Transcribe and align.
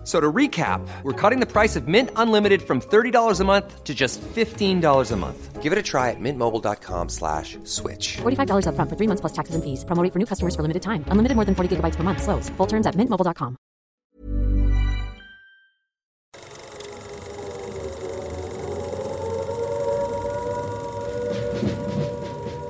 F- 0.00 0.06
So 0.06 0.18
to 0.18 0.32
recap, 0.32 0.80
we're 1.02 1.12
cutting 1.12 1.40
the 1.40 1.46
price 1.46 1.76
of 1.76 1.86
Mint 1.86 2.10
Unlimited 2.16 2.62
from 2.62 2.80
$30 2.80 3.40
a 3.40 3.44
month 3.44 3.84
to 3.84 3.94
just 3.94 4.20
$15 4.22 5.12
a 5.12 5.16
month. 5.16 5.62
Give 5.62 5.72
it 5.72 5.78
a 5.78 5.82
try 5.82 6.08
at 6.08 6.16
mintmobile.com 6.18 7.10
slash 7.10 7.58
switch. 7.64 8.16
$45 8.22 8.64
upfront 8.66 8.88
for 8.88 8.96
three 8.96 9.06
months 9.06 9.20
plus 9.20 9.32
taxes 9.34 9.54
and 9.54 9.62
fees. 9.62 9.84
Promo 9.84 10.02
for 10.10 10.18
new 10.18 10.26
customers 10.26 10.56
for 10.56 10.62
limited 10.62 10.80
time. 10.82 11.04
Unlimited 11.08 11.36
more 11.36 11.44
than 11.44 11.54
40 11.54 11.76
gigabytes 11.76 11.96
per 11.96 12.02
month. 12.02 12.22
Slows. 12.22 12.48
Full 12.56 12.66
terms 12.66 12.86
at 12.86 12.94
mintmobile.com. 12.96 13.58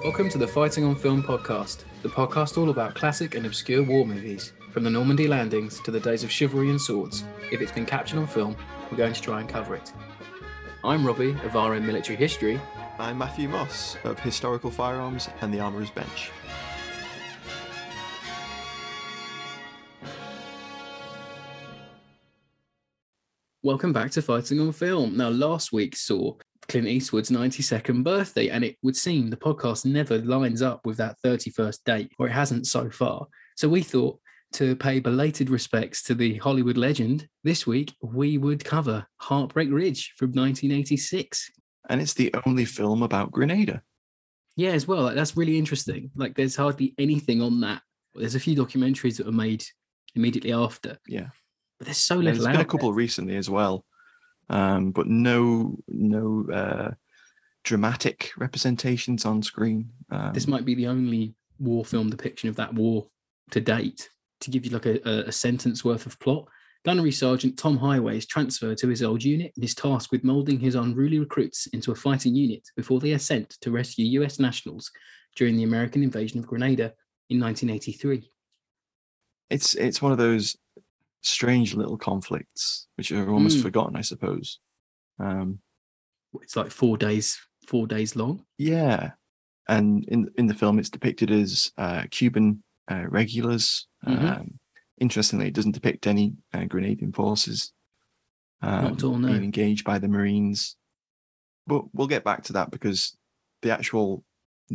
Welcome 0.03 0.29
to 0.31 0.39
the 0.39 0.49
Fighting 0.49 0.85
on 0.85 0.97
Film 0.97 1.23
podcast, 1.23 1.85
the 2.03 2.09
podcast 2.09 2.59
all 2.59 2.71
about 2.71 2.95
classic 2.95 3.35
and 3.37 3.47
obscure 3.47 3.83
war 3.85 4.05
movies, 4.05 4.53
from 4.71 4.85
the 4.85 4.91
Normandy 4.91 5.27
landings 5.27 5.81
to 5.81 5.91
the 5.91 5.99
days 5.99 6.23
of 6.23 6.31
chivalry 6.31 6.71
and 6.71 6.81
swords. 6.81 7.25
If 7.51 7.61
it's 7.61 7.73
been 7.73 7.87
captured 7.87 8.19
on 8.19 8.29
film, 8.29 8.57
we're 8.89 8.97
going 8.97 9.13
to 9.13 9.21
try 9.21 9.41
and 9.41 9.49
cover 9.49 9.75
it. 9.75 9.93
I'm 10.85 11.05
Robbie 11.05 11.33
of 11.45 11.57
RM 11.57 11.85
Military 11.85 12.17
History. 12.17 12.61
I'm 12.97 13.19
Matthew 13.19 13.49
Moss 13.49 13.97
of 14.05 14.21
Historical 14.21 14.71
Firearms 14.71 15.29
and 15.41 15.53
the 15.53 15.59
Armourer's 15.59 15.91
Bench. 15.91 16.31
Welcome 23.65 23.93
back 23.93 24.13
to 24.13 24.23
Fighting 24.23 24.61
on 24.61 24.71
Film. 24.71 25.17
Now, 25.17 25.31
last 25.31 25.73
week 25.73 25.97
saw 25.97 26.35
Clint 26.69 26.87
Eastwood's 26.87 27.31
92nd 27.31 28.05
birthday, 28.05 28.49
and 28.51 28.63
it 28.63 28.77
would 28.83 28.97
seem 28.97 29.31
the 29.31 29.37
podcast 29.37 29.85
never 29.85 30.19
lines 30.19 30.63
up 30.63 30.87
with 30.87 30.97
that 30.99 31.17
31st 31.25 31.79
date, 31.85 32.13
or 32.21 32.29
it 32.29 32.33
hasn't 32.33 32.69
so 32.69 32.89
far. 32.89 33.27
So 33.57 33.69
we 33.69 33.83
thought 33.83 34.21
to 34.53 34.75
pay 34.77 34.99
belated 35.01 35.49
respects 35.51 36.03
to 36.05 36.15
the 36.15 36.37
Hollywood 36.39 36.77
legend, 36.77 37.29
this 37.45 37.67
week 37.67 37.95
we 38.03 38.37
would 38.39 38.65
cover 38.65 39.07
Heartbreak 39.19 39.71
Ridge 39.71 40.13
from 40.17 40.29
1986. 40.31 41.51
And 41.89 42.01
it's 42.01 42.15
the 42.15 42.35
only 42.47 42.65
film 42.65 43.03
about 43.03 43.31
Grenada. 43.31 43.83
Yeah, 44.57 44.71
as 44.71 44.87
well. 44.87 45.03
Like, 45.03 45.15
that's 45.15 45.37
really 45.37 45.57
interesting. 45.59 46.11
Like, 46.17 46.35
there's 46.37 46.57
hardly 46.57 46.95
anything 46.99 47.41
on 47.41 47.61
that. 47.63 47.83
There's 48.15 48.35
a 48.35 48.41
few 48.41 48.57
documentaries 48.57 49.17
that 49.17 49.27
were 49.27 49.33
made 49.33 49.65
immediately 50.15 50.53
after, 50.53 50.99
Yeah. 51.07 51.29
but 51.79 51.87
there's 51.87 51.97
so 51.99 52.21
There's 52.21 52.39
little. 52.41 52.53
been 52.53 52.61
a 52.61 52.65
couple 52.65 52.91
there. 52.91 52.97
recently 52.97 53.37
as 53.37 53.49
well. 53.49 53.85
Um, 54.49 54.91
but 54.91 55.07
no 55.07 55.79
no 55.87 56.45
uh, 56.53 56.91
dramatic 57.63 58.33
representations 58.37 59.25
on 59.25 59.43
screen. 59.43 59.91
Um, 60.11 60.33
This 60.33 60.49
might 60.49 60.65
be 60.65 60.75
the 60.75 60.89
only 60.89 61.35
war 61.61 61.85
film 61.85 62.11
depiction 62.11 62.49
of 62.49 62.57
that 62.57 62.75
war 62.75 63.07
to 63.53 63.61
date. 63.61 64.09
To 64.41 64.51
give 64.51 64.65
you 64.65 64.71
like 64.73 64.87
a, 64.87 65.01
a, 65.27 65.33
sentence 65.33 65.85
worth 65.85 66.07
of 66.07 66.19
plot, 66.19 66.47
Gunnery 66.85 67.13
Sergeant 67.13 67.59
Tom 67.59 67.77
Highway 67.77 68.17
is 68.17 68.27
transferred 68.27 68.79
to 68.79 68.89
his 68.89 69.03
old 69.03 69.23
unit 69.23 69.53
and 69.55 69.63
is 69.65 69.75
tasked 69.75 70.11
with 70.13 70.25
molding 70.25 70.59
his 70.59 70.75
unruly 70.75 71.19
recruits 71.19 71.67
into 71.69 71.93
a 71.93 71.95
fighting 71.95 72.35
unit 72.35 72.67
before 72.75 73.01
they 73.01 73.13
are 73.13 73.19
sent 73.19 73.51
to 73.61 73.71
rescue 73.71 74.23
US 74.23 74.39
nationals 74.39 74.91
during 75.37 75.57
the 75.57 75.65
American 75.65 76.03
invasion 76.03 76.39
of 76.39 76.47
Grenada 76.47 76.93
in 77.29 77.39
1983. 77.39 78.31
it's 79.51 79.75
it's 79.75 80.01
one 80.01 80.13
of 80.13 80.19
those 80.19 80.57
strange 81.23 81.75
little 81.75 81.99
conflicts 81.99 82.87
which 82.97 83.13
are 83.13 83.31
almost 83.31 83.59
Mm. 83.59 83.63
forgotten, 83.63 83.97
I 83.97 84.01
suppose. 84.03 84.59
Um, 85.19 85.61
It's 86.43 86.57
like 86.57 86.71
four 86.71 86.97
days, 86.97 87.39
four 87.67 87.87
days 87.87 88.17
long. 88.17 88.47
Yeah, 88.57 89.11
and 89.69 90.05
in 90.09 90.31
in 90.39 90.47
the 90.47 90.55
film, 90.55 90.79
it's 90.79 90.89
depicted 90.91 91.31
as 91.31 91.73
uh, 91.77 92.05
Cuban 92.11 92.63
uh, 92.91 93.07
regulars. 93.09 93.87
Mhm. 94.07 94.41
Um, 94.41 94.59
interestingly, 94.99 95.49
it 95.49 95.55
doesn't 95.55 95.73
depict 95.73 96.07
any 96.07 96.35
uh, 96.53 96.61
Grenadian 96.61 97.15
forces 97.15 97.73
um, 98.63 98.85
Not 98.85 98.93
at 98.93 99.05
all, 99.05 99.19
no. 99.19 99.29
being 99.29 99.45
engaged 99.45 99.85
by 99.85 99.99
the 99.99 100.09
Marines. 100.09 100.77
But 101.67 101.85
we'll 101.95 102.07
get 102.07 102.25
back 102.25 102.45
to 102.45 102.55
that 102.55 102.71
because 102.71 103.17
the 103.63 103.71
actual 103.71 104.25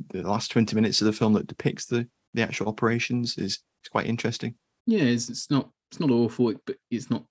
the 0.09 0.23
last 0.23 0.51
twenty 0.51 0.75
minutes 0.75 1.01
of 1.01 1.05
the 1.05 1.13
film 1.13 1.33
that 1.33 1.47
depicts 1.47 1.85
the 1.85 2.07
the 2.33 2.41
actual 2.41 2.67
operations 2.67 3.37
is, 3.37 3.59
is 3.83 3.89
quite 3.91 4.07
interesting. 4.07 4.55
Yeah, 4.85 5.03
it's, 5.03 5.29
it's 5.29 5.49
not 5.49 5.69
it's 5.91 5.99
not 5.99 6.11
awful, 6.11 6.53
but 6.65 6.77
it's 6.89 7.09
not 7.09 7.25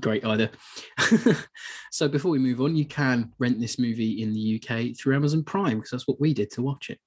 great 0.00 0.24
either. 0.24 0.50
so 1.92 2.08
before 2.08 2.30
we 2.30 2.38
move 2.38 2.60
on, 2.60 2.76
you 2.76 2.84
can 2.84 3.32
rent 3.38 3.60
this 3.60 3.78
movie 3.78 4.22
in 4.22 4.32
the 4.32 4.60
UK 4.62 4.96
through 4.96 5.14
Amazon 5.14 5.42
Prime 5.44 5.78
because 5.78 5.90
that's 5.90 6.08
what 6.08 6.20
we 6.20 6.34
did 6.34 6.50
to 6.52 6.62
watch 6.62 6.90
it. 6.90 6.98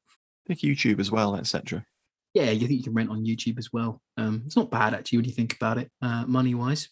I 0.45 0.53
think 0.53 0.61
YouTube 0.61 0.99
as 0.99 1.11
well, 1.11 1.35
etc. 1.35 1.85
Yeah, 2.33 2.49
you 2.49 2.67
think 2.67 2.79
you 2.79 2.83
can 2.83 2.93
rent 2.93 3.09
on 3.09 3.25
YouTube 3.25 3.59
as 3.59 3.69
well. 3.71 4.01
Um, 4.17 4.43
it's 4.45 4.55
not 4.55 4.71
bad 4.71 4.93
actually 4.93 5.19
when 5.19 5.25
you 5.25 5.33
think 5.33 5.55
about 5.55 5.77
it, 5.77 5.91
uh, 6.01 6.25
money 6.25 6.55
wise. 6.55 6.89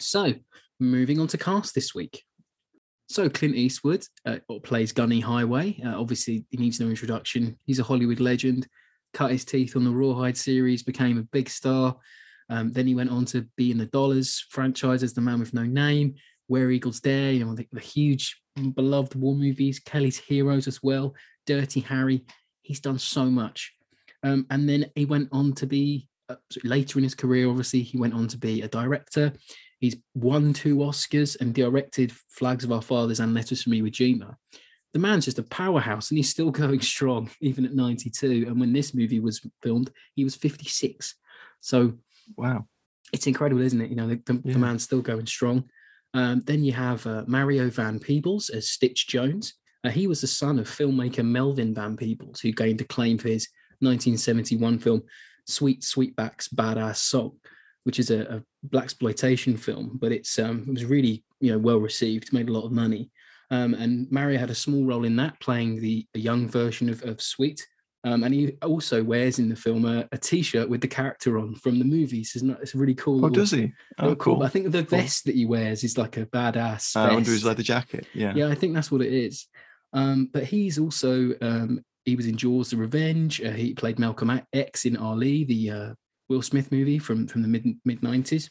So 0.00 0.34
moving 0.78 1.18
on 1.18 1.26
to 1.28 1.38
cast 1.38 1.74
this 1.74 1.94
week. 1.94 2.22
So 3.08 3.28
Clint 3.28 3.56
Eastwood 3.56 4.04
uh, 4.26 4.36
plays 4.62 4.92
Gunny 4.92 5.20
Highway. 5.20 5.80
Uh, 5.84 5.98
obviously, 5.98 6.44
he 6.50 6.58
needs 6.58 6.78
no 6.78 6.88
introduction. 6.88 7.58
He's 7.64 7.78
a 7.78 7.84
Hollywood 7.84 8.20
legend. 8.20 8.68
Cut 9.14 9.30
his 9.30 9.46
teeth 9.46 9.76
on 9.76 9.84
the 9.84 9.90
Rawhide 9.90 10.36
series, 10.36 10.82
became 10.82 11.18
a 11.18 11.22
big 11.22 11.48
star. 11.48 11.96
Um, 12.50 12.70
then 12.70 12.86
he 12.86 12.94
went 12.94 13.10
on 13.10 13.24
to 13.26 13.46
be 13.56 13.70
in 13.70 13.78
the 13.78 13.86
Dollars 13.86 14.46
franchise 14.50 15.02
as 15.02 15.14
the 15.14 15.22
Man 15.22 15.40
with 15.40 15.54
No 15.54 15.64
Name, 15.64 16.16
Where 16.46 16.70
Eagles 16.70 17.00
Dare, 17.00 17.32
you 17.32 17.44
know, 17.44 17.54
the, 17.54 17.66
the 17.72 17.80
huge 17.80 18.40
beloved 18.74 19.14
war 19.14 19.34
movies, 19.34 19.80
Kelly's 19.80 20.18
Heroes 20.18 20.66
as 20.66 20.82
well, 20.82 21.14
Dirty 21.46 21.80
Harry. 21.80 22.26
He's 22.62 22.80
done 22.80 22.98
so 22.98 23.24
much. 23.24 23.72
Um, 24.22 24.46
and 24.50 24.68
then 24.68 24.86
he 24.94 25.04
went 25.04 25.28
on 25.32 25.52
to 25.54 25.66
be 25.66 26.08
uh, 26.28 26.36
later 26.64 26.98
in 26.98 27.04
his 27.04 27.14
career. 27.14 27.48
Obviously, 27.48 27.82
he 27.82 27.98
went 27.98 28.14
on 28.14 28.28
to 28.28 28.38
be 28.38 28.62
a 28.62 28.68
director. 28.68 29.32
He's 29.80 29.96
won 30.14 30.52
two 30.52 30.76
Oscars 30.78 31.36
and 31.40 31.54
directed 31.54 32.12
Flags 32.30 32.64
of 32.64 32.72
Our 32.72 32.82
Fathers 32.82 33.20
and 33.20 33.32
Letters 33.34 33.62
from 33.62 33.72
Iwo 33.72 33.90
Jima. 33.90 34.34
The 34.92 34.98
man's 34.98 35.26
just 35.26 35.38
a 35.38 35.44
powerhouse, 35.44 36.10
and 36.10 36.16
he's 36.18 36.30
still 36.30 36.50
going 36.62 36.80
strong 36.80 37.30
even 37.40 37.64
at 37.64 37.74
92. 37.74 38.46
And 38.48 38.58
when 38.58 38.72
this 38.72 38.94
movie 38.94 39.20
was 39.20 39.40
filmed, 39.62 39.90
he 40.14 40.24
was 40.24 40.34
56. 40.36 41.14
So 41.60 41.94
Wow. 42.36 42.66
it's 43.12 43.26
incredible, 43.26 43.62
isn't 43.62 43.80
it? 43.80 43.90
You 43.90 43.96
know, 43.96 44.08
the, 44.08 44.20
the, 44.26 44.40
Yeah. 44.44 44.52
the 44.54 44.58
man's 44.58 44.82
still 44.82 45.00
going 45.00 45.26
strong. 45.26 45.64
Um, 46.14 46.40
then 46.46 46.64
you 46.64 46.72
have 46.72 47.06
uh, 47.06 47.24
Mario 47.26 47.70
Van 47.70 47.98
Peebles 48.00 48.48
as 48.50 48.68
Stitch 48.70 49.06
Jones. 49.08 49.54
Uh, 49.84 49.90
he 49.90 50.06
was 50.06 50.20
the 50.22 50.26
son 50.26 50.58
of 50.58 50.66
filmmaker 50.68 51.24
Melvin 51.24 51.72
Van 51.74 51.96
Peebles, 51.96 52.40
who 52.40 52.50
gained 52.50 52.80
acclaim 52.80 53.16
for 53.18 53.28
his 53.28 53.48
1971 53.80 54.78
film 54.78 55.02
Sweet 55.46 55.80
Sweetback's 55.82 56.48
Badass 56.48 56.96
Song, 56.96 57.32
which 57.84 57.98
is 57.98 58.10
a, 58.10 58.20
a 58.22 58.42
black 58.64 58.84
exploitation 58.84 59.56
film, 59.56 59.98
but 60.00 60.12
it's 60.12 60.38
um, 60.38 60.64
it 60.68 60.72
was 60.72 60.84
really 60.84 61.24
you 61.40 61.52
know 61.52 61.58
well 61.58 61.78
received, 61.78 62.32
made 62.32 62.48
a 62.48 62.52
lot 62.52 62.66
of 62.66 62.72
money. 62.72 63.10
Um, 63.50 63.72
and 63.74 64.10
Mario 64.12 64.38
had 64.38 64.50
a 64.50 64.54
small 64.54 64.84
role 64.84 65.04
in 65.04 65.16
that, 65.16 65.40
playing 65.40 65.80
the 65.80 66.06
a 66.14 66.18
young 66.18 66.48
version 66.48 66.90
of, 66.90 67.02
of 67.04 67.22
Sweet, 67.22 67.66
Um, 68.04 68.22
and 68.24 68.34
he 68.34 68.52
also 68.62 69.02
wears 69.02 69.38
in 69.38 69.48
the 69.48 69.56
film 69.56 69.86
a, 69.86 70.06
a 70.12 70.18
T-shirt 70.18 70.68
with 70.68 70.82
the 70.82 70.88
character 70.88 71.38
on 71.38 71.54
from 71.54 71.78
the 71.78 71.84
movies. 71.86 72.32
Isn't 72.36 72.50
it? 72.50 72.58
It's 72.60 72.74
really 72.74 72.94
cool. 72.94 73.24
Oh, 73.24 73.30
does 73.30 73.50
he? 73.52 73.72
Oh, 73.98 74.02
little 74.08 74.16
cool. 74.16 74.42
I 74.42 74.48
think 74.48 74.70
the 74.70 74.84
Cool. 74.84 74.98
vest 74.98 75.24
that 75.24 75.34
he 75.34 75.46
wears 75.46 75.82
is 75.82 75.96
like 75.96 76.18
a 76.18 76.26
badass. 76.26 76.94
Uh, 76.94 77.16
under 77.16 77.30
his 77.30 77.44
leather 77.46 77.62
jacket. 77.62 78.06
Yeah. 78.12 78.34
Yeah, 78.36 78.48
I 78.48 78.54
think 78.54 78.74
that's 78.74 78.92
what 78.92 79.00
it 79.00 79.12
is. 79.14 79.46
Um, 79.94 80.28
but 80.30 80.44
he's 80.44 80.78
also 80.78 81.32
um, 81.40 81.80
he 82.08 82.16
was 82.16 82.26
in 82.26 82.36
Jaws: 82.36 82.70
The 82.70 82.76
Revenge. 82.76 83.40
Uh, 83.40 83.50
he 83.50 83.74
played 83.74 83.98
Malcolm 83.98 84.40
X 84.52 84.84
in 84.84 84.96
Ali, 84.96 85.44
the 85.44 85.70
uh, 85.70 85.94
Will 86.28 86.42
Smith 86.42 86.72
movie 86.72 86.98
from 86.98 87.26
from 87.26 87.42
the 87.42 87.48
mid 87.48 87.66
mid 87.84 88.02
nineties. 88.02 88.50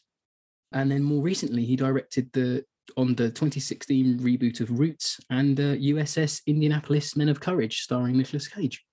And 0.74 0.92
then 0.92 1.04
more 1.04 1.22
recently, 1.22 1.66
he 1.66 1.76
directed 1.76 2.32
the 2.34 2.64
on 2.96 3.16
the 3.16 3.30
2016 3.30 4.20
reboot 4.20 4.62
of 4.62 4.80
Roots 4.80 5.20
and 5.30 5.60
uh, 5.60 5.76
USS 5.76 6.42
Indianapolis: 6.46 7.16
Men 7.16 7.30
of 7.30 7.40
Courage, 7.40 7.82
starring 7.82 8.18
Nicolas 8.18 8.48
Cage. 8.48 8.84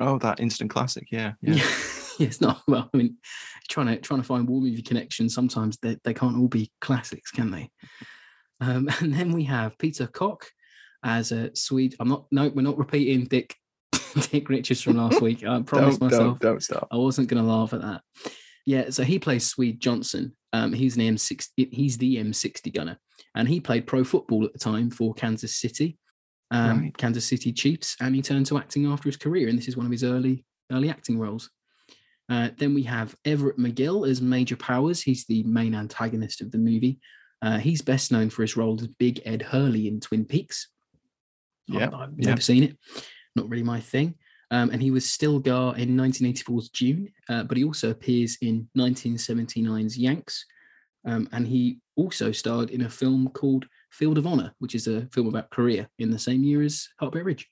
Oh, 0.00 0.18
that 0.18 0.40
instant 0.40 0.70
classic. 0.70 1.08
Yeah. 1.10 1.32
Yeah. 1.40 1.64
Yeah, 2.16 2.28
it's 2.28 2.40
not 2.40 2.62
well. 2.68 2.88
I 2.94 2.96
mean, 2.96 3.16
trying 3.68 3.88
to 3.88 3.96
trying 3.96 4.20
to 4.20 4.26
find 4.26 4.48
war 4.48 4.60
movie 4.60 4.82
connections. 4.82 5.34
Sometimes 5.34 5.78
they, 5.78 5.96
they 6.04 6.14
can't 6.14 6.36
all 6.36 6.46
be 6.46 6.70
classics, 6.80 7.32
can 7.32 7.50
they? 7.50 7.70
Um, 8.60 8.88
and 9.00 9.12
then 9.12 9.32
we 9.32 9.42
have 9.44 9.76
Peter 9.78 10.06
Koch 10.06 10.46
as 11.02 11.32
a 11.32 11.50
Swede. 11.56 11.96
I'm 11.98 12.08
not. 12.08 12.26
No, 12.30 12.48
we're 12.50 12.62
not 12.62 12.78
repeating 12.78 13.24
Dick 13.24 13.56
Dick 14.30 14.48
Richards 14.48 14.80
from 14.82 14.96
last 14.96 15.20
week. 15.20 15.44
I 15.44 15.60
promised 15.62 16.00
don't, 16.00 16.10
myself 16.10 16.38
don't, 16.38 16.52
don't 16.52 16.62
stop. 16.62 16.88
I 16.90 16.96
wasn't 16.96 17.28
going 17.28 17.42
to 17.42 17.48
laugh 17.50 17.72
at 17.72 17.82
that. 17.82 18.02
Yeah, 18.66 18.90
so 18.90 19.02
he 19.02 19.18
plays 19.18 19.46
Swede 19.46 19.80
Johnson. 19.80 20.34
Um, 20.52 20.72
he's 20.72 20.96
an 20.96 21.02
M60. 21.02 21.72
He's 21.72 21.98
the 21.98 22.16
M60 22.16 22.72
gunner, 22.74 22.98
and 23.34 23.48
he 23.48 23.60
played 23.60 23.86
pro 23.86 24.04
football 24.04 24.44
at 24.44 24.52
the 24.52 24.58
time 24.58 24.90
for 24.90 25.12
Kansas 25.14 25.56
City, 25.56 25.98
um, 26.50 26.80
Right. 26.82 26.96
Kansas 26.96 27.26
City 27.26 27.52
Chiefs, 27.52 27.96
and 28.00 28.14
he 28.14 28.22
turned 28.22 28.46
to 28.46 28.58
acting 28.58 28.86
after 28.86 29.08
his 29.08 29.16
career, 29.16 29.48
and 29.48 29.58
this 29.58 29.68
is 29.68 29.76
one 29.76 29.86
of 29.86 29.92
his 29.92 30.04
early 30.04 30.44
early 30.72 30.88
acting 30.88 31.18
roles. 31.18 31.50
Uh, 32.30 32.48
then 32.56 32.72
we 32.72 32.84
have 32.84 33.14
Everett 33.26 33.58
McGill 33.58 34.08
as 34.08 34.22
Major 34.22 34.56
Powers. 34.56 35.02
He's 35.02 35.26
the 35.26 35.42
main 35.42 35.74
antagonist 35.74 36.40
of 36.40 36.50
the 36.52 36.58
movie. 36.58 36.98
Uh, 37.42 37.58
he's 37.58 37.82
best 37.82 38.10
known 38.10 38.30
for 38.30 38.40
his 38.40 38.56
role 38.56 38.78
as 38.80 38.86
Big 38.86 39.20
Ed 39.26 39.42
Hurley 39.42 39.88
in 39.88 40.00
Twin 40.00 40.24
Peaks. 40.24 40.68
I've- 41.68 41.78
Yeah, 41.80 41.90
I've 41.94 42.10
yeah. 42.16 42.28
never 42.28 42.40
seen 42.40 42.62
it. 42.62 42.78
Not 43.36 43.48
really 43.48 43.62
my 43.64 43.80
thing. 43.80 44.14
Um, 44.50 44.70
and 44.70 44.80
he 44.80 44.90
was 44.90 45.04
Stilgar 45.06 45.76
in 45.78 45.96
1984's 45.96 46.68
Dune, 46.68 47.08
uh, 47.28 47.42
but 47.44 47.56
he 47.56 47.64
also 47.64 47.90
appears 47.90 48.36
in 48.40 48.68
1979's 48.76 49.96
Yanks. 49.98 50.44
Um, 51.06 51.28
and 51.32 51.46
he 51.46 51.80
also 51.96 52.30
starred 52.32 52.70
in 52.70 52.82
a 52.82 52.88
film 52.90 53.28
called 53.30 53.66
Field 53.90 54.18
of 54.18 54.26
Honor, 54.26 54.52
which 54.58 54.74
is 54.74 54.86
a 54.86 55.06
film 55.12 55.26
about 55.28 55.50
Korea 55.50 55.88
in 55.98 56.10
the 56.10 56.18
same 56.18 56.44
year 56.44 56.62
as 56.62 56.88
Heartbreak 57.00 57.24
Ridge. 57.24 57.48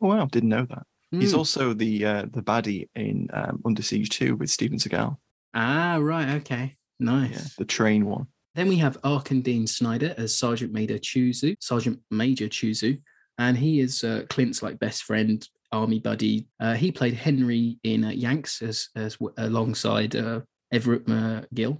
Oh, 0.00 0.08
wow. 0.08 0.26
Didn't 0.26 0.48
know 0.50 0.66
that. 0.68 0.84
He's 1.12 1.34
Mm. 1.34 1.38
also 1.38 1.74
the 1.74 2.04
uh, 2.04 2.22
the 2.30 2.40
baddie 2.42 2.88
in 2.94 3.28
um, 3.32 3.60
Under 3.64 3.82
Siege 3.82 4.10
2 4.10 4.36
with 4.36 4.48
Steven 4.48 4.78
Seagal. 4.78 5.16
Ah, 5.54 5.96
right. 6.00 6.36
Okay. 6.36 6.76
Nice. 7.00 7.32
Yeah. 7.32 7.48
The 7.58 7.64
train 7.64 8.06
one. 8.06 8.26
Then 8.54 8.68
we 8.68 8.76
have 8.76 8.96
Arlen 9.02 9.40
Dean 9.42 9.66
Snyder 9.66 10.14
as 10.16 10.36
Sergeant 10.38 10.72
Major 10.72 10.98
Choozoo, 10.98 11.56
Sergeant 11.60 11.98
Major 12.12 12.46
Choozoo, 12.48 13.00
and 13.38 13.56
he 13.56 13.80
is 13.80 14.04
uh, 14.04 14.22
Clint's 14.28 14.62
like 14.62 14.78
best 14.78 15.04
friend, 15.04 15.46
army 15.72 16.00
buddy. 16.00 16.48
Uh, 16.58 16.74
he 16.74 16.92
played 16.92 17.14
Henry 17.14 17.78
in 17.84 18.04
uh, 18.04 18.10
Yanks 18.10 18.62
as 18.62 18.88
as 18.96 19.16
alongside 19.38 20.16
uh, 20.16 20.40
Everett 20.72 21.06
McGill, 21.06 21.78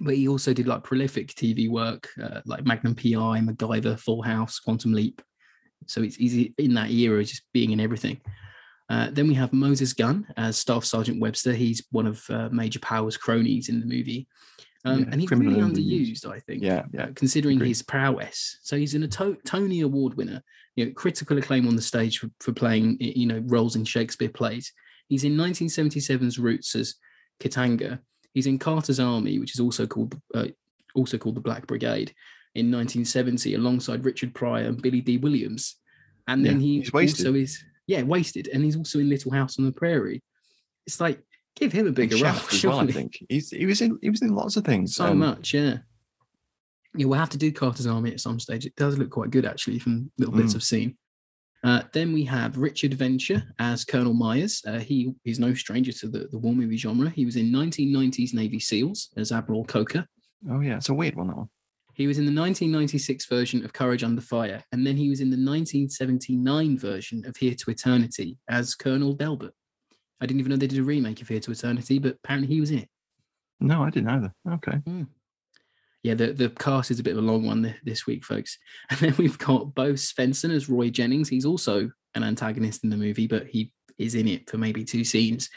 but 0.00 0.14
he 0.14 0.28
also 0.28 0.52
did 0.52 0.66
like 0.66 0.84
prolific 0.84 1.34
TV 1.34 1.68
work 1.68 2.08
uh, 2.22 2.40
like 2.44 2.64
Magnum 2.64 2.94
PI, 2.94 3.40
MacGyver, 3.40 3.98
Full 3.98 4.22
House, 4.22 4.58
Quantum 4.58 4.92
Leap. 4.92 5.22
So 5.86 6.02
it's 6.02 6.20
easy 6.20 6.54
in 6.58 6.74
that 6.74 6.90
era, 6.90 7.24
just 7.24 7.42
being 7.52 7.72
in 7.72 7.80
everything. 7.80 8.20
Uh, 8.88 9.08
then 9.10 9.26
we 9.26 9.34
have 9.34 9.52
Moses 9.52 9.94
Gunn 9.94 10.26
as 10.36 10.58
Staff 10.58 10.84
Sergeant 10.84 11.20
Webster. 11.20 11.52
He's 11.52 11.82
one 11.90 12.06
of 12.06 12.22
Major 12.52 12.78
Powers' 12.78 13.16
cronies 13.16 13.68
in 13.68 13.80
the 13.80 13.86
movie. 13.86 14.28
Um, 14.84 15.00
Yeah, 15.00 15.06
and 15.12 15.20
he's 15.20 15.30
really 15.30 15.60
underused. 15.60 16.26
I 16.26 16.40
think. 16.40 16.62
Yeah. 16.62 16.84
Yeah. 16.92 17.04
uh, 17.04 17.08
considering 17.14 17.56
agreed. 17.56 17.68
his 17.68 17.82
prowess. 17.82 18.58
So 18.62 18.76
he's 18.76 18.94
an, 18.94 19.04
a 19.04 19.08
to- 19.08 19.38
Tony 19.46 19.80
Award 19.82 20.14
winner, 20.16 20.42
you 20.76 20.86
know, 20.86 20.92
critical 20.92 21.38
acclaim 21.38 21.68
on 21.68 21.76
the 21.76 21.82
stage 21.82 22.18
for, 22.18 22.28
for 22.40 22.52
playing, 22.52 22.96
you 23.00 23.26
know, 23.26 23.42
roles 23.46 23.76
in 23.76 23.84
Shakespeare 23.84 24.28
plays. 24.28 24.72
He's 25.08 25.24
in 25.24 25.36
1977's 25.36 26.38
Roots 26.38 26.74
as 26.74 26.94
Kintango. 27.40 27.98
He's 28.34 28.46
in 28.46 28.58
Carter's 28.58 28.98
Army, 28.98 29.38
which 29.38 29.54
is 29.54 29.60
also 29.60 29.86
called 29.86 30.18
uh, 30.34 30.46
also 30.94 31.18
called 31.18 31.36
the 31.36 31.40
Black 31.40 31.66
Brigade, 31.66 32.12
in 32.54 32.66
1970 32.70 33.54
alongside 33.54 34.04
Richard 34.04 34.34
Pryor 34.34 34.66
and 34.66 34.80
Billy 34.82 35.00
Dee 35.00 35.18
Williams. 35.18 35.76
And 36.28 36.44
then 36.44 36.60
Yeah, 36.60 36.66
he 36.66 36.80
he's 36.80 36.94
also 36.94 37.34
is 37.34 37.62
yeah 37.86 38.02
wasted, 38.02 38.48
and 38.48 38.64
he's 38.64 38.76
also 38.76 38.98
in 38.98 39.08
Little 39.08 39.32
House 39.32 39.58
on 39.58 39.64
the 39.64 39.72
Prairie. 39.72 40.22
It's 40.86 41.00
like 41.00 41.20
give 41.56 41.72
him 41.72 41.86
a 41.86 41.92
bigger 41.92 42.16
role. 42.16 42.34
As 42.34 42.64
well, 42.64 42.80
I 42.80 42.86
think. 42.86 43.24
He's, 43.28 43.50
he 43.50 43.66
was 43.66 43.80
in 43.80 43.98
he 44.02 44.10
was 44.10 44.22
in 44.22 44.34
lots 44.34 44.56
of 44.56 44.64
things. 44.64 44.96
So 44.96 45.06
um, 45.06 45.18
much, 45.18 45.54
yeah. 45.54 45.78
Yeah, 46.94 47.06
we'll 47.06 47.18
have 47.18 47.30
to 47.30 47.38
do 47.38 47.50
Carter's 47.50 47.86
Army 47.86 48.12
at 48.12 48.20
some 48.20 48.38
stage. 48.38 48.66
It 48.66 48.76
does 48.76 48.98
look 48.98 49.10
quite 49.10 49.30
good, 49.30 49.46
actually, 49.46 49.78
from 49.78 50.10
little 50.18 50.34
bits 50.34 50.52
Mm. 50.52 50.56
I've 50.56 50.62
seen. 50.62 50.96
Uh, 51.64 51.82
then 51.92 52.12
we 52.12 52.24
have 52.24 52.58
Richard 52.58 52.94
Venture 52.94 53.42
as 53.58 53.84
Colonel 53.84 54.14
Myers. 54.14 54.62
Uh, 54.66 54.80
he 54.80 55.14
is 55.24 55.38
no 55.38 55.54
stranger 55.54 55.92
to 55.92 56.08
the, 56.08 56.28
the 56.30 56.38
war 56.38 56.52
movie 56.52 56.76
genre. 56.76 57.08
He 57.08 57.24
was 57.24 57.36
in 57.36 57.52
1990s 57.52 58.34
Navy 58.34 58.58
SEALs 58.58 59.10
as 59.16 59.30
Admiral 59.30 59.64
Coker. 59.64 60.06
Oh 60.50 60.60
yeah, 60.60 60.76
it's 60.76 60.88
a 60.88 60.94
weird 60.94 61.14
one 61.14 61.28
that 61.28 61.36
one. 61.36 61.48
He 61.94 62.06
was 62.06 62.18
in 62.18 62.24
the 62.24 62.40
1996 62.40 63.26
version 63.26 63.64
of 63.64 63.72
Courage 63.72 64.02
Under 64.02 64.20
Fire, 64.20 64.64
and 64.72 64.84
then 64.86 64.96
he 64.96 65.08
was 65.08 65.20
in 65.20 65.30
the 65.30 65.36
1979 65.36 66.78
version 66.78 67.24
of 67.26 67.36
Here 67.36 67.54
to 67.54 67.70
Eternity 67.70 68.38
as 68.48 68.74
Colonel 68.74 69.12
Delbert. 69.12 69.54
I 70.22 70.26
didn't 70.26 70.38
even 70.38 70.50
know 70.50 70.56
they 70.56 70.68
did 70.68 70.78
a 70.78 70.84
remake 70.84 71.20
of 71.20 71.26
Here 71.26 71.40
to 71.40 71.50
Eternity, 71.50 71.98
but 71.98 72.14
apparently 72.22 72.54
he 72.54 72.60
was 72.60 72.70
in 72.70 72.78
it. 72.78 72.88
No, 73.58 73.82
I 73.82 73.90
didn't 73.90 74.08
either. 74.08 74.32
Okay. 74.48 74.80
yeah, 76.04 76.14
the, 76.14 76.32
the 76.32 76.48
cast 76.50 76.92
is 76.92 77.00
a 77.00 77.02
bit 77.02 77.16
of 77.16 77.18
a 77.18 77.26
long 77.26 77.44
one 77.44 77.74
this 77.82 78.06
week, 78.06 78.24
folks. 78.24 78.56
And 78.90 79.00
then 79.00 79.14
we've 79.18 79.38
got 79.38 79.74
Bo 79.74 79.94
Svenson 79.94 80.54
as 80.54 80.68
Roy 80.68 80.90
Jennings. 80.90 81.28
He's 81.28 81.44
also 81.44 81.90
an 82.14 82.22
antagonist 82.22 82.84
in 82.84 82.90
the 82.90 82.96
movie, 82.96 83.26
but 83.26 83.48
he 83.48 83.72
is 83.98 84.14
in 84.14 84.28
it 84.28 84.48
for 84.48 84.58
maybe 84.58 84.84
two 84.84 85.02
scenes. 85.02 85.50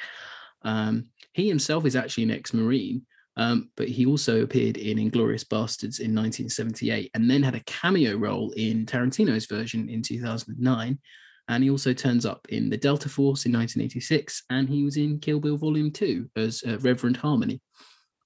Um, 0.63 1.09
he 1.33 1.47
himself 1.47 1.85
is 1.85 1.95
actually 1.95 2.23
an 2.23 2.31
ex-marine, 2.31 3.05
um, 3.37 3.69
but 3.77 3.87
he 3.87 4.07
also 4.07 4.41
appeared 4.41 4.77
in 4.77 4.97
Inglorious 4.97 5.43
Bastards 5.43 5.99
in 5.99 6.15
1978, 6.15 7.11
and 7.13 7.29
then 7.29 7.43
had 7.43 7.53
a 7.53 7.63
cameo 7.65 8.15
role 8.15 8.49
in 8.51 8.87
Tarantino's 8.87 9.45
version 9.45 9.89
in 9.89 10.01
2009. 10.01 10.97
And 11.47 11.63
he 11.63 11.69
also 11.69 11.93
turns 11.93 12.25
up 12.25 12.45
in 12.49 12.69
the 12.69 12.77
Delta 12.77 13.07
Force 13.07 13.45
in 13.45 13.53
1986, 13.53 14.43
and 14.49 14.67
he 14.67 14.83
was 14.83 14.97
in 14.97 15.19
Kill 15.19 15.39
Bill 15.39 15.57
Volume 15.57 15.91
Two 15.91 16.29
as 16.35 16.63
uh, 16.67 16.79
Reverend 16.79 17.17
Harmony, 17.17 17.61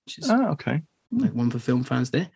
which 0.05 0.19
is 0.19 0.29
Oh, 0.29 0.45
okay. 0.51 0.81
like 1.11 1.33
one 1.33 1.49
for 1.51 1.59
film 1.59 1.83
fans 1.83 2.11
there. 2.11 2.29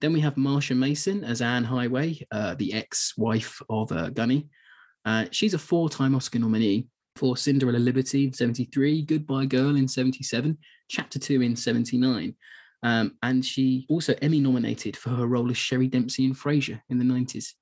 Then 0.00 0.12
we 0.12 0.20
have 0.20 0.36
Marsha 0.36 0.76
Mason 0.76 1.24
as 1.24 1.42
Anne 1.42 1.64
Highway, 1.64 2.20
uh, 2.30 2.54
the 2.54 2.72
ex-wife 2.72 3.60
of 3.68 3.90
uh, 3.90 4.10
Gunny. 4.10 4.48
Uh, 5.04 5.24
she's 5.32 5.54
a 5.54 5.58
four-time 5.58 6.14
Oscar 6.14 6.38
nominee 6.38 6.86
for 7.16 7.36
Cinderella 7.36 7.78
Liberty 7.78 8.26
in 8.26 8.32
73, 8.32 9.02
Goodbye 9.02 9.46
Girl 9.46 9.74
in 9.74 9.88
77, 9.88 10.56
Chapter 10.88 11.18
2 11.18 11.42
in 11.42 11.56
79. 11.56 12.36
Um, 12.84 13.16
and 13.24 13.44
she 13.44 13.86
also 13.88 14.14
Emmy 14.22 14.38
nominated 14.38 14.96
for 14.96 15.10
her 15.10 15.26
role 15.26 15.50
as 15.50 15.56
Sherry 15.56 15.88
Dempsey 15.88 16.24
in 16.26 16.32
Frasier 16.34 16.80
in 16.90 16.98
the 16.98 17.04
90s. 17.04 17.54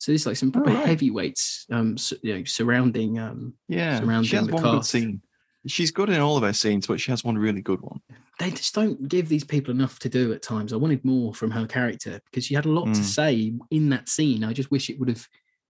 So 0.00 0.10
there's 0.12 0.26
like 0.26 0.36
some 0.36 0.50
proper 0.50 0.70
right. 0.70 0.86
heavyweights 0.86 1.66
um, 1.70 1.96
you 2.22 2.38
know, 2.38 2.44
surrounding 2.44 3.18
um, 3.18 3.54
Yeah. 3.68 4.00
Surrounding 4.00 4.28
She 4.28 4.36
has 4.36 4.46
the 4.46 4.52
one 4.54 4.62
good 4.62 4.76
cast. 4.78 4.90
scene. 4.90 5.22
She's 5.66 5.90
good 5.90 6.08
in 6.08 6.20
all 6.20 6.38
of 6.38 6.42
her 6.42 6.54
scenes, 6.54 6.86
but 6.86 6.98
she 7.00 7.10
has 7.10 7.22
one 7.22 7.36
really 7.36 7.60
good 7.60 7.82
one. 7.82 8.00
they 8.38 8.50
just 8.50 8.74
don't 8.74 9.08
give 9.08 9.28
these 9.28 9.44
people 9.44 9.72
enough 9.74 9.98
to 9.98 10.08
do 10.08 10.32
at 10.32 10.40
times. 10.42 10.72
I 10.72 10.76
wanted 10.76 11.04
more 11.04 11.34
from 11.34 11.50
her 11.50 11.66
character 11.66 12.18
because 12.24 12.46
she 12.46 12.54
had 12.54 12.64
a 12.64 12.70
lot 12.70 12.86
to 12.94 13.00
Mm. 13.00 13.04
say 13.04 13.52
in 13.70 13.90
that 13.90 14.08
scene. 14.08 14.42
I 14.42 14.54
just 14.54 14.70
wish 14.70 14.88
it 14.88 14.98
would 14.98 15.10
have 15.10 15.28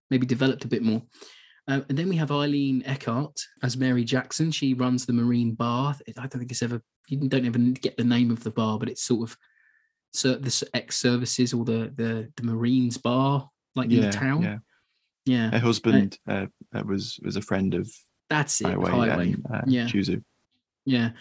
maybe 0.09 0.25
developed 0.25 0.63
a 0.63 0.69
bit 0.69 0.81
more. 0.81 1.01
Um, 1.67 1.85
and 1.89 1.97
then 1.97 2.07
we 2.07 2.15
have 2.15 2.31
Eileen 2.31 2.81
Heckart 2.83 3.37
as 3.63 3.75
Mary 3.75 4.05
Jackson. 4.05 4.49
She 4.51 4.73
runs 4.73 5.05
the 5.05 5.13
Marine 5.13 5.53
Bar. 5.55 5.95
I 6.17 6.21
don't 6.21 6.39
think 6.39 6.51
it's 6.51 6.63
ever, 6.63 6.81
you 7.09 7.17
don't 7.27 7.45
even 7.45 7.73
get 7.73 7.97
the 7.97 8.03
name 8.05 8.31
of 8.31 8.43
the 8.43 8.51
bar, 8.51 8.79
but 8.79 8.87
it's 8.89 9.03
sort 9.03 9.29
of 9.29 9.37
so 10.13 10.35
the 10.35 10.69
ex 10.73 10.97
services 10.97 11.53
or 11.53 11.63
the, 11.65 11.91
the 11.95 12.31
the 12.37 12.43
Marines 12.43 12.97
bar, 12.97 13.49
like 13.75 13.91
in 13.91 14.01
the 14.01 14.11
town. 14.11 14.41
Yeah. 14.41 14.57
Yeah, 15.25 15.51
Her 15.51 15.59
husband 15.59 16.17
uh, 16.27 16.47
uh, 16.73 16.83
was 16.83 17.19
was 17.23 17.35
a 17.35 17.41
friend 17.41 17.75
of 17.75 17.87
that's 18.29 18.59
it. 18.61 18.67
Highway, 18.67 18.89
Highway. 18.89 19.33
and 19.33 19.45
uh, 19.53 19.61
Yeah. 19.67 19.85
Choozoo. 19.85 20.23
Yeah. 20.85 21.11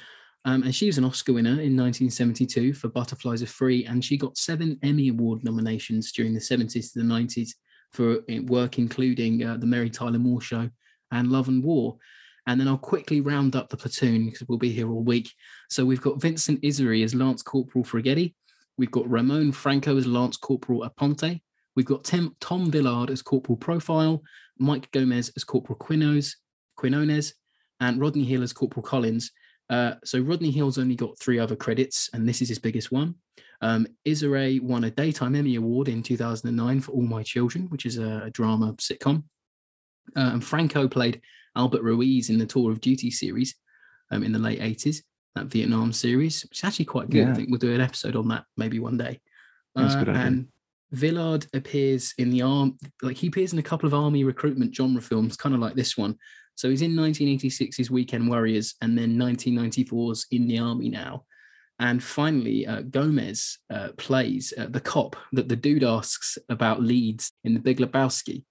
Um, 0.47 0.63
and 0.63 0.75
she 0.75 0.87
was 0.87 0.97
an 0.97 1.05
Oscar 1.05 1.35
winner 1.35 1.51
in 1.51 1.77
1972 1.77 2.73
for 2.73 2.89
Butterflies 2.89 3.43
Are 3.43 3.47
Free, 3.47 3.85
and 3.85 4.03
she 4.03 4.17
got 4.17 4.39
seven 4.39 4.79
Emmy 4.83 5.09
Award 5.09 5.45
nominations 5.45 6.13
during 6.13 6.33
the 6.33 6.41
70s 6.41 6.93
to 6.93 7.01
the 7.01 7.05
90s 7.05 7.51
for 7.93 8.21
uh, 8.31 8.43
work 8.47 8.79
including 8.79 9.45
uh, 9.45 9.59
The 9.59 9.67
Mary 9.67 9.91
Tyler 9.91 10.19
Moore 10.19 10.41
Show 10.41 10.71
and 11.11 11.31
Love 11.31 11.49
and 11.49 11.63
War. 11.63 11.99
And 12.47 12.59
then 12.59 12.69
I'll 12.69 12.79
quickly 12.79 13.21
round 13.21 13.55
up 13.55 13.69
the 13.69 13.77
platoon 13.77 14.25
because 14.31 14.49
we'll 14.49 14.57
be 14.59 14.73
here 14.73 14.91
all 14.91 15.03
week. 15.03 15.31
So 15.69 15.85
we've 15.85 16.01
got 16.01 16.23
Vincent 16.23 16.63
Irizarry 16.63 17.05
as 17.05 17.15
Lance 17.15 17.43
Corporal 17.43 17.85
Fragetti. 17.85 18.35
We've 18.79 18.91
got 18.91 19.09
Ramon 19.11 19.53
Franco 19.53 19.97
as 19.99 20.07
Lance 20.07 20.39
Corporal 20.39 20.89
Aponte. 20.89 21.43
We've 21.77 21.87
got 21.87 22.05
Tim, 22.05 22.35
Tom 22.41 22.71
Villard 22.71 23.11
as 23.11 23.23
Corporal 23.23 23.57
Profile, 23.57 24.23
Mike 24.59 24.91
Gomez 24.91 25.33
as 25.37 25.45
Corporal 25.45 25.79
Quinos, 25.79 26.37
Quinones, 26.77 27.35
and 27.81 28.01
Rodney 28.01 28.25
Hill 28.25 28.43
as 28.43 28.53
Corporal 28.53 28.83
Collins. 28.83 29.31
Uh, 29.71 29.95
so 30.05 30.21
Rodney 30.21 30.51
Hill's 30.51 30.79
only 30.79 30.97
got 30.97 31.19
three 31.19 31.39
other 31.39 31.57
credits, 31.57 32.11
and 32.13 32.29
this 32.29 32.43
is 32.43 32.49
his 32.49 32.59
biggest 32.59 32.91
one. 32.91 33.15
Um, 33.63 33.87
won 34.05 34.85
a 34.85 34.91
Daytime 34.91 35.35
Emmy 35.35 35.57
Award 35.57 35.89
in 35.89 36.03
2009 36.03 36.81
for 36.81 36.93
All 36.93 37.03
My 37.03 37.23
Children, 37.23 37.67
which 37.69 37.87
is 37.87 37.99
a, 37.99 38.23
a 38.25 38.31
drama 38.31 38.75
sitcom. 38.75 39.25
Uh, 40.17 40.31
and 40.33 40.45
Franco 40.45 40.89
played 40.89 41.21
Albert 41.57 41.83
Ruiz 41.83 42.31
in 42.31 42.39
the 42.39 42.47
Tour 42.47 42.73
of 42.73 42.81
Duty 42.81 43.11
series 43.11 43.55
um, 44.11 44.25
in 44.25 44.33
the 44.33 44.39
late 44.39 44.61
80s, 44.61 45.03
that 45.35 45.47
Vietnam 45.47 45.93
series, 45.93 46.43
which 46.43 46.59
is 46.59 46.65
actually 46.65 46.87
quite 46.87 47.11
good. 47.11 47.27
Yeah. 47.27 47.31
I 47.31 47.35
think 47.35 47.51
we'll 47.51 47.59
do 47.59 47.75
an 47.75 47.81
episode 47.81 48.17
on 48.17 48.29
that 48.29 48.45
maybe 48.57 48.81
one 48.81 48.97
day. 48.97 49.21
Uh, 49.77 49.99
good 50.01 50.09
idea. 50.09 50.23
and 50.23 50.49
Villard 50.93 51.47
appears 51.55 52.15
in 52.19 52.31
the 52.31 52.43
arm, 52.43 52.77
like 53.03 53.17
he 53.17 53.29
appears 53.29 53.53
in 53.53 53.59
a 53.59 53.63
couple 53.63 53.87
of 53.87 53.95
army 53.95 54.25
recruitment 54.25 54.75
genre 54.75 55.01
films, 55.01 55.37
kind 55.37 55.55
of 55.55 55.61
like 55.61 55.75
this 55.75 55.97
one. 55.97 56.17
So 56.57 56.69
he's 56.69 56.83
in 56.83 56.93
1986's 56.93 57.91
Weekend 57.91 58.29
Warriors 58.29 58.75
and 58.83 58.99
then 58.99 59.17
1994's 59.17 60.27
In 60.31 60.47
the 60.47 60.59
Army 60.59 60.89
Now. 60.91 61.25
And 61.79 62.03
finally, 62.03 62.67
uh, 62.67 62.83
Gomez 62.83 63.59
uh, 63.73 63.89
plays 63.97 64.53
uh, 64.59 64.67
the 64.69 64.81
cop 64.81 65.17
that 65.33 65.49
the 65.49 65.57
dude 65.57 65.85
asks 65.85 66.37
about 66.51 66.83
leads 66.83 67.33
in 67.45 67.55
The 67.55 67.61
Big 67.61 67.79
Lebowski. 67.79 68.45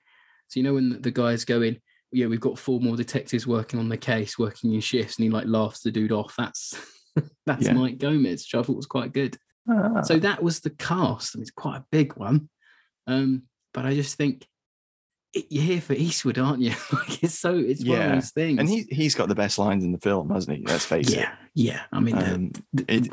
So 0.47 0.59
you 0.59 0.63
know 0.63 0.73
when 0.73 0.99
the- 1.01 1.11
guys 1.11 1.45
go 1.45 1.61
in, 1.61 1.79
yeah, 2.11 2.25
we've 2.25 2.39
got 2.39 2.57
four 2.57 2.79
more 2.79 2.95
detectives 2.95 3.45
working 3.45 3.79
on 3.79 3.87
the 3.89 3.97
case, 3.97 4.39
working 4.39 4.73
in 4.73 4.79
shifts, 4.81 5.17
and 5.17 5.25
he 5.25 5.29
like 5.29 5.45
laughs 5.45 5.81
the 5.81 5.91
dude 5.91 6.11
off. 6.11 6.33
That's 6.35 6.73
that's 7.45 7.65
Yeah. 7.67 7.73
Mike 7.73 7.99
Gomez, 7.99 8.41
which 8.51 8.55
I 8.59 8.63
thought 8.65 8.75
was 8.77 8.87
quite 8.87 9.13
good. 9.13 9.37
Ah, 9.69 10.01
So 10.01 10.17
that 10.19 10.41
was 10.41 10.59
the 10.61 10.69
cast. 10.71 11.35
I 11.35 11.37
mean, 11.37 11.41
it's 11.43 11.51
quite 11.51 11.77
a 11.77 11.85
big 11.91 12.15
one. 12.15 12.49
Um, 13.07 13.43
but 13.73 13.85
I 13.85 13.93
just 13.95 14.15
think 14.15 14.47
you're 15.33 15.63
here 15.63 15.81
for 15.81 15.93
Eastwood, 15.93 16.37
aren't 16.39 16.61
you? 16.61 16.71
like 16.93 17.23
it's 17.23 17.37
so 17.37 17.55
it's 17.55 17.85
one 17.85 18.01
of 18.01 18.11
those 18.13 18.31
things. 18.31 18.59
and 18.59 18.67
he 18.69 18.85
he's 18.89 19.15
got 19.15 19.27
the 19.29 19.35
best 19.35 19.59
lines 19.59 19.83
in 19.83 19.91
the 19.91 19.99
film, 19.99 20.29
hasn't 20.31 20.57
he? 20.57 20.63
Let's 20.65 20.85
face 20.85 21.09
it. 21.09 21.17
yeah, 21.17 21.35
yeah. 21.53 21.81
I 21.91 21.99
mean, 21.99 22.17
it. 22.17 22.21
the- 22.25 22.35
Um, 22.35 22.51
the- 22.73 22.85
it 22.95 23.09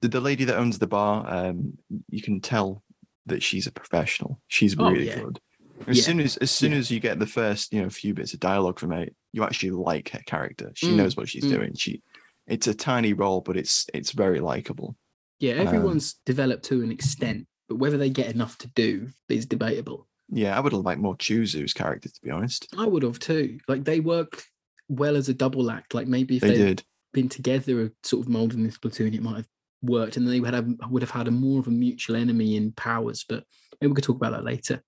the, 0.00 0.08
the 0.08 0.20
lady 0.20 0.44
that 0.44 0.56
owns 0.58 0.78
the 0.78 0.86
bar, 0.86 1.24
um, 1.26 1.78
you 2.10 2.20
can 2.20 2.40
tell 2.40 2.82
that 3.26 3.42
she's 3.42 3.66
a 3.66 3.72
professional. 3.72 4.38
She's 4.48 4.76
Oh, 4.78 4.90
really 4.90 5.06
yeah. 5.06 5.20
good. 5.20 5.40
As 5.86 5.96
Yeah. 5.98 6.02
soon 6.04 6.20
as 6.20 6.36
as 6.38 6.50
soon 6.50 6.72
Yeah. 6.72 6.78
as 6.78 6.90
you 6.90 7.00
get 7.00 7.18
the 7.18 7.26
first, 7.26 7.72
you 7.72 7.80
know, 7.82 7.88
few 7.90 8.12
bits 8.14 8.34
of 8.34 8.40
dialogue 8.40 8.78
from 8.78 8.90
her, 8.90 9.06
you 9.32 9.44
actually 9.44 9.70
like 9.70 10.10
her 10.10 10.20
character. 10.26 10.72
She 10.74 10.88
Mm, 10.88 10.96
knows 10.96 11.16
what 11.16 11.28
she's 11.28 11.44
mm. 11.44 11.50
doing. 11.50 11.74
She 11.74 12.02
it's 12.46 12.66
a 12.66 12.74
tiny 12.74 13.12
role, 13.14 13.40
but 13.40 13.56
it's 13.56 13.86
it's 13.94 14.12
very 14.12 14.40
likable. 14.40 14.96
Yeah, 15.44 15.60
um, 15.60 15.66
everyone's 15.66 16.14
developed 16.24 16.64
to 16.66 16.82
an 16.82 16.90
extent, 16.90 17.46
but 17.68 17.76
whether 17.76 17.98
they 17.98 18.08
get 18.08 18.34
enough 18.34 18.56
to 18.58 18.68
do 18.68 19.08
is 19.28 19.44
debatable. 19.44 20.08
Yeah, 20.30 20.56
I 20.56 20.60
would 20.60 20.72
have 20.72 20.82
liked 20.82 21.00
more 21.02 21.16
Choozoo's 21.16 21.74
character 21.74 22.08
to 22.08 22.20
be 22.22 22.30
honest. 22.30 22.66
I 22.78 22.86
would 22.86 23.02
have 23.02 23.18
too. 23.18 23.58
Like 23.68 23.84
they 23.84 24.00
work 24.00 24.42
well 24.88 25.16
as 25.16 25.28
a 25.28 25.34
double 25.34 25.70
act. 25.70 25.92
Like 25.92 26.06
maybe 26.06 26.36
if 26.36 26.42
They 26.42 26.48
they'd 26.48 26.56
did. 26.56 26.84
been 27.12 27.28
together, 27.28 27.92
sort 28.02 28.24
of 28.24 28.30
molding 28.30 28.64
this 28.64 28.78
platoon, 28.78 29.12
it 29.12 29.22
might 29.22 29.36
have 29.36 29.48
worked, 29.82 30.16
and 30.16 30.26
they 30.26 30.40
would 30.40 30.54
have 30.54 30.66
would 30.88 31.02
have 31.02 31.10
had 31.10 31.28
a 31.28 31.30
more 31.30 31.60
of 31.60 31.66
a 31.66 31.70
mutual 31.70 32.16
enemy 32.16 32.56
in 32.56 32.72
powers. 32.72 33.24
But 33.28 33.44
maybe 33.80 33.90
we 33.90 33.96
could 33.96 34.04
talk 34.04 34.16
about 34.16 34.32
that 34.32 34.44
later. 34.44 34.82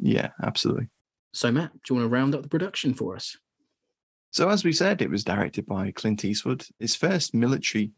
Yeah, 0.00 0.30
absolutely. 0.42 0.88
So 1.32 1.52
Matt, 1.52 1.72
do 1.72 1.94
you 1.94 2.00
want 2.00 2.10
to 2.10 2.12
round 2.12 2.34
up 2.34 2.42
the 2.42 2.48
production 2.48 2.94
for 2.94 3.14
us? 3.14 3.36
So 4.32 4.48
as 4.48 4.64
we 4.64 4.72
said, 4.72 5.02
it 5.02 5.10
was 5.10 5.22
directed 5.22 5.66
by 5.66 5.92
Clint 5.92 6.24
Eastwood. 6.24 6.64
His 6.80 6.96
first 6.96 7.32
military 7.32 7.92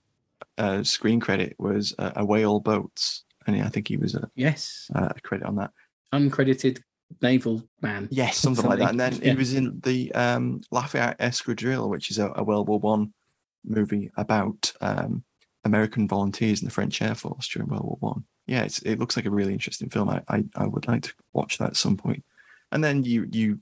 uh, 0.58 0.82
screen 0.82 1.20
credit 1.20 1.54
was 1.58 1.94
uh, 1.99 2.12
Away 2.16 2.44
All 2.44 2.61
Boats, 2.61 3.25
and 3.46 3.61
I 3.62 3.68
think 3.68 3.88
he 3.88 3.96
was 3.96 4.14
a, 4.14 4.30
Yes, 4.34 4.90
a 4.94 5.14
credit 5.22 5.46
on 5.46 5.56
that. 5.56 5.70
uncredited 6.12 6.80
naval 7.20 7.62
man. 7.80 8.08
Yes, 8.11 8.38
something, 8.38 8.64
like 8.64 8.78
that. 8.78 8.90
And 8.90 9.00
then 9.00 9.14
yeah. 9.16 9.30
he 9.30 9.37
was 9.37 9.54
in 9.54 9.80
the 9.82 10.12
um, 10.14 10.61
Lafayette 10.70 11.18
Escadrille, 11.18 11.88
which 11.88 12.11
is 12.11 12.18
a, 12.18 12.32
a 12.37 12.44
World 12.44 12.68
War 12.68 12.78
One 12.78 13.12
movie 13.64 14.11
about 14.16 14.72
um, 14.80 15.25
American 15.64 16.08
volunteers 16.08 16.61
in 16.62 16.66
the 16.66 16.72
French 16.72 17.00
Air 17.02 17.14
Force 17.14 17.49
during 17.49 17.68
World 17.68 17.84
War 17.84 17.96
One. 18.00 18.25
Yeah, 18.46 18.62
it's, 18.62 18.80
it 18.80 18.99
looks 18.99 19.16
like 19.16 19.26
a 19.26 19.30
really 19.30 19.52
interesting 19.52 19.88
film. 19.88 20.08
I, 20.08 20.22
I 20.28 20.44
I 20.56 20.66
would 20.66 20.88
like 20.88 21.02
to 21.02 21.14
watch 21.32 21.58
that 21.58 21.70
at 21.70 21.76
some 21.76 21.96
point. 21.96 22.25
And 22.72 22.82
then 22.82 23.04
you 23.04 23.26
you 23.30 23.61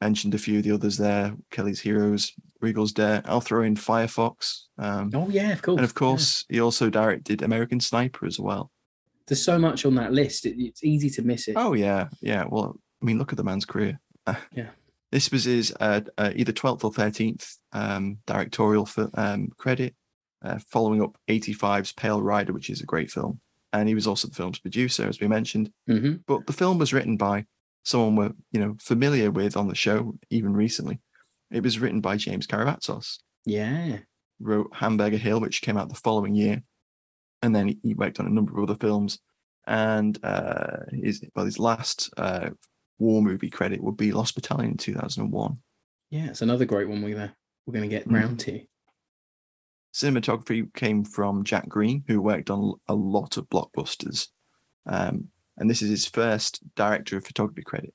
mentioned 0.00 0.34
a 0.34 0.38
few 0.38 0.58
of 0.58 0.64
the 0.64 0.72
others 0.72 0.96
there: 0.98 1.34
Kelly's 1.50 1.80
Heroes, 1.80 2.32
Where 2.58 2.70
Eagles 2.70 2.92
Dare. 2.92 3.22
I'll 3.24 3.40
throw 3.40 3.62
in 3.62 3.74
Firefox. 3.74 4.62
Um, 4.78 5.10
Oh 5.14 5.28
yeah, 5.28 5.52
of 5.52 5.62
course. 5.62 5.76
and 5.78 5.84
of 5.84 5.90
yeah. 5.90 5.94
course, 5.98 6.44
he 6.48 6.60
also 6.60 6.90
directed 6.90 7.42
American 7.42 7.80
Sniper 7.80 8.26
as 8.26 8.38
well. 8.38 8.70
there's 9.26 9.42
so 9.44 9.58
much 9.58 9.84
on 9.84 9.94
that 9.96 10.12
list. 10.12 10.46
It, 10.46 10.56
it's 10.58 10.82
easy 10.84 11.10
to 11.10 11.22
miss 11.22 11.48
it. 11.48 11.54
Oh 11.56 11.74
yeah, 11.74 12.08
yeah. 12.20 12.44
Well, 12.48 12.76
I 13.02 13.04
mean, 13.04 13.18
look 13.18 13.32
at 13.32 13.36
the 13.36 13.44
man's 13.44 13.64
career. 13.64 13.98
Yeah. 14.52 14.70
This 15.10 15.30
was 15.32 15.44
his 15.44 15.72
uh, 15.80 16.02
uh, 16.18 16.32
either 16.36 16.52
twelfth 16.52 16.84
or 16.84 16.92
thirteenth 16.92 17.56
um, 17.72 18.18
directorial 18.26 18.84
fi- 18.84 19.08
um, 19.14 19.48
credit, 19.56 19.94
uh, 20.44 20.58
following 20.68 21.00
up 21.02 21.16
85's 21.28 21.92
Pale 21.92 22.20
Rider, 22.20 22.52
which 22.52 22.68
is 22.68 22.82
a 22.82 22.86
great 22.86 23.10
film, 23.10 23.40
and 23.72 23.88
he 23.88 23.94
was 23.94 24.06
also 24.06 24.28
the 24.28 24.34
film's 24.34 24.58
producer, 24.58 25.08
as 25.08 25.18
we 25.18 25.26
mentioned. 25.26 25.72
hmm 25.86 26.16
But 26.26 26.46
the 26.46 26.52
film 26.52 26.76
was 26.76 26.92
written 26.92 27.16
by 27.16 27.46
someone 27.88 28.16
we're 28.16 28.32
you 28.52 28.60
know 28.60 28.76
familiar 28.80 29.30
with 29.30 29.56
on 29.56 29.66
the 29.68 29.74
show, 29.74 30.14
even 30.30 30.52
recently. 30.54 31.00
It 31.50 31.62
was 31.62 31.78
written 31.78 32.02
by 32.02 32.16
James 32.18 32.46
Carabatsos. 32.46 33.18
Yeah. 33.46 34.00
Wrote 34.38 34.68
Hamburger 34.74 35.16
Hill, 35.16 35.40
which 35.40 35.62
came 35.62 35.78
out 35.78 35.88
the 35.88 35.94
following 35.94 36.34
year, 36.34 36.62
and 37.42 37.56
then 37.56 37.68
he, 37.68 37.78
he 37.82 37.94
worked 37.94 38.20
on 38.20 38.26
a 38.26 38.30
number 38.30 38.52
of 38.56 38.68
other 38.68 38.78
films. 38.78 39.18
And 39.66 40.18
uh, 40.22 40.80
his 40.92 41.22
well, 41.34 41.46
his 41.46 41.58
last 41.58 42.10
uh, 42.18 42.50
war 42.98 43.22
movie 43.22 43.50
credit 43.50 43.82
would 43.82 43.96
be 43.96 44.12
Lost 44.12 44.34
Battalion 44.34 44.72
in 44.72 44.76
2001. 44.76 45.56
Yeah, 46.10 46.26
it's 46.28 46.42
another 46.42 46.66
great 46.66 46.88
one 46.88 47.02
we're 47.02 47.14
gonna 47.14 47.34
we're 47.66 47.74
gonna 47.74 47.88
get 47.88 48.06
Mhm. 48.08 48.14
round 48.14 48.40
to. 48.40 48.60
Cinematography 49.94 50.72
came 50.74 51.04
from 51.04 51.44
Jack 51.44 51.68
Green, 51.68 52.04
who 52.06 52.20
worked 52.20 52.50
on 52.50 52.74
a 52.88 52.94
lot 52.94 53.36
of 53.36 53.48
blockbusters, 53.48 54.28
um, 54.86 55.28
and 55.58 55.68
this 55.68 55.82
is 55.82 55.90
his 55.90 56.06
first 56.06 56.62
director 56.74 57.16
of 57.16 57.26
photography 57.26 57.62
credit. 57.62 57.92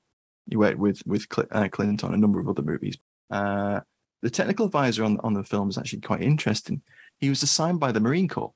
He 0.50 0.58
worked 0.58 0.78
with 0.78 1.02
with 1.06 1.28
Cl- 1.34 1.48
uh, 1.52 1.68
Clint 1.70 2.04
on 2.04 2.14
a 2.14 2.18
number 2.18 2.40
of 2.40 2.48
other 2.48 2.62
movies. 2.62 2.98
Uh, 3.32 3.80
the 4.22 4.30
technical 4.30 4.66
advisor 4.66 5.04
on 5.04 5.20
on 5.22 5.34
the 5.34 5.44
film 5.44 5.70
is 5.70 5.78
actually 5.78 6.02
quite 6.02 6.22
interesting. 6.22 6.82
He 7.20 7.30
was 7.30 7.44
assigned 7.44 7.80
by 7.80 7.92
the 7.92 8.00
Marine 8.00 8.28
Corps, 8.28 8.54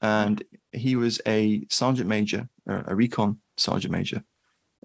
and 0.00 0.42
he 0.72 0.96
was 0.96 1.20
a 1.26 1.66
sergeant 1.70 2.08
major, 2.08 2.48
a 2.66 2.94
recon 2.94 3.38
sergeant 3.56 3.92
major, 3.92 4.22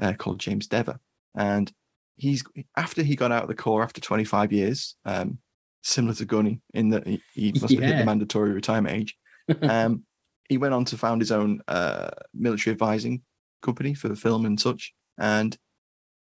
uh, 0.02 0.14
called 0.14 0.40
James 0.40 0.68
Dever. 0.68 1.00
And 1.36 1.72
he's 2.16 2.44
after 2.76 3.04
he 3.04 3.16
got 3.16 3.32
out 3.32 3.44
of 3.44 3.50
the 3.50 3.56
Corps 3.56 3.84
after 3.84 4.02
25 4.02 4.52
years, 4.52 4.96
um, 5.06 5.38
similar 5.84 6.16
to 6.16 6.26
Gunny 6.26 6.62
in 6.74 6.90
that 6.90 7.06
he, 7.06 7.22
he 7.34 7.52
must 7.52 7.74
have 7.74 7.84
hit 7.84 7.98
the 8.00 8.06
mandatory 8.06 8.52
retirement 8.52 8.96
age. 8.96 9.18
Um, 9.64 10.04
he 10.48 10.60
went 10.60 10.76
on 10.76 10.86
to 10.86 10.98
found 10.98 11.22
his 11.22 11.32
own 11.32 11.62
uh, 11.68 12.12
military 12.36 12.72
advising 12.72 13.24
company 13.62 13.94
for 13.94 14.14
film 14.16 14.46
and 14.46 14.60
such, 14.60 14.94
and 15.18 15.58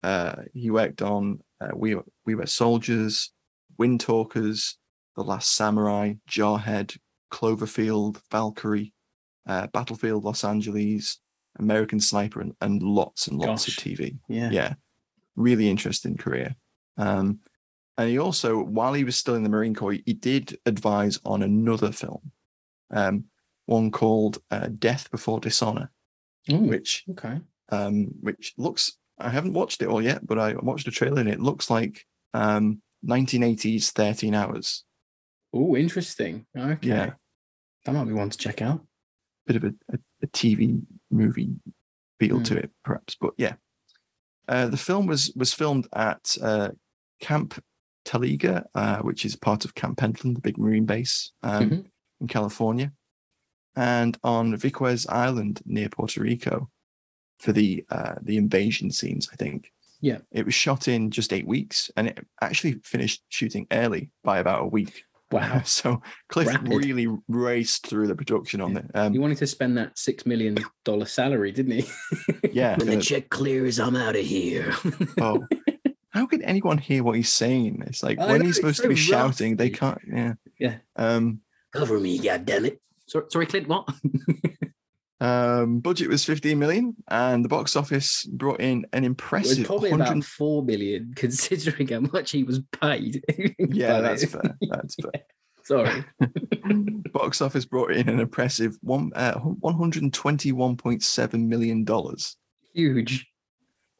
uh, 0.02 0.36
he 0.54 0.70
worked 0.70 1.02
on 1.02 1.40
uh, 1.60 1.68
we 1.74 1.94
Were- 1.94 2.04
we 2.26 2.34
were 2.34 2.46
soldiers, 2.46 3.32
Wind 3.78 4.00
Talkers, 4.00 4.76
The 5.16 5.22
Last 5.24 5.54
Samurai, 5.54 6.14
Jarhead, 6.28 6.96
Cloverfield, 7.32 8.20
Valkyrie, 8.30 8.92
uh, 9.46 9.66
Battlefield 9.68 10.24
Los 10.24 10.44
Angeles, 10.44 11.18
American 11.58 12.00
Sniper, 12.00 12.40
and, 12.40 12.52
and 12.60 12.82
lots 12.82 13.26
and 13.28 13.38
lots 13.38 13.66
Gosh. 13.66 13.78
of 13.78 13.84
TV. 13.84 14.18
yeah. 14.28 14.50
Yeah, 14.50 14.74
really 15.36 15.68
interesting 15.70 16.16
career. 16.16 16.54
Um, 16.98 17.40
and 17.98 18.10
he 18.10 18.18
also, 18.18 18.62
while 18.62 18.92
he 18.92 19.04
was 19.04 19.16
still 19.16 19.34
in 19.36 19.42
the 19.42 19.48
Marine 19.48 19.74
Corps, 19.74 19.92
he 20.04 20.12
did 20.12 20.58
advise 20.66 21.18
on 21.24 21.42
another 21.42 21.92
film, 21.92 22.30
um, 22.90 23.24
one 23.64 23.90
called 23.90 24.38
uh, 24.50 24.68
Death 24.78 25.10
Before 25.10 25.40
Dishonor, 25.40 25.90
Ooh, 26.52 26.58
which 26.58 27.04
okay. 27.10 27.40
um, 27.70 28.08
which 28.20 28.54
looks 28.56 28.92
I 29.18 29.30
haven't 29.30 29.54
watched 29.54 29.82
it 29.82 29.88
all 29.88 30.02
yet, 30.02 30.26
but 30.26 30.38
I 30.38 30.54
watched 30.54 30.86
a 30.88 30.90
trailer 30.90 31.20
and 31.20 31.28
it 31.28 31.40
looks 31.40 31.70
like 31.70 32.04
um, 32.34 32.82
1980s 33.06 33.90
13 33.92 34.34
hours. 34.34 34.84
Oh, 35.54 35.74
interesting. 35.76 36.44
Okay. 36.56 36.86
Yeah. 36.86 37.10
That 37.84 37.92
might 37.92 38.04
be 38.04 38.12
one 38.12 38.30
to 38.30 38.36
check 38.38 38.60
out. 38.60 38.84
Bit 39.46 39.56
of 39.56 39.64
a, 39.64 39.74
a, 39.92 39.98
a 40.22 40.26
TV 40.28 40.82
movie 41.10 41.50
feel 42.20 42.38
Hmm. 42.38 42.42
to 42.44 42.56
it, 42.58 42.70
perhaps. 42.84 43.16
But 43.20 43.32
yeah, 43.38 43.54
uh, 44.48 44.66
the 44.68 44.76
film 44.76 45.06
was 45.06 45.32
was 45.36 45.54
filmed 45.54 45.86
at 45.94 46.36
uh, 46.42 46.70
Camp 47.20 47.62
Talega, 48.04 48.64
uh, 48.74 48.98
which 48.98 49.24
is 49.24 49.34
part 49.36 49.64
of 49.64 49.74
Camp 49.74 49.98
Pendleton, 49.98 50.34
the 50.34 50.40
big 50.40 50.58
marine 50.58 50.84
base 50.84 51.32
um, 51.42 51.70
Mhm. 51.70 51.84
in 52.20 52.26
California, 52.28 52.92
and 53.76 54.18
on 54.24 54.54
Vieques 54.54 55.06
Island 55.08 55.60
near 55.66 55.88
Puerto 55.88 56.20
Rico 56.20 56.70
for 57.38 57.52
the 57.52 57.84
uh, 57.90 58.14
the 58.22 58.36
invasion 58.36 58.90
scenes. 58.90 59.28
I 59.32 59.36
think. 59.36 59.72
Yeah. 60.00 60.18
It 60.30 60.44
was 60.44 60.54
shot 60.54 60.88
in 60.88 61.10
just 61.10 61.32
eight 61.32 61.46
weeks, 61.46 61.90
and 61.96 62.06
it 62.08 62.18
actually 62.42 62.74
finished 62.84 63.22
shooting 63.28 63.66
early 63.72 64.10
by 64.22 64.38
about 64.38 64.62
a 64.62 64.66
week. 64.66 65.04
Wow. 65.32 65.62
So 65.64 66.02
Cliff 66.28 66.46
Rapid. 66.48 66.68
really 66.68 67.08
raced 67.28 67.86
through 67.86 68.06
the 68.06 68.14
production 68.14 68.60
on 68.60 68.72
Yeah. 68.74 68.78
it. 68.78 68.90
Um, 68.94 69.12
he 69.12 69.18
wanted 69.18 69.38
to 69.38 69.46
spend 69.46 69.76
that 69.78 69.98
six 69.98 70.24
million 70.26 70.56
dollar 70.84 71.06
salary, 71.06 71.50
didn't 71.50 71.72
he? 71.72 71.86
yeah. 72.52 72.76
when 72.76 72.88
the 72.88 73.00
check 73.00 73.30
clears, 73.30 73.80
I'm 73.80 73.96
out 73.96 74.16
of 74.16 74.24
here. 74.24 74.72
oh, 75.20 75.46
how 76.10 76.26
can 76.26 76.42
anyone 76.42 76.78
hear 76.78 77.02
what 77.02 77.16
he's 77.16 77.32
saying? 77.32 77.82
It's 77.86 78.02
like 78.02 78.18
I 78.20 78.26
when 78.26 78.38
know, 78.38 78.46
he's 78.46 78.50
it's 78.50 78.58
supposed 78.58 78.82
to 78.82 78.88
be 78.88 78.96
so 78.96 79.12
shouting, 79.12 79.56
they 79.56 79.70
can't. 79.70 80.00
Yeah. 80.06 80.34
Yeah. 80.58 80.76
Um. 80.94 81.40
Cover 81.72 81.98
me, 81.98 82.18
goddammit. 82.18 82.78
Sorry, 83.08 83.24
sorry, 83.30 83.46
Clint, 83.46 83.68
what? 83.68 83.88
Um. 85.18 85.80
Budget 85.80 86.10
was 86.10 86.26
15 86.26 86.58
million, 86.58 86.94
and 87.08 87.42
the 87.42 87.48
box 87.48 87.74
office 87.74 88.26
brought 88.26 88.60
in 88.60 88.84
an 88.92 88.98
it 88.98 89.00
was 89.00 89.06
impressive 89.06 89.64
probably 89.66 89.90
100. 89.90 90.12
about 90.12 90.24
four 90.24 90.62
million, 90.62 91.10
considering 91.16 91.88
how 91.88 92.00
much 92.00 92.32
he 92.32 92.44
was 92.44 92.60
paid. 92.78 93.24
Yeah, 93.58 93.92
by 93.94 94.00
that's 94.02 94.26
fair. 94.26 94.58
That's 94.68 94.94
fair. 94.96 95.22
Sorry. 95.64 96.04
box 97.14 97.40
office 97.40 97.64
brought 97.64 97.92
in 97.92 98.10
an 98.10 98.20
impressive 98.20 98.76
one 98.82 99.10
uh, 99.16 99.38
121.7 99.40 101.46
million 101.46 101.84
dollars. 101.84 102.36
Huge. 102.74 103.26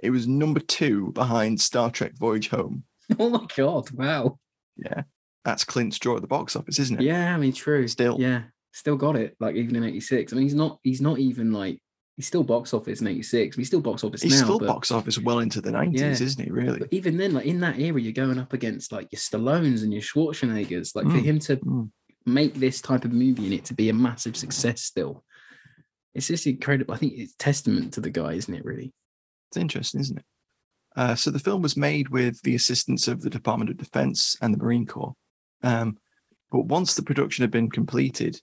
It 0.03 0.11
was 0.11 0.29
number 0.29 0.61
two 0.61 1.13
behind 1.13 1.63
Star 1.63 1.91
Trek 1.91 2.13
Voyage 2.19 2.51
Home. 2.51 2.85
Oh 3.19 3.31
my 3.31 3.47
god! 3.57 3.91
Wow. 3.93 4.39
Yeah, 4.77 5.05
that's 5.47 5.65
Clint's 5.65 5.99
draw 5.99 6.17
at 6.17 6.21
the 6.21 6.29
box 6.29 6.57
office, 6.57 6.79
isn't 6.79 7.01
it? 7.01 7.05
Yeah, 7.05 7.35
I 7.35 7.39
mean, 7.39 7.55
true. 7.55 7.89
Still. 7.89 8.21
yeah, 8.21 8.43
still 8.77 8.97
got 8.97 9.17
it. 9.17 9.37
Like 9.41 9.57
even 9.57 9.77
in 9.77 9.85
'86. 9.85 10.33
I 10.33 10.37
mean, 10.37 10.45
he's 10.45 10.55
not. 10.55 10.79
He's 10.83 11.01
not 11.01 11.19
even 11.19 11.53
like. 11.53 11.81
He's 12.17 12.27
still 12.27 12.45
box 12.45 12.73
office 12.73 13.01
in 13.01 13.07
'86. 13.09 13.57
He's 13.57 13.67
still 13.67 13.81
box 13.81 14.05
office 14.05 14.23
now. 14.23 14.29
He's 14.31 14.41
now. 14.41 14.47
still 14.47 14.59
but, 14.59 14.69
box 14.69 14.91
office 14.91 15.19
well 15.19 15.41
into 15.41 15.61
the 15.61 15.71
90s, 15.71 15.99
Yeah. 15.99 16.11
isn't 16.11 16.45
he? 16.45 16.51
Really? 16.51 16.79
but 16.79 16.89
even 16.93 17.17
then, 17.17 17.35
like 17.35 17.47
in 17.47 17.61
that 17.61 17.79
era, 17.79 18.01
you're 18.01 18.13
going 18.13 18.39
up 18.39 18.53
against 18.53 18.93
like 18.93 19.09
your 19.13 19.19
Stallones 19.19 19.83
and 19.83 19.93
your 19.93 20.03
Schwarzeneggers. 20.03 20.95
Like 20.95 21.07
for 21.07 21.19
Mm, 21.19 21.25
him 21.25 21.39
to 21.41 21.57
mm. 21.57 21.91
make 22.25 22.55
this 22.55 22.81
type 22.81 23.05
of 23.05 23.13
movie 23.13 23.45
and 23.45 23.55
it 23.55 23.65
to 23.67 23.75
be 23.75 23.89
a 23.91 23.95
massive 23.95 24.37
success 24.37 24.81
still, 24.83 25.25
it's 26.15 26.29
just 26.29 26.47
incredible. 26.47 26.95
I 26.95 26.97
think 26.99 27.15
it's 27.17 27.35
testament 27.39 27.93
to 27.95 28.01
the 28.01 28.11
guy, 28.11 28.33
isn't 28.33 28.55
it? 28.55 28.65
Really. 28.65 28.93
It's 29.51 29.59
interesting, 29.59 30.01
isn't 30.01 30.19
it? 30.19 30.25
Uh, 30.97 31.15
so 31.15 31.31
the 31.31 31.39
film 31.39 31.61
was 31.61 31.77
made 31.77 32.09
with 32.09 32.41
the 32.43 32.55
assistance 32.55 33.07
of 33.07 33.21
the 33.21 33.29
Department 33.31 33.69
of 33.71 33.77
Defense 33.77 34.37
and 34.41 34.55
the 34.55 34.59
Marine 34.59 34.87
Corps. 34.87 35.13
Um, 35.63 35.99
but 36.51 36.65
once 36.65 36.95
the 36.95 37.03
production 37.03 37.43
had 37.43 37.51
been 37.51 37.71
completed, 37.71 38.41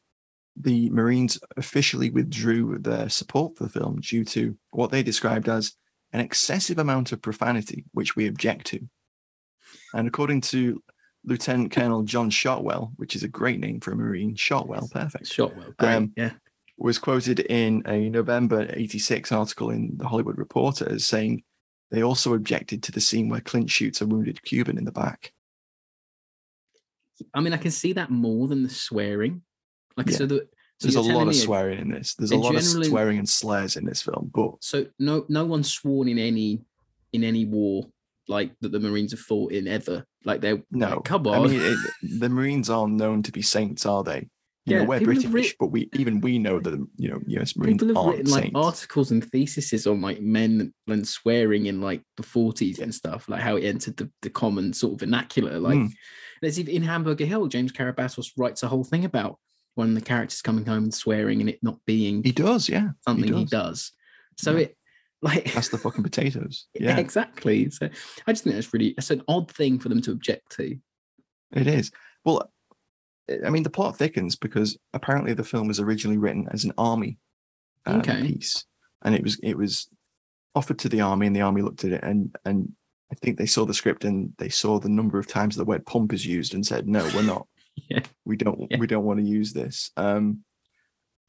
the 0.55 0.89
Marines 0.89 1.39
officially 1.57 2.09
withdrew 2.09 2.77
their 2.79 3.09
support 3.09 3.57
for 3.57 3.63
the 3.63 3.69
film 3.69 3.99
due 4.01 4.23
to 4.25 4.55
what 4.71 4.91
they 4.91 5.03
described 5.03 5.49
as 5.49 5.73
an 6.11 6.19
excessive 6.19 6.77
amount 6.77 7.11
of 7.11 7.21
profanity, 7.21 7.85
which 7.93 8.15
we 8.15 8.27
object 8.27 8.67
to. 8.67 8.87
And 9.93 10.07
according 10.07 10.41
to 10.41 10.81
Lieutenant 11.25 11.71
Colonel 11.71 12.03
John 12.03 12.29
Shotwell, 12.29 12.91
which 12.97 13.15
is 13.15 13.23
a 13.23 13.27
great 13.27 13.59
name 13.59 13.79
for 13.79 13.91
a 13.91 13.95
Marine, 13.95 14.35
Shotwell, 14.35 14.87
perfect 14.91 15.27
Shot 15.27 15.55
well. 15.55 15.73
Great. 15.79 15.95
Um, 15.95 16.13
yeah. 16.15 16.31
was 16.77 16.99
quoted 16.99 17.39
in 17.39 17.81
a 17.87 18.09
November 18.09 18.67
86 18.69 19.31
article 19.31 19.69
in 19.71 19.97
the 19.97 20.07
Hollywood 20.07 20.37
Reporter 20.37 20.89
as 20.89 21.05
saying 21.05 21.43
they 21.89 22.03
also 22.03 22.33
objected 22.33 22.83
to 22.83 22.91
the 22.91 23.01
scene 23.01 23.29
where 23.29 23.41
Clint 23.41 23.69
shoots 23.69 24.01
a 24.01 24.05
wounded 24.05 24.43
Cuban 24.43 24.77
in 24.77 24.83
the 24.83 24.91
back. 24.91 25.31
I 27.33 27.39
mean, 27.39 27.53
I 27.53 27.57
can 27.57 27.71
see 27.71 27.93
that 27.93 28.09
more 28.09 28.47
than 28.47 28.63
the 28.63 28.69
swearing. 28.69 29.43
Like 29.97 30.09
Yeah. 30.09 30.17
so 30.17 30.25
the. 30.25 30.47
So 30.79 30.87
There's 30.87 30.95
a 30.95 31.01
lot 31.13 31.27
of 31.27 31.35
swearing 31.35 31.79
in 31.79 31.91
this. 31.91 32.15
There's 32.15 32.31
a 32.31 32.35
lot 32.37 32.55
of 32.55 32.63
swearing 32.63 33.17
and 33.19 33.29
slurs 33.29 33.77
in 33.77 33.85
this 33.85 34.01
film, 34.01 34.31
but 34.33 34.55
So 34.59 34.85
no 34.99 35.25
no 35.29 35.45
one's 35.45 35.71
sworn 35.71 36.07
in 36.09 36.17
any 36.19 36.61
in 37.13 37.23
any 37.23 37.45
war 37.45 37.85
like 38.27 38.51
that 38.61 38.71
the 38.71 38.79
Marines 38.79 39.11
have 39.11 39.19
fought 39.19 39.51
in 39.53 39.67
ever. 39.67 40.03
Like 40.25 40.41
they're 40.41 40.61
no. 40.71 40.89
like, 40.95 41.03
come 41.05 41.27
I 41.27 41.37
on. 41.37 41.51
mean, 41.51 41.59
it, 41.61 42.19
the 42.19 42.27
Marines 42.29 42.69
aren't 42.69 42.95
known 42.95 43.21
to 43.23 43.31
be 43.31 43.41
saints, 43.41 43.85
are 43.85 44.03
they? 44.03 44.27
You 44.65 44.75
Yeah, 44.75 44.77
know, 44.79 44.85
we're 44.89 45.01
British, 45.01 45.25
writ- 45.25 45.55
but 45.59 45.67
we 45.67 45.89
even 45.93 46.19
we 46.21 46.39
know 46.39 46.59
that 46.59 46.73
you 46.97 47.09
know 47.09 47.19
U.S. 47.27 47.55
Marines 47.55 47.75
People 47.81 47.89
have 47.89 47.97
aren't 47.97 48.17
written 48.17 48.31
like 48.31 48.43
saints. 48.45 48.55
articles 48.59 49.11
and 49.11 49.23
theses 49.23 49.85
on 49.87 50.01
like 50.01 50.21
men 50.21 50.73
and 50.87 51.07
swearing 51.07 51.67
in 51.67 51.81
like 51.81 52.01
the 52.17 52.23
40s 52.23 52.79
and 52.79 52.93
stuff, 52.93 53.29
like 53.29 53.41
how 53.41 53.57
it 53.57 53.63
entered 53.63 53.95
the, 53.97 54.09
the 54.21 54.29
common 54.31 54.73
sort 54.73 54.93
of 54.93 54.99
vernacular. 55.01 55.59
Like 55.59 55.77
Mm. 55.77 55.91
there's 56.41 56.59
even 56.59 56.73
in 56.73 56.81
Hamburger 56.83 57.25
Hill, 57.25 57.47
James 57.47 57.71
Carabatsos 57.71 58.31
writes 58.37 58.63
a 58.63 58.67
whole 58.67 58.83
thing 58.83 59.05
about 59.05 59.37
one 59.75 59.89
of 59.89 59.95
the 59.95 60.01
characters 60.01 60.41
coming 60.41 60.65
home 60.65 60.83
and 60.83 60.93
swearing 60.93 61.39
and 61.41 61.49
it 61.49 61.59
not 61.63 61.79
being 61.85 62.23
He 62.23 62.31
does, 62.31 62.69
yeah. 62.69 62.89
something 63.07 63.33
he 63.33 63.45
does. 63.45 63.49
does. 63.49 63.91
So 64.37 64.51
Yeah. 64.53 64.59
it 64.65 64.77
like 65.21 65.53
That's 65.53 65.69
the 65.69 65.77
fucking 65.77 66.03
potatoes. 66.09 66.67
yeah, 66.73 66.97
exactly. 66.97 67.69
So 67.69 67.89
I 68.27 68.31
just 68.33 68.43
think 68.43 68.55
that's 68.55 68.73
really 68.73 68.89
it's 68.97 69.09
an 69.11 69.23
odd 69.27 69.49
thing 69.51 69.79
for 69.79 69.89
them 69.89 70.01
to 70.01 70.11
object 70.11 70.51
to. 70.57 70.77
It 71.53 71.67
is. 71.67 71.91
Well, 72.25 72.51
I 73.45 73.49
mean, 73.49 73.63
the 73.63 73.69
plot 73.69 73.97
thickens 73.97 74.35
because 74.35 74.77
apparently 74.93 75.33
the 75.33 75.43
film 75.45 75.67
was 75.67 75.79
originally 75.79 76.17
written 76.17 76.47
as 76.51 76.65
an 76.65 76.73
army 76.77 77.17
uh, 77.85 77.97
Okay. 77.99 78.21
piece, 78.21 78.65
and 79.03 79.15
it 79.15 79.23
was 79.23 79.39
it 79.41 79.57
was 79.57 79.87
offered 80.55 80.77
to 80.79 80.89
the 80.89 81.01
army, 81.01 81.25
and 81.27 81.35
the 81.35 81.41
army 81.41 81.61
looked 81.61 81.85
at 81.85 81.93
it, 81.93 82.03
and 82.03 82.35
and 82.43 82.73
I 83.11 83.15
think 83.15 83.37
they 83.37 83.45
saw 83.45 83.65
the 83.65 83.73
script 83.73 84.03
and 84.03 84.33
they 84.39 84.49
saw 84.49 84.77
the 84.79 84.89
number 84.89 85.19
of 85.19 85.27
times 85.27 85.55
the 85.55 85.63
word 85.63 85.85
pump 85.85 86.11
is 86.11 86.25
used, 86.25 86.53
and 86.53 86.65
said, 86.65 86.87
"No, 86.87 87.09
we're 87.15 87.21
not. 87.23 87.47
Yeah. 87.89 88.01
We 88.25 88.35
don't. 88.37 88.67
Yeah. 88.71 88.77
We 88.77 88.87
don't 88.87 89.03
want 89.05 89.19
to 89.19 89.25
use 89.25 89.53
this." 89.53 89.91
Um, 89.97 90.43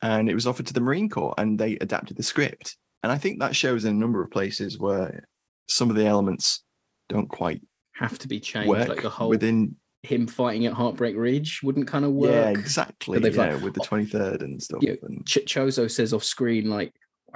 and 0.02 0.28
it 0.28 0.34
was 0.34 0.46
offered 0.46 0.66
to 0.66 0.72
the 0.74 0.80
Marine 0.80 1.08
Corps, 1.08 1.34
and 1.38 1.58
they 1.58 1.76
adapted 1.80 2.16
the 2.16 2.22
script, 2.22 2.76
and 3.02 3.10
I 3.10 3.18
think 3.18 3.40
that 3.40 3.56
shows 3.56 3.84
in 3.84 3.96
a 3.96 3.98
number 3.98 4.22
of 4.22 4.30
places 4.30 4.78
where 4.78 5.24
some 5.68 5.88
of 5.90 5.96
the 5.96 6.06
elements 6.06 6.62
don't 7.08 7.28
quite 7.28 7.62
Have 7.96 8.18
to 8.20 8.28
be 8.28 8.40
changed. 8.40 8.68
like 8.68 9.02
the 9.02 9.08
whole 9.10 9.28
within 9.30 9.76
him 10.02 10.26
fighting 10.26 10.66
at 10.66 10.74
Heartbreak 10.74 11.16
Ridge 11.16 11.60
wouldn't 11.62 11.86
kind 11.88 12.04
of 12.04 12.12
work. 12.12 12.30
Yeah, 12.30 12.50
exactly. 12.50 13.18
Yeah, 13.20 13.54
like- 13.54 13.62
with 13.62 13.74
the 13.74 13.80
twenty 13.80 14.04
third 14.04 14.42
and 14.42 14.62
stuff. 14.62 14.80
Yeah, 14.82 14.94
and 15.02 15.26
Ch- 15.26 15.46
Choozoo 15.46 15.90
says 15.90 16.12
off 16.12 16.24
screen 16.24 16.68
like 16.68 16.92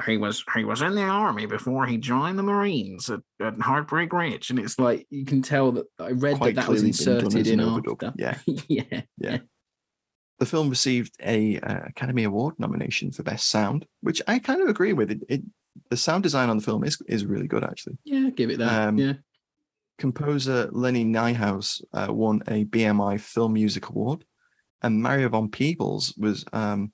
he 0.07 0.17
was 0.17 0.45
he 0.55 0.65
was 0.65 0.83
in 0.83 0.95
the 0.95 1.03
army 1.03 1.47
before 1.47 1.87
he 1.87 1.97
joined 1.97 2.39
the 2.39 2.43
Marines 2.43 3.11
at, 3.11 3.21
at 3.41 3.61
Heartbreak 3.61 4.13
Ridge, 4.13 4.51
and 4.51 4.59
it's 4.59 4.79
like 4.79 5.07
you 5.11 5.25
can 5.25 5.43
tell 5.43 5.73
that 5.73 5.87
I 5.99 6.11
read 6.11 6.37
quite 6.37 6.55
that 6.55 6.63
that 6.63 6.71
was 6.71 6.81
clearly 6.81 6.93
been 6.93 7.29
done 7.29 7.39
inserted 7.39 7.47
in 7.47 7.61
after. 7.61 8.13
Yeah, 8.17 8.39
yeah, 8.69 9.01
yeah. 9.19 9.39
The 10.39 10.47
film 10.47 10.71
received 10.71 11.17
a 11.23 11.59
uh, 11.59 11.81
Academy 11.87 12.25
Award 12.25 12.55
nomination 12.59 13.11
for 13.11 13.25
Best 13.25 13.49
Sound, 13.49 13.87
which 14.03 14.23
I 14.29 14.39
kind 14.39 14.63
of 14.63 14.69
agree 14.69 14.93
with. 14.93 15.11
It, 15.11 15.23
it 15.29 15.43
the 15.91 15.97
sound 15.97 16.23
design 16.23 16.51
on 16.51 16.59
the 16.59 16.65
film 16.65 16.85
is 16.85 17.01
is 17.07 17.25
really 17.25 17.49
good 17.49 17.65
actually. 17.65 17.99
yeah, 18.05 18.31
give 18.31 18.51
it 18.51 18.59
that. 18.59 18.89
Um, 18.89 18.99
yeah, 18.99 19.13
Composer 19.99 20.69
Lennie 20.71 21.05
Niehaus 21.05 21.83
uh, 21.93 22.13
won 22.13 22.43
a 22.47 22.65
BMI 22.65 23.21
Film 23.21 23.55
Music 23.55 23.89
Award, 23.89 24.25
and 24.83 25.03
Mario 25.03 25.29
Van 25.29 25.49
Peebles 25.49 26.15
was 26.17 26.45
um, 26.53 26.93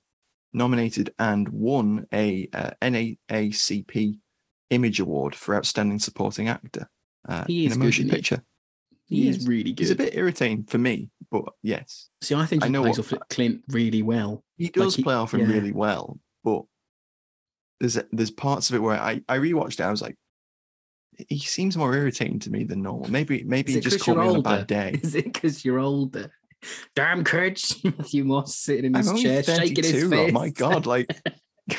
nominated 0.55 1.13
and 1.19 1.47
won 1.49 2.07
a 2.13 2.47
uh, 2.53 2.71
NAACP 2.81 4.17
Image 4.71 4.99
Award 4.99 5.35
for 5.35 5.55
Outstanding 5.55 5.99
Supporting 5.99 6.47
Actor 6.49 6.89
uh, 7.27 7.45
in 7.47 7.71
a 7.71 7.75
motion 7.75 8.05
isn't 8.05 8.15
picture. 8.15 8.43
he 9.05 9.23
he 9.23 9.29
is 9.29 9.37
is. 9.37 9.47
really 9.47 9.71
good. 9.73 9.79
He's 9.79 9.91
a 9.91 9.95
bit 9.95 10.15
irritating 10.15 10.63
for 10.63 10.77
me, 10.79 11.09
but 11.31 11.45
yes, 11.61 12.09
See, 12.21 12.33
I 12.35 12.45
think 12.45 12.63
I 12.63 12.67
he 12.67 12.71
know 12.71 12.81
plays 12.83 12.97
what- 12.97 13.13
off 13.13 13.27
Clint 13.29 13.61
really 13.69 14.01
well. 14.01 14.43
he 14.57 14.69
does 14.69 14.95
he- 14.95 15.03
play 15.03 15.13
off 15.15 15.33
him 15.33 15.41
yeah. 15.41 15.47
really 15.55 15.71
well. 15.71 16.19
But 16.43 16.63
there's 17.79 17.99
there's 18.11 18.31
parts 18.31 18.69
of 18.69 18.75
it 18.75 18.79
where 18.79 18.99
I 18.99 19.21
I 19.29 19.37
rewatched 19.37 19.79
it. 19.79 19.81
I 19.81 19.91
was 19.91 20.01
like, 20.01 20.15
he 21.29 21.39
seems 21.39 21.77
more 21.77 21.93
irritating 21.95 22.39
to 22.39 22.49
me 22.49 22.63
than 22.63 22.81
normal. 22.81 23.09
Maybe 23.11 23.43
maybe 23.43 23.73
he 23.73 23.79
just 23.79 23.99
caught 23.99 24.17
me 24.17 24.27
on 24.27 24.37
a 24.37 24.41
bad 24.41 24.67
day. 24.67 24.99
Is 25.03 25.13
it 25.15 25.25
because 25.25 25.63
you're 25.65 25.79
older? 25.79 26.31
Damn, 26.95 27.23
kids! 27.23 27.79
Matthew 27.83 28.23
Moss 28.23 28.55
sitting 28.55 28.85
in 28.85 28.95
I'm 28.95 29.03
his 29.05 29.21
chair, 29.21 29.43
shaking 29.43 29.83
his 29.83 29.91
32. 29.91 30.09
fist. 30.09 30.29
Oh 30.29 30.31
my 30.31 30.49
god! 30.49 30.85
Like 30.85 31.09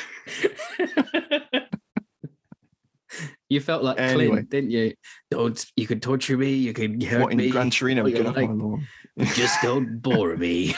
you 3.49 3.59
felt 3.61 3.83
like 3.83 3.99
Anyway. 3.99 4.27
Clint, 4.27 4.49
didn't 4.49 4.71
you? 4.71 4.93
Don't 5.31 5.65
you 5.75 5.87
could 5.87 6.01
torture 6.01 6.37
me, 6.37 6.53
you 6.53 6.73
could 6.73 7.01
hurt 7.03 7.21
what 7.23 7.31
in 7.31 7.37
me. 7.37 7.49
Gran 7.49 7.69
Torino? 7.69 8.05
Get 8.09 8.25
off 8.25 8.35
like. 8.35 8.49
my 8.49 8.55
lawn. 8.55 8.87
Just 9.33 9.61
don't 9.63 10.01
bore 10.01 10.35
me. 10.35 10.75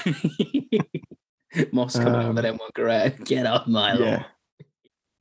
Moss 1.72 1.95
come 1.98 2.13
out 2.15 2.26
Um, 2.26 2.36
with 2.36 2.43
them 2.43 2.58
one 2.58 2.69
garage. 2.76 3.13
Get 3.26 3.45
off 3.45 3.67
my 3.67 3.93
lawn. 3.93 4.08
Yeah. 4.08 4.24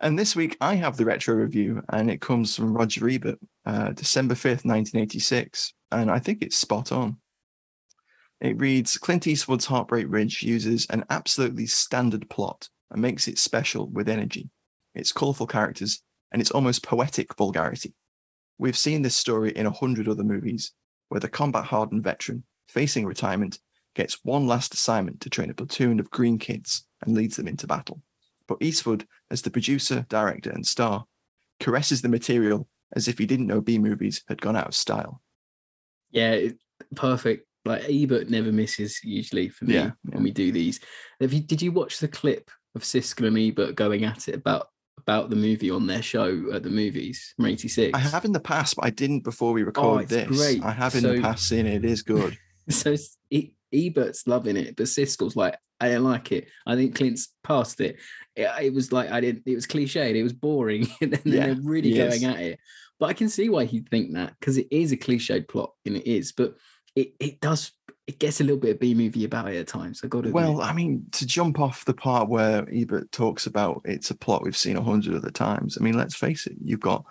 And 0.01 0.17
this 0.19 0.37
week 0.37 0.57
I 0.61 0.75
have 0.77 0.97
the 0.97 1.05
retro 1.05 1.35
review, 1.35 1.83
and 1.89 2.11
it 2.11 2.21
comes 2.21 2.55
from 2.55 2.73
Roger 2.73 3.09
Ebert, 3.09 3.39
uh, 3.67 3.91
December 3.93 4.35
5th, 4.35 4.65
1986. 4.65 5.73
And 5.91 6.11
I 6.11 6.19
think 6.21 6.43
it's 6.43 6.57
spot 6.57 6.93
on. 6.93 7.17
It 8.41 8.61
reads 8.61 8.97
Clint 8.99 9.27
Eastwood's 9.27 9.67
Heartbreak 9.67 10.07
Ridge 10.09 10.43
uses 10.43 10.87
an 10.91 11.05
absolutely 11.11 11.67
standard 11.67 12.31
plot 12.31 12.69
and 12.91 13.03
makes 13.03 13.27
it 13.27 13.39
special 13.39 13.89
with 13.89 14.09
energy, 14.09 14.49
its 14.95 15.13
colourful 15.13 15.49
characters, 15.49 16.03
and 16.31 16.41
its 16.41 16.53
almost 16.53 16.85
poetic 16.85 17.35
vulgarity. 17.37 17.95
We've 18.59 18.79
seen 18.79 19.03
this 19.03 19.17
story 19.17 19.51
in 19.51 19.67
a 19.67 19.73
hundred 19.73 20.09
other 20.09 20.25
movies, 20.25 20.73
where 21.09 21.21
the 21.21 21.29
combat 21.29 21.65
hardened 21.65 22.05
veteran, 22.05 22.45
facing 22.69 23.07
retirement, 23.07 23.59
gets 23.95 24.25
one 24.25 24.47
last 24.47 24.73
assignment 24.73 25.21
to 25.23 25.31
train 25.31 25.51
a 25.51 25.55
platoon 25.55 25.99
of 25.99 26.11
green 26.11 26.39
kids 26.39 26.87
and 27.03 27.17
leads 27.17 27.37
them 27.37 27.49
into 27.49 27.67
battle. 27.67 28.03
But 28.47 28.59
Eastwood, 28.61 29.07
as 29.31 29.43
the 29.43 29.51
producer, 29.51 30.07
director, 30.09 30.51
and 30.51 30.67
star, 30.67 31.07
caresses 31.59 32.03
the 32.03 32.09
material 32.09 32.69
as 32.95 33.09
if 33.09 33.19
he 33.19 33.27
didn't 33.27 33.49
know 33.49 33.61
B 33.61 33.79
movies 33.79 34.23
had 34.29 34.41
gone 34.41 34.57
out 34.57 34.69
of 34.69 34.75
style. 34.75 35.21
Yeah, 36.11 36.49
perfect. 36.95 37.48
Like 37.69 37.85
Ebert 37.89 38.31
never 38.31 38.51
misses 38.51 38.99
usually 39.05 39.49
for 39.49 39.65
me 39.67 39.75
Yeah, 39.75 39.91
when 40.05 40.23
we 40.23 40.31
do 40.31 40.51
these. 40.53 40.81
Have 41.21 41.33
you, 41.33 41.41
did 41.41 41.61
you 41.63 41.71
watch 41.73 41.99
the 42.01 42.09
clip 42.09 42.51
of 42.75 42.83
Siskel 42.83 43.27
and 43.27 43.39
Ebert 43.39 43.75
going 43.77 44.05
at 44.05 44.29
it 44.29 44.35
about 44.35 44.69
about 44.99 45.31
the 45.31 45.37
movie 45.37 45.71
on 45.71 45.87
their 45.87 46.03
show 46.03 46.51
at 46.53 46.63
the 46.63 46.71
movies 46.71 47.33
from 47.37 47.47
'86? 47.47 47.93
I 47.95 47.99
have 47.99 48.25
in 48.25 48.33
the 48.33 48.41
past, 48.41 48.77
but 48.77 48.85
I 48.85 48.91
didn't 48.91 49.23
before 49.25 49.53
we 49.53 49.63
recorded 49.63 50.13
Oh, 50.13 50.17
this. 50.27 50.37
great. 50.39 50.63
I 50.65 50.73
have 50.73 50.95
in 50.95 51.03
So- 51.03 51.15
the 51.15 51.21
past 51.23 51.49
seen 51.49 51.67
it. 51.67 51.85
It 51.85 51.91
is 51.91 52.03
good. 52.03 52.37
So 52.71 52.97
E- 53.31 53.53
Ebert's 53.73 54.27
loving 54.27 54.59
it, 54.59 54.77
but 54.77 54.85
Siskel's 54.85 55.37
like, 55.37 55.57
I 55.81 55.89
don't 55.89 56.05
like 56.05 56.33
it. 56.33 56.49
I 56.67 56.75
think 56.75 56.95
Clint's 56.97 57.29
past 57.43 57.81
it. 57.81 57.97
It, 58.37 58.51
it 58.63 58.75
was 58.75 58.93
like 58.93 59.11
I 59.11 59.21
didn't. 59.23 59.45
It 59.47 59.55
was 59.55 59.67
cliched. 59.67 60.15
It 60.15 60.23
was 60.23 60.35
boring, 60.35 60.87
and 61.01 61.13
then 61.13 61.21
Yeah, 61.25 61.47
they're 61.47 61.57
really 61.63 61.95
going 61.95 62.13
is. 62.13 62.25
at 62.25 62.41
it. 62.41 62.61
But 63.01 63.07
I 63.07 63.13
can 63.15 63.29
see 63.31 63.49
why 63.49 63.65
he'd 63.65 63.89
think 63.89 64.13
that 64.15 64.35
because 64.39 64.59
it 64.59 64.67
is 64.71 64.93
a 64.93 64.97
cliched 64.99 65.49
plot, 65.49 65.73
and 65.87 65.97
it 65.97 66.07
is. 66.07 66.33
But 66.33 66.57
it 66.95 67.15
it 67.21 67.41
does. 67.41 67.73
It 68.07 68.19
gets 68.19 68.41
a 68.41 68.45
little 68.45 68.59
bit 68.59 68.71
of 68.77 68.81
B 68.81 68.95
movie 68.95 69.25
about 69.25 69.53
it 69.53 69.59
at 69.59 69.69
times. 69.69 70.01
I 70.03 70.07
got 70.07 70.25
to. 70.25 70.31
Well, 70.31 70.63
I 70.63 70.73
mean, 70.73 71.05
to 71.13 71.27
jump 71.27 71.61
off 71.61 71.85
the 71.85 71.93
part 71.93 72.29
where 72.29 72.67
Ebert 72.73 73.13
talks 73.13 73.47
about 73.47 73.83
it's 73.85 74.11
a 74.11 74.17
plot 74.17 74.43
we've 74.43 74.57
seen 74.57 74.77
a 74.77 74.83
hundred 74.83 75.15
other 75.15 75.31
times. 75.31 75.77
I 75.79 75.85
mean, 75.85 75.97
let's 75.97 76.17
face 76.17 76.47
it, 76.47 76.57
you've 76.65 76.81
got 76.81 77.05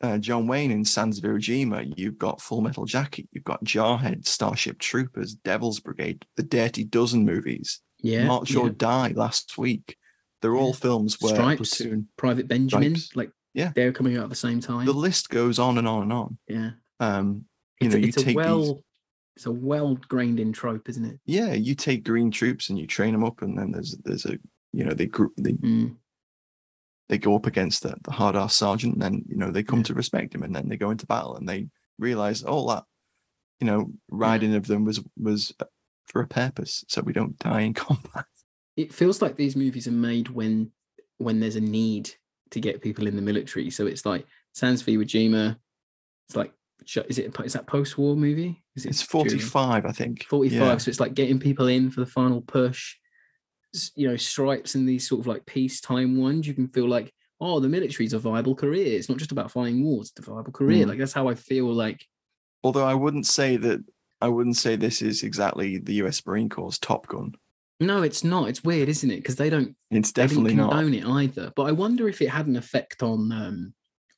uh, 0.00 0.18
John 0.18 0.46
Wayne 0.46 0.70
in 0.70 0.84
Sands 0.84 1.18
of 1.18 1.24
Iwo 1.24 1.92
you've 1.96 2.18
got 2.18 2.40
Full 2.40 2.60
Metal 2.60 2.84
Jacket, 2.84 3.28
you've 3.32 3.44
got 3.44 3.64
Jarhead, 3.64 4.26
Starship 4.26 4.78
Troopers, 4.78 5.34
Devil's 5.34 5.80
Brigade, 5.80 6.24
the 6.36 6.42
Dirty 6.42 6.84
Dozen 6.84 7.24
movies, 7.24 7.80
yeah, 8.02 8.26
March 8.26 8.52
yeah. 8.52 8.60
or 8.60 8.70
Die 8.70 9.12
last 9.14 9.56
week. 9.56 9.96
They're 10.42 10.56
all 10.56 10.74
films 10.74 11.16
where 11.20 11.34
Stripes. 11.34 11.76
Platoon, 11.76 12.08
Private 12.18 12.48
Benjamin, 12.48 12.96
Stripes. 12.96 13.16
like 13.16 13.30
Yeah. 13.54 13.72
they're 13.74 13.92
coming 13.92 14.18
out 14.18 14.24
at 14.24 14.28
the 14.30 14.36
same 14.36 14.60
time. 14.60 14.84
the 14.84 14.92
list 14.92 15.30
goes 15.30 15.58
on 15.58 15.78
and 15.78 15.88
on 15.88 16.02
and 16.02 16.12
on. 16.12 16.38
yeah, 16.48 16.70
Um, 17.00 17.46
you 17.80 17.86
it's, 17.86 17.94
know, 17.94 18.00
you 18.00 18.08
it's 18.08 18.26
a 18.26 18.34
well, 18.34 18.60
these, 18.60 18.74
it's 19.36 19.46
a 19.46 19.50
well 19.52 19.94
grained 20.08 20.38
in 20.40 20.52
trope, 20.52 20.88
isn't 20.88 21.04
it? 21.04 21.18
yeah, 21.26 21.52
you 21.54 21.74
take 21.74 22.04
green 22.04 22.30
troops 22.30 22.68
and 22.68 22.78
you 22.78 22.86
train 22.86 23.12
them 23.12 23.24
up, 23.24 23.42
and 23.42 23.58
then 23.58 23.72
there's 23.72 23.96
there's 24.04 24.26
a 24.26 24.38
you 24.72 24.84
know 24.84 24.94
they 24.94 25.06
group 25.06 25.32
they 25.36 25.52
Mm. 25.52 25.96
they 27.08 27.18
go 27.18 27.34
up 27.36 27.46
against 27.46 27.82
the, 27.82 27.94
the 28.04 28.12
hard 28.12 28.36
ass 28.36 28.54
sergeant, 28.56 28.94
and 28.94 29.02
then 29.02 29.24
you 29.28 29.36
know 29.36 29.50
they 29.50 29.62
come 29.62 29.80
Yeah. 29.80 29.84
to 29.86 29.94
respect 29.94 30.34
him, 30.34 30.42
and 30.42 30.54
then 30.54 30.68
they 30.68 30.76
go 30.76 30.90
into 30.90 31.06
battle, 31.06 31.36
and 31.36 31.48
they 31.48 31.68
realize 31.98 32.42
all 32.42 32.66
that 32.68 32.84
you 33.60 33.66
know 33.66 33.92
riding 34.10 34.54
of 34.54 34.66
them 34.66 34.84
was 34.84 35.02
was 35.16 35.52
for 36.06 36.20
a 36.22 36.26
purpose, 36.28 36.84
so 36.88 37.02
we 37.02 37.12
don't 37.12 37.38
die 37.38 37.62
in 37.62 37.74
combat. 37.84 38.26
it 38.76 38.92
feels 38.92 39.22
like 39.22 39.36
these 39.36 39.56
movies 39.56 39.86
are 39.88 39.92
made 39.92 40.28
when 40.28 40.70
when 41.18 41.40
there's 41.40 41.56
a 41.56 41.60
need 41.60 42.10
to 42.50 42.60
get 42.60 42.82
people 42.82 43.06
in 43.06 43.16
the 43.16 43.22
military. 43.22 43.70
So 43.70 43.86
it's 43.86 44.04
like 44.04 44.26
Sands 44.52 44.80
of 44.82 44.86
Iwo 44.88 45.02
Jima. 45.04 45.56
It's 46.28 46.36
like 46.36 46.52
is 47.08 47.18
it 47.18 47.34
is 47.44 47.52
that 47.54 47.66
post 47.66 47.96
war 47.98 48.16
movie? 48.16 48.62
Is 48.76 48.84
it 48.84 48.90
It's 48.90 49.06
during- 49.06 49.28
forty 49.28 49.38
five, 49.38 49.84
I 49.86 49.92
think. 49.92 50.24
45 50.24 50.52
Yeah. 50.60 50.76
so 50.78 50.88
it's 50.90 51.00
like 51.00 51.14
getting 51.14 51.38
people 51.38 51.68
in 51.68 51.90
for 51.90 52.00
the 52.00 52.06
final 52.06 52.40
push 52.42 52.96
you 53.96 54.06
know 54.06 54.16
stripes 54.16 54.74
and 54.76 54.88
these 54.88 55.08
sort 55.08 55.20
of 55.20 55.26
like 55.26 55.44
peacetime 55.46 56.16
ones 56.16 56.46
you 56.46 56.54
can 56.54 56.68
feel 56.68 56.88
like 56.88 57.12
oh 57.40 57.58
the 57.58 57.68
military's 57.68 58.12
a 58.12 58.18
viable 58.20 58.54
career 58.54 58.96
it's 58.96 59.08
not 59.08 59.18
just 59.18 59.32
about 59.32 59.50
fighting 59.50 59.82
wars 59.82 60.12
it's 60.16 60.24
a 60.28 60.30
viable 60.30 60.52
career 60.52 60.84
Mm. 60.84 60.90
like 60.90 60.98
that's 60.98 61.12
how 61.12 61.26
i 61.28 61.34
feel 61.34 61.66
like 61.72 62.06
Although 62.62 62.84
I 62.86 62.94
wouldn't 62.94 63.26
say 63.26 63.56
that 63.58 63.84
I 64.22 64.28
wouldn't 64.28 64.56
say 64.56 64.76
this 64.76 65.02
is 65.02 65.22
exactly 65.22 65.76
the 65.78 65.94
U.S. 65.94 66.24
Marine 66.24 66.48
Corps' 66.48 66.78
Top 66.78 67.06
Gun. 67.08 67.34
no 67.80 68.02
it's 68.02 68.22
not 68.22 68.48
it's 68.48 68.62
weird 68.62 68.88
isn't 68.88 69.10
it 69.10 69.16
because 69.16 69.34
they 69.36 69.50
don't 69.50 69.74
It's 69.90 70.12
they 70.12 70.22
definitely 70.22 70.54
not. 70.54 70.70
condone 70.70 70.94
it 70.94 71.04
either 71.04 71.52
but 71.56 71.64
i 71.64 71.72
wonder 71.72 72.08
if 72.08 72.22
it 72.22 72.28
had 72.30 72.46
an 72.46 72.54
effect 72.56 73.02
on 73.02 73.32
um 73.32 73.74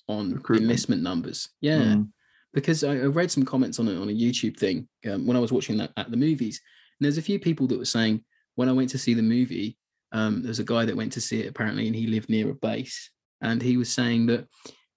on 0.07 0.33
Recruitment. 0.35 0.64
enlistment 0.71 1.03
numbers 1.03 1.49
yeah 1.62 1.81
Mm. 1.81 2.09
Because 2.57 2.83
I, 2.83 2.97
read 2.97 3.31
some 3.31 3.45
comments 3.45 3.79
on 3.79 3.87
it 3.87 3.99
on 3.99 4.09
a 4.09 4.12
YouTube 4.12 4.57
thing 4.57 4.88
um, 5.11 5.27
when 5.27 5.37
I 5.37 5.40
was 5.40 5.53
watching 5.53 5.77
that 5.77 5.92
at 5.99 6.11
the 6.11 6.16
movies. 6.16 6.59
And 6.99 7.05
there's 7.05 7.19
a 7.19 7.23
few 7.23 7.38
people 7.38 7.66
that 7.66 7.79
were 7.79 7.85
saying 7.85 8.25
when 8.55 8.71
I 8.71 8.73
went 8.73 8.88
to 8.90 8.99
see 8.99 9.12
the 9.12 9.21
movie, 9.21 9.77
um, 10.11 10.42
there's 10.42 10.59
a 10.59 10.64
guy 10.64 10.87
that 10.87 10.97
went 10.97 11.12
to 11.12 11.21
see 11.21 11.42
it 11.42 11.49
apparently, 11.49 11.87
and 11.87 11.95
he 11.95 12.07
lived 12.07 12.31
near 12.31 12.49
a 12.49 12.55
base, 12.55 13.11
and 13.42 13.61
he 13.61 13.77
was 13.77 13.92
saying 13.92 14.27
that 14.27 14.47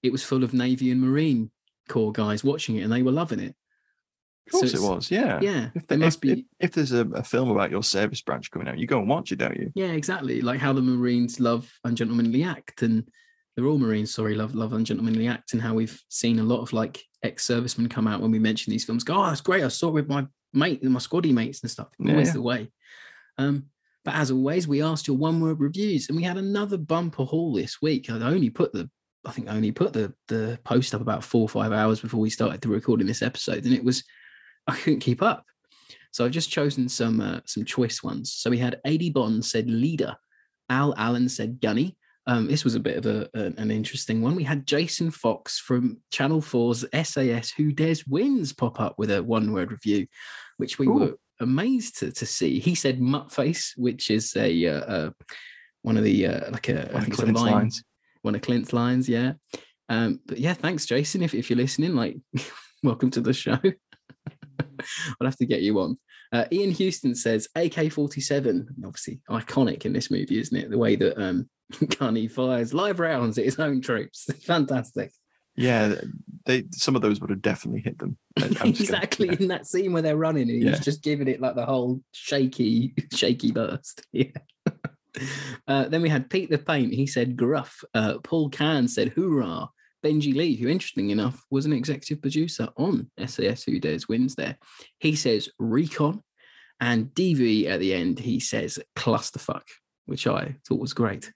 it 0.01 0.11
was 0.13 0.23
full 0.23 0.45
of 0.45 0.53
Navy 0.53 0.89
and 0.89 1.01
Marine 1.01 1.51
Corps 1.89 2.13
guys 2.13 2.45
watching 2.45 2.77
it, 2.77 2.83
and 2.83 2.93
they 2.93 3.03
were 3.03 3.11
loving 3.11 3.41
it. 3.41 3.53
Of 4.47 4.53
course 4.53 4.73
it 4.73 4.79
was, 4.79 5.11
yeah. 5.11 5.39
Yeah, 5.41 5.69
If, 5.75 5.85
there 5.87 5.97
must 5.97 6.17
if, 6.17 6.21
be. 6.21 6.31
if, 6.31 6.45
if 6.61 6.71
there's 6.71 6.93
a, 6.93 7.05
a 7.09 7.23
film 7.23 7.51
about 7.51 7.71
your 7.71 7.83
service 7.83 8.21
branch 8.21 8.49
coming 8.51 8.69
out, 8.69 8.79
you 8.79 8.87
go 8.87 8.99
and 8.99 9.09
watch 9.09 9.33
it, 9.33 9.35
don't 9.39 9.57
you? 9.57 9.69
Yeah, 9.75 9.91
exactly. 9.91 10.41
Like 10.41 10.61
how 10.61 10.71
the 10.71 10.81
Marines 10.81 11.41
love 11.41 11.69
Ungentlemanly 11.83 12.43
Act, 12.43 12.83
and 12.83 13.09
the 13.57 13.63
Royal 13.63 13.77
Marines, 13.77 14.13
sorry, 14.13 14.35
love 14.35 14.55
love 14.55 14.71
Ungentlemanly 14.71 15.27
Act, 15.27 15.51
and 15.51 15.61
how 15.61 15.73
we've 15.73 16.01
seen 16.07 16.39
a 16.39 16.43
lot 16.43 16.61
of 16.61 16.71
like 16.71 17.03
ex-servicemen 17.23 17.89
come 17.89 18.07
out 18.07 18.21
when 18.21 18.31
we 18.31 18.39
mention 18.39 18.71
these 18.71 18.85
films. 18.85 19.03
Go, 19.03 19.15
oh, 19.15 19.27
that's 19.27 19.41
great. 19.41 19.63
I 19.63 19.67
saw 19.67 19.89
it 19.89 19.93
with 19.93 20.09
my 20.09 20.25
mate, 20.53 20.81
and 20.81 20.91
my 20.91 20.99
squaddy 20.99 21.33
mates 21.33 21.61
and 21.61 21.71
stuff. 21.71 21.87
Yeah, 21.99 22.13
Always 22.13 22.29
yeah. 22.29 22.33
the 22.33 22.41
way. 22.41 22.71
Um, 23.37 23.65
but 24.05 24.15
as 24.15 24.31
always, 24.31 24.67
we 24.67 24.81
asked 24.81 25.07
your 25.07 25.17
one-word 25.17 25.59
reviews, 25.59 26.09
and 26.09 26.17
we 26.17 26.23
had 26.23 26.37
another 26.37 26.77
bumper 26.77 27.23
haul 27.23 27.53
this 27.53 27.81
week. 27.81 28.09
I 28.09 28.15
only 28.15 28.49
put 28.49 28.73
the, 28.73 28.89
I 29.25 29.31
think 29.31 29.49
I 29.49 29.55
only 29.55 29.71
put 29.71 29.93
the 29.93 30.13
the 30.29 30.59
post 30.63 30.95
up 30.95 31.01
about 31.01 31.23
four 31.23 31.41
or 31.41 31.49
five 31.49 31.73
hours 31.73 31.99
before 31.99 32.21
we 32.21 32.29
started 32.29 32.61
the 32.61 32.69
recording 32.69 33.07
this 33.07 33.21
episode, 33.21 33.65
and 33.65 33.73
it 33.73 33.83
was 33.83 34.03
I 34.67 34.75
couldn't 34.75 35.01
keep 35.01 35.21
up. 35.21 35.45
So 36.11 36.25
I've 36.25 36.31
just 36.31 36.49
chosen 36.49 36.89
some 36.89 37.19
uh, 37.19 37.41
some 37.45 37.65
choice 37.65 38.01
ones. 38.01 38.33
So 38.33 38.49
we 38.49 38.57
had 38.57 38.79
AD 38.85 39.13
Bond 39.13 39.43
said 39.43 39.69
leader, 39.69 40.15
Al 40.69 40.93
Allen 40.97 41.29
said 41.29 41.59
gunny. 41.61 41.97
Um, 42.27 42.47
this 42.47 42.63
was 42.63 42.75
a 42.75 42.79
bit 42.79 43.03
of 43.03 43.05
a, 43.05 43.29
an 43.33 43.71
interesting 43.71 44.21
one. 44.21 44.35
We 44.35 44.43
had 44.43 44.67
Jason 44.67 45.09
Fox 45.09 45.57
from 45.59 45.97
Channel 46.11 46.41
4's 46.41 46.85
SAS 47.07 47.49
Who 47.51 47.71
Dares 47.71 48.05
Wins 48.05 48.53
pop 48.53 48.79
up 48.79 48.95
with 48.97 49.09
a 49.09 49.23
one 49.23 49.51
word 49.51 49.71
review, 49.71 50.05
which 50.57 50.77
we 50.77 50.87
Ooh. 50.87 50.93
were 50.93 51.15
amazed 51.39 51.99
to, 51.99 52.11
to 52.11 52.25
see. 52.25 52.59
He 52.59 52.75
said 52.75 52.99
Muttface, 52.99 53.71
which 53.77 54.11
is 54.11 54.35
a 54.35 54.67
uh, 54.67 54.79
uh, 54.81 55.09
one 55.81 55.97
of 55.97 56.03
the 56.03 56.27
uh, 56.27 56.51
like 56.51 56.69
a 56.69 56.89
I 56.89 56.93
One 56.93 56.95
of 56.95 57.01
think 57.01 57.13
it's 57.13 57.19
a 57.19 57.23
Clint's 57.23 57.41
line, 57.41 57.53
lines. 57.53 57.83
one 58.21 58.35
of 58.35 58.41
Clint's 58.41 58.73
lines, 58.73 59.09
yeah. 59.09 59.33
Um, 59.87 60.19
but 60.27 60.37
yeah, 60.37 60.53
thanks, 60.53 60.85
Jason. 60.85 61.23
If 61.23 61.33
if 61.33 61.49
you're 61.49 61.57
listening, 61.57 61.95
like, 61.95 62.17
welcome 62.83 63.09
to 63.11 63.21
the 63.21 63.33
show. 63.33 63.57
I'll 65.19 65.27
have 65.27 65.37
to 65.37 65.45
get 65.45 65.61
you 65.61 65.79
on. 65.79 65.97
Uh, 66.31 66.45
Ian 66.51 66.71
Houston 66.71 67.15
says 67.15 67.47
AK 67.55 67.91
47, 67.91 68.67
obviously 68.85 69.19
iconic 69.29 69.85
in 69.85 69.93
this 69.93 70.11
movie, 70.11 70.39
isn't 70.39 70.55
it? 70.57 70.69
The 70.69 70.77
way 70.77 70.95
that 70.95 71.21
um, 71.21 71.49
Gunny 71.99 72.27
fires 72.27 72.73
live 72.73 72.99
rounds 72.99 73.37
at 73.37 73.45
his 73.45 73.59
own 73.59 73.81
troops. 73.81 74.25
Fantastic. 74.45 75.11
Yeah, 75.55 75.95
they 76.45 76.65
some 76.71 76.95
of 76.95 77.01
those 77.01 77.19
would 77.19 77.31
have 77.31 77.41
definitely 77.41 77.81
hit 77.81 77.97
them. 77.99 78.17
Gonna- 78.39 78.69
exactly 78.69 79.27
yeah. 79.27 79.35
in 79.39 79.47
that 79.49 79.67
scene 79.67 79.91
where 79.91 80.01
they're 80.01 80.15
running 80.15 80.43
and 80.43 80.51
he's 80.63 80.63
Yeah. 80.63 80.79
just 80.79 81.03
giving 81.03 81.27
it 81.27 81.41
like 81.41 81.55
the 81.55 81.65
whole 81.65 82.01
shaky, 82.13 82.93
shaky 83.13 83.51
burst. 83.51 84.05
Yeah. 84.13 84.27
Uh, 85.67 85.89
then 85.89 86.01
we 86.01 86.07
had 86.09 86.29
Pete 86.29 86.49
the 86.49 86.57
Paint. 86.59 86.93
He 86.93 87.07
said 87.07 87.35
gruff. 87.35 87.83
Uh, 87.93 88.19
Paul 88.23 88.49
Can 88.49 88.87
said 88.87 89.09
hoorah. 89.09 89.67
Benji 90.03 90.33
Lee, 90.35 90.55
who 90.55 90.67
interesting 90.67 91.09
enough 91.09 91.43
was 91.49 91.65
an 91.65 91.73
executive 91.73 92.21
producer 92.21 92.69
on 92.77 93.09
SAS 93.25 93.63
Who 93.63 93.79
Dares 93.79 94.07
Wins 94.07 94.35
there. 94.35 94.57
He 94.99 95.15
says 95.15 95.49
recon. 95.59 96.23
And 96.81 97.07
DV 97.07 97.67
at 97.67 97.81
the 97.81 97.93
end, 97.93 98.19
he 98.19 98.39
says 98.39 98.79
clusterfuck, 98.95 99.63
which 100.05 100.27
I 100.27 100.55
thought 100.65 100.79
was 100.79 100.93
great. 100.93 101.31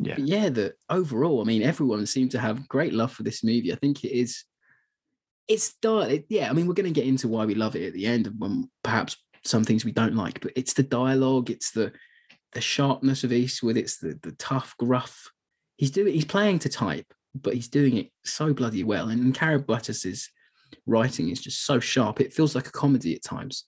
Yeah. 0.00 0.14
But 0.16 0.26
yeah, 0.26 0.48
the 0.48 0.74
overall, 0.90 1.40
I 1.40 1.44
mean, 1.44 1.62
everyone 1.62 2.06
seemed 2.06 2.32
to 2.32 2.40
have 2.40 2.68
great 2.68 2.92
love 2.92 3.12
for 3.12 3.22
this 3.22 3.44
movie. 3.44 3.72
I 3.72 3.76
think 3.76 4.04
it 4.04 4.12
is. 4.12 4.44
It's 5.46 5.74
it- 5.82 6.26
yeah. 6.28 6.50
I 6.50 6.52
mean, 6.52 6.66
we're 6.66 6.74
going 6.74 6.92
to 6.92 7.00
get 7.00 7.06
into 7.06 7.28
why 7.28 7.46
we 7.46 7.54
love 7.54 7.76
it 7.76 7.86
at 7.86 7.92
the 7.94 8.06
end, 8.06 8.26
and 8.26 8.66
perhaps 8.82 9.16
some 9.44 9.64
things 9.64 9.84
we 9.84 9.92
don't 9.92 10.16
like. 10.16 10.40
But 10.40 10.52
it's 10.56 10.72
the 10.74 10.82
dialogue, 10.82 11.50
it's 11.50 11.70
the 11.70 11.92
the 12.52 12.60
sharpness 12.60 13.24
of 13.24 13.32
Eastwood, 13.32 13.76
it's 13.76 13.98
the 13.98 14.18
the 14.22 14.32
tough, 14.32 14.74
gruff. 14.78 15.30
He's 15.76 15.90
doing. 15.90 16.14
He's 16.14 16.24
playing 16.24 16.60
to 16.60 16.68
type, 16.68 17.12
but 17.42 17.54
he's 17.54 17.68
doing 17.68 17.96
it 17.96 18.10
so 18.24 18.52
bloody 18.52 18.84
well. 18.84 19.08
And 19.08 19.36
Buttis's 19.66 20.30
writing 20.86 21.28
is 21.30 21.40
just 21.40 21.64
so 21.64 21.80
sharp. 21.80 22.20
It 22.20 22.32
feels 22.32 22.54
like 22.54 22.66
a 22.68 22.72
comedy 22.72 23.14
at 23.14 23.22
times. 23.22 23.64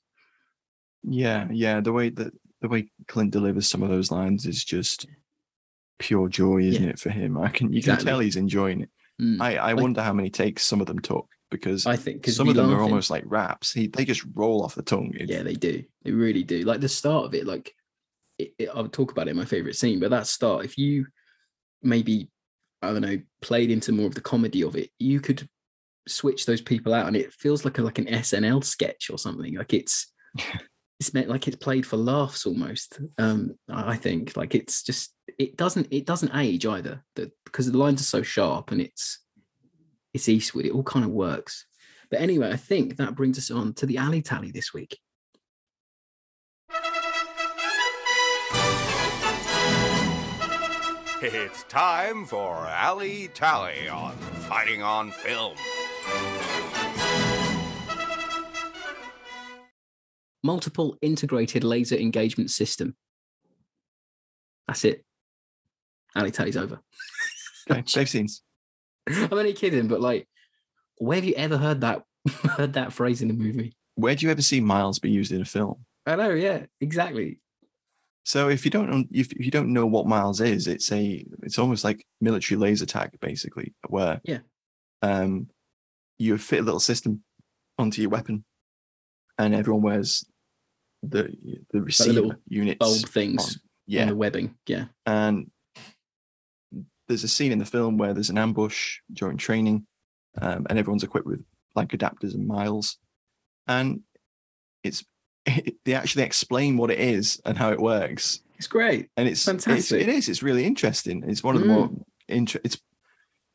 Yeah, 1.03 1.49
yeah. 1.51 1.81
The 1.81 1.93
way 1.93 2.11
that 2.11 2.33
the 2.61 2.69
way 2.69 2.91
Clint 3.09 3.31
delivers 3.31 3.69
some 3.69 3.83
of 3.83 3.89
those 3.89 4.11
lines 4.11 4.47
is 4.47 4.63
just 4.65 5.07
pure 5.99 6.29
joy, 6.29 6.59
isn't 6.63 6.83
Yeah. 6.83 6.91
it, 6.91 6.99
for 6.99 7.11
him? 7.11 7.39
I 7.39 7.49
can 7.49 7.73
you 7.73 7.79
Exactly. 7.79 8.05
can 8.05 8.13
tell 8.13 8.19
he's 8.21 8.37
enjoying 8.37 8.83
it. 8.83 8.91
Mm. 9.21 9.41
I, 9.41 9.57
I 9.57 9.73
Like- 9.73 9.83
wonder 9.83 10.03
how 10.03 10.13
many 10.13 10.31
takes 10.31 10.65
some 10.67 10.81
of 10.81 10.87
them 10.87 10.99
took 10.99 11.27
because 11.51 11.87
I 11.87 11.97
think 11.97 12.19
because 12.21 12.37
some 12.37 12.49
of 12.49 12.55
them 12.55 12.71
are 12.71 12.81
almost 12.81 13.11
like 13.11 13.25
raps. 13.27 13.73
He 13.73 13.87
they 13.87 14.05
just 14.05 14.25
roll 14.35 14.63
off 14.63 14.75
the 14.75 14.83
tongue. 14.83 15.13
It's- 15.15 15.29
Yeah, 15.29 15.43
they 15.43 15.55
do. 15.55 15.83
They 16.05 16.13
really 16.13 16.43
do. 16.43 16.63
Like 16.63 16.81
the 16.81 16.89
start 16.89 17.25
of 17.27 17.35
it, 17.35 17.47
like 17.47 17.75
it, 18.39 18.55
it, 18.59 18.69
I'll 18.75 18.89
talk 18.89 19.11
about 19.13 19.27
it 19.29 19.33
in 19.33 19.37
my 19.37 19.45
favorite 19.45 19.77
scene, 19.77 20.01
but 20.01 20.11
that 20.11 20.27
start, 20.27 20.65
if 20.65 20.79
you 20.79 21.07
maybe, 21.83 22.29
I 22.83 22.89
don't 22.89 23.03
know, 23.03 23.21
played 23.43 23.71
into 23.71 23.93
more 23.93 24.07
of 24.07 24.15
the 24.15 24.21
comedy 24.21 24.63
of 24.63 24.77
it, 24.77 24.91
you 24.99 25.21
could 25.21 25.49
switch 26.09 26.47
those 26.47 26.61
people 26.61 26.95
out 26.95 27.07
and 27.07 27.17
it 27.17 27.33
feels 27.33 27.65
like 27.65 27.79
a, 27.79 27.83
like 27.83 27.99
an 27.99 28.07
SNL 28.07 28.65
sketch 28.65 29.11
or 29.11 29.19
something. 29.19 29.55
Like 29.55 29.75
it's, 29.75 30.13
it's 31.01 31.15
meant 31.15 31.29
like 31.29 31.47
it's 31.47 31.57
played 31.57 31.87
for 31.87 31.97
laughs 31.97 32.47
almost. 32.47 33.01
Um, 33.19 33.57
I 33.69 33.97
think 33.97 34.37
like 34.37 34.55
it's 34.55 34.83
just, 34.83 35.15
it 35.39 35.57
doesn't, 35.57 35.89
it 35.91 36.07
doesn't 36.07 36.35
age 36.35 36.67
either 36.67 37.05
the, 37.17 37.31
because 37.45 37.71
the 37.71 37.79
lines 37.79 38.01
are 38.01 38.05
so 38.05 38.23
sharp 38.23 38.71
and 38.73 38.81
it's, 38.81 39.21
it's 40.13 40.29
Eastwood. 40.29 40.67
It 40.67 40.73
all 40.73 40.83
kind 40.83 41.05
of 41.05 41.11
works. 41.11 41.67
But 42.11 42.21
anyway, 42.21 42.51
I 42.51 42.57
think 42.57 42.97
that 42.97 43.15
brings 43.15 43.39
us 43.39 43.51
on 43.51 43.75
to 43.75 43.87
the 43.87 43.99
alley 43.99 44.23
tally 44.23 44.51
this 44.51 44.75
week. 44.75 44.99
It's 51.23 51.65
time 51.65 52.25
for 52.25 52.57
Alley 52.67 53.29
Tally 53.35 53.91
on 53.91 54.13
Fighting 54.49 54.83
on 54.83 55.11
Film. 55.11 55.55
Multiple 60.43 60.97
integrated 61.03 61.63
laser 61.63 61.97
engagement 61.97 62.51
system. 62.51 62.97
That's 64.67 64.83
it. 64.87 65.05
Ali 66.17 66.31
Tally's 66.31 66.57
over. 66.57 66.81
Okay, 67.71 67.83
save 67.87 68.09
scenes. 68.09 68.41
I'm 69.07 69.29
only 69.31 69.53
kidding, 69.53 69.89
but 69.89 70.01
like, 70.01 70.27
where 70.97 71.17
have 71.17 71.25
you 71.27 71.35
ever 71.35 71.59
heard 71.59 71.83
that 71.83 72.03
heard 72.57 72.73
that 72.73 72.95
phrase 72.95 73.21
in 73.21 73.29
a 73.29 73.35
movie? 73.35 73.77
Where 73.97 74.15
do 74.15 74.25
you 74.25 74.33
ever 74.33 74.41
see 74.41 74.63
Miles 74.63 74.99
be 74.99 75.11
used 75.11 75.33
in 75.33 75.43
a 75.43 75.45
film? 75.45 75.85
I 76.07 76.17
know, 76.17 76.31
yeah, 76.31 76.65
exactly. 76.81 77.41
So 78.25 78.49
if 78.49 78.65
you 78.65 78.71
don't 78.71 79.09
if 79.13 79.33
you 79.39 79.51
don't 79.51 79.73
know 79.73 79.87
what 79.87 80.07
Miles 80.07 80.41
is, 80.41 80.67
it's 80.67 80.91
a 80.93 81.25
it's 81.43 81.59
almost 81.59 81.85
like 81.85 82.07
military 82.21 82.59
laser 82.59 82.87
tag 82.87 83.19
basically, 83.21 83.75
where 83.89 84.21
Yeah. 84.25 84.39
um 85.03 85.49
you 86.19 86.37
fit 86.39 86.61
a 86.61 86.63
little 86.63 86.81
system 86.81 87.23
onto 87.79 88.03
your 88.03 88.11
weapon, 88.11 88.45
and 89.39 89.55
everyone 89.55 89.83
wears 89.83 90.25
the 91.03 91.35
the 91.73 91.81
receiver 91.81 92.13
little 92.13 92.35
units 92.47 92.79
Bulb 92.79 93.09
things 93.09 93.41
on. 93.43 93.49
on 93.49 93.55
Yeah, 93.87 94.05
the 94.07 94.15
webbing. 94.17 94.55
Yeah. 94.67 94.87
and 95.07 95.51
there's 97.09 97.25
a 97.25 97.29
scene 97.29 97.51
in 97.51 97.59
the 97.59 97.65
film 97.67 97.97
where 97.99 98.15
there's 98.15 98.31
an 98.31 98.39
ambush 98.39 98.99
during 99.13 99.37
training, 99.37 99.87
um, 100.41 100.67
and 100.71 100.79
everyone's 100.79 101.03
equipped 101.03 101.27
with 101.27 101.43
like 101.75 101.89
adapters 101.89 102.35
and 102.35 102.47
miles, 102.47 102.99
and 103.67 104.03
it's 104.85 105.05
they 105.85 105.95
actually 105.95 106.25
explain 106.25 106.77
what 106.77 106.91
it 106.91 106.99
is 107.01 107.41
and 107.45 107.57
how 107.57 107.71
it 107.73 107.81
works, 107.81 108.43
It's 108.59 108.67
great. 108.67 109.09
and 109.17 109.29
it's 109.29 109.45
Fantastic. 109.45 109.77
It's, 109.79 109.93
it 109.93 110.09
is. 110.09 110.29
It's 110.29 110.43
really 110.43 110.65
interesting. 110.65 111.23
It's 111.27 111.43
one 111.43 111.57
of 111.57 111.63
the 111.63 111.69
Mm. 111.69 111.75
more 111.75 111.91
inter- 112.29 112.61
It's. 112.65 112.79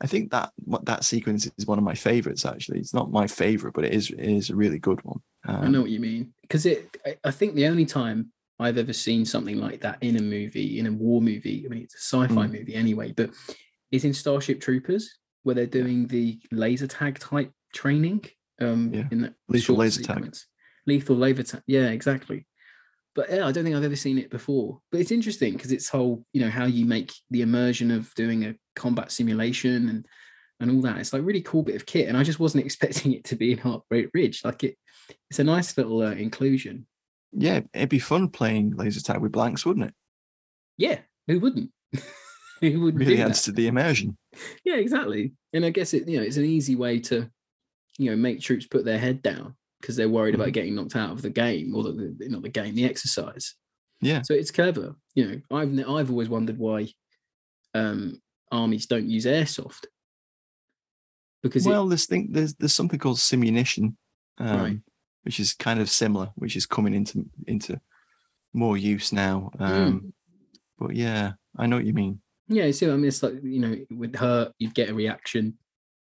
I 0.02 0.08
think 0.08 0.32
that 0.32 0.52
what 0.58 0.86
that 0.88 1.06
sequence 1.06 1.50
is 1.58 1.66
one 1.66 1.78
of 1.78 1.84
my 1.86 1.96
favorites. 1.96 2.46
Actually, 2.46 2.80
it's 2.80 2.94
not 2.94 3.12
my 3.12 3.28
favorite, 3.28 3.74
but 3.74 3.86
it 3.86 3.94
is. 3.94 4.10
It 4.12 4.20
is 4.20 4.50
a 4.50 4.56
really 4.56 4.78
good 4.80 5.00
one. 5.06 5.20
I 5.46 5.54
Um, 5.66 5.72
know 5.72 5.82
what 5.82 5.90
you 5.90 6.02
mean. 6.02 6.34
Because 6.42 6.66
it 6.66 6.98
I- 7.06 7.18
I 7.24 7.32
think 7.32 7.56
the 7.56 7.68
only 7.68 7.86
time 7.86 8.32
I've 8.60 8.78
ever 8.78 8.92
seen 8.94 9.24
something 9.26 9.58
like 9.58 9.82
that 9.82 9.98
in 10.02 10.18
a 10.18 10.22
movie, 10.22 10.80
in 10.80 10.88
a 10.88 10.92
war 10.92 11.22
movie, 11.22 11.64
I 11.66 11.70
mean 11.70 11.84
it's 11.84 11.96
a 11.96 12.00
sci-fi 12.00 12.48
Mm. 12.48 12.52
movie 12.52 12.76
anyway, 12.76 13.14
but 13.16 13.30
is 13.92 14.04
in 14.04 14.14
Starship 14.14 14.60
Troopers, 14.60 15.18
where 15.44 15.56
they're 15.56 15.66
doing 15.66 16.08
the 16.08 16.40
laser 16.52 16.88
tag 16.88 17.20
type 17.20 17.52
training. 17.74 18.26
Um 18.60 18.94
Yeah. 18.94 19.08
in 19.12 19.34
short 19.60 19.80
laser 19.80 20.02
tag. 20.04 20.34
Lethal 20.88 21.16
laser 21.16 21.44
tag. 21.44 21.64
Yeah, 21.68 21.90
exactly. 21.90 22.46
But 23.16 23.30
yeah, 23.30 23.48
I 23.48 23.52
don't 23.52 23.64
think 23.64 23.76
I've 23.76 23.84
ever 23.84 23.96
seen 23.96 24.18
it 24.18 24.30
before. 24.30 24.80
But 24.92 25.00
it's 25.00 25.12
interesting 25.12 25.54
because 25.54 25.72
it's 25.72 25.90
whole, 25.90 26.26
you 26.34 26.42
know, 26.42 26.50
how 26.50 26.66
you 26.66 26.86
make 26.86 27.14
the 27.32 27.42
immersion 27.42 27.90
of 27.92 28.14
doing 28.16 28.46
a 28.46 28.56
combat 28.76 29.12
simulation 29.12 29.90
and 29.90 30.06
and 30.60 30.72
all 30.72 30.82
that. 30.82 30.98
It's 30.98 31.14
like 31.14 31.26
really 31.26 31.42
cool 31.42 31.64
bit 31.64 31.76
of 31.76 31.86
kit, 31.86 32.08
and 32.08 32.18
I 32.18 32.24
just 32.24 32.40
wasn't 32.40 32.66
expecting 32.66 33.14
it 33.14 33.24
to 33.26 33.36
be 33.36 33.54
in 33.54 33.58
Heartbreak 33.58 34.10
Ridge. 34.14 34.42
Like 34.44 34.64
it, 34.64 34.78
it's 35.30 35.40
a 35.40 35.44
nice 35.44 35.78
little 35.78 36.02
uh, 36.02 36.12
inclusion. 36.12 36.86
yeah, 37.32 37.62
it'd 37.74 37.90
be 37.90 38.00
fun 38.00 38.30
playing 38.30 38.76
laser 38.76 39.02
tag 39.02 39.22
with 39.22 39.32
blanks, 39.32 39.66
wouldn't 39.66 39.88
it? 39.88 39.94
Yeah, 40.78 41.00
who 41.28 41.40
wouldn't? 41.40 41.72
who 42.62 42.82
would 42.82 42.96
Really 42.96 43.22
adds 43.22 43.44
to 43.44 43.52
the 43.52 43.68
immersion. 43.68 44.18
Yeah, 44.64 44.76
exactly. 44.76 45.34
And 45.54 45.66
I 45.66 45.70
guess 45.70 45.94
it, 45.94 46.08
you 46.08 46.18
know, 46.18 46.24
it's 46.24 46.38
an 46.38 46.46
easy 46.46 46.76
way 46.76 47.00
to, 47.02 47.30
you 47.98 48.10
know, 48.10 48.18
make 48.18 48.42
troops 48.42 48.68
put 48.68 48.84
their 48.84 48.98
head 48.98 49.22
down 49.22 49.56
because 49.86 49.96
they're 49.96 50.10
worried 50.10 50.34
about 50.34 50.48
Mhm. 50.48 50.54
getting 50.54 50.76
knocked 50.76 50.96
out 50.96 51.12
of 51.12 51.22
the 51.22 51.30
game 51.30 51.76
or 51.76 51.84
the, 51.84 52.16
not 52.28 52.42
the 52.42 52.50
game, 52.50 52.74
the 52.74 52.86
exercise. 52.86 53.54
Yeah. 54.02 54.24
So 54.24 54.34
it's 54.34 54.50
clever. 54.50 54.96
You 55.14 55.28
know, 55.28 55.42
I've 55.56 55.78
I've 55.88 56.10
always 56.10 56.28
wondered 56.28 56.58
why 56.58 56.92
um, 57.76 58.20
armies 58.52 58.88
don't 58.88 59.08
use 59.08 59.26
airsoft 59.26 59.86
because 61.44 61.68
it, 61.68 61.70
well, 61.70 61.88
there's 61.88 62.08
thing 62.08 62.30
there's 62.32 62.56
there's 62.56 62.74
something 62.74 62.98
called 63.00 63.18
simunition, 63.18 63.96
um, 64.40 64.60
Right. 64.60 64.80
which 65.24 65.40
is 65.40 65.54
kind 65.54 65.80
of 65.80 65.90
similar, 65.90 66.32
which 66.36 66.56
is 66.56 66.66
coming 66.66 66.94
into 66.96 67.30
into 67.48 67.80
more 68.54 68.78
use 68.78 69.14
now. 69.14 69.52
Um, 69.60 70.14
But 70.80 70.96
yeah, 70.96 71.34
I 71.58 71.68
know 71.68 71.78
what 71.78 71.86
you 71.86 71.94
mean. 71.94 72.22
Yeah, 72.48 72.70
see, 72.72 72.90
I 72.90 72.96
mean, 72.96 73.06
it's 73.06 73.24
like 73.24 73.36
you 73.44 73.60
know, 73.60 73.86
with 73.92 74.16
her, 74.16 74.52
you'd 74.58 74.74
get 74.76 74.90
a 74.90 74.94
reaction, 74.94 75.58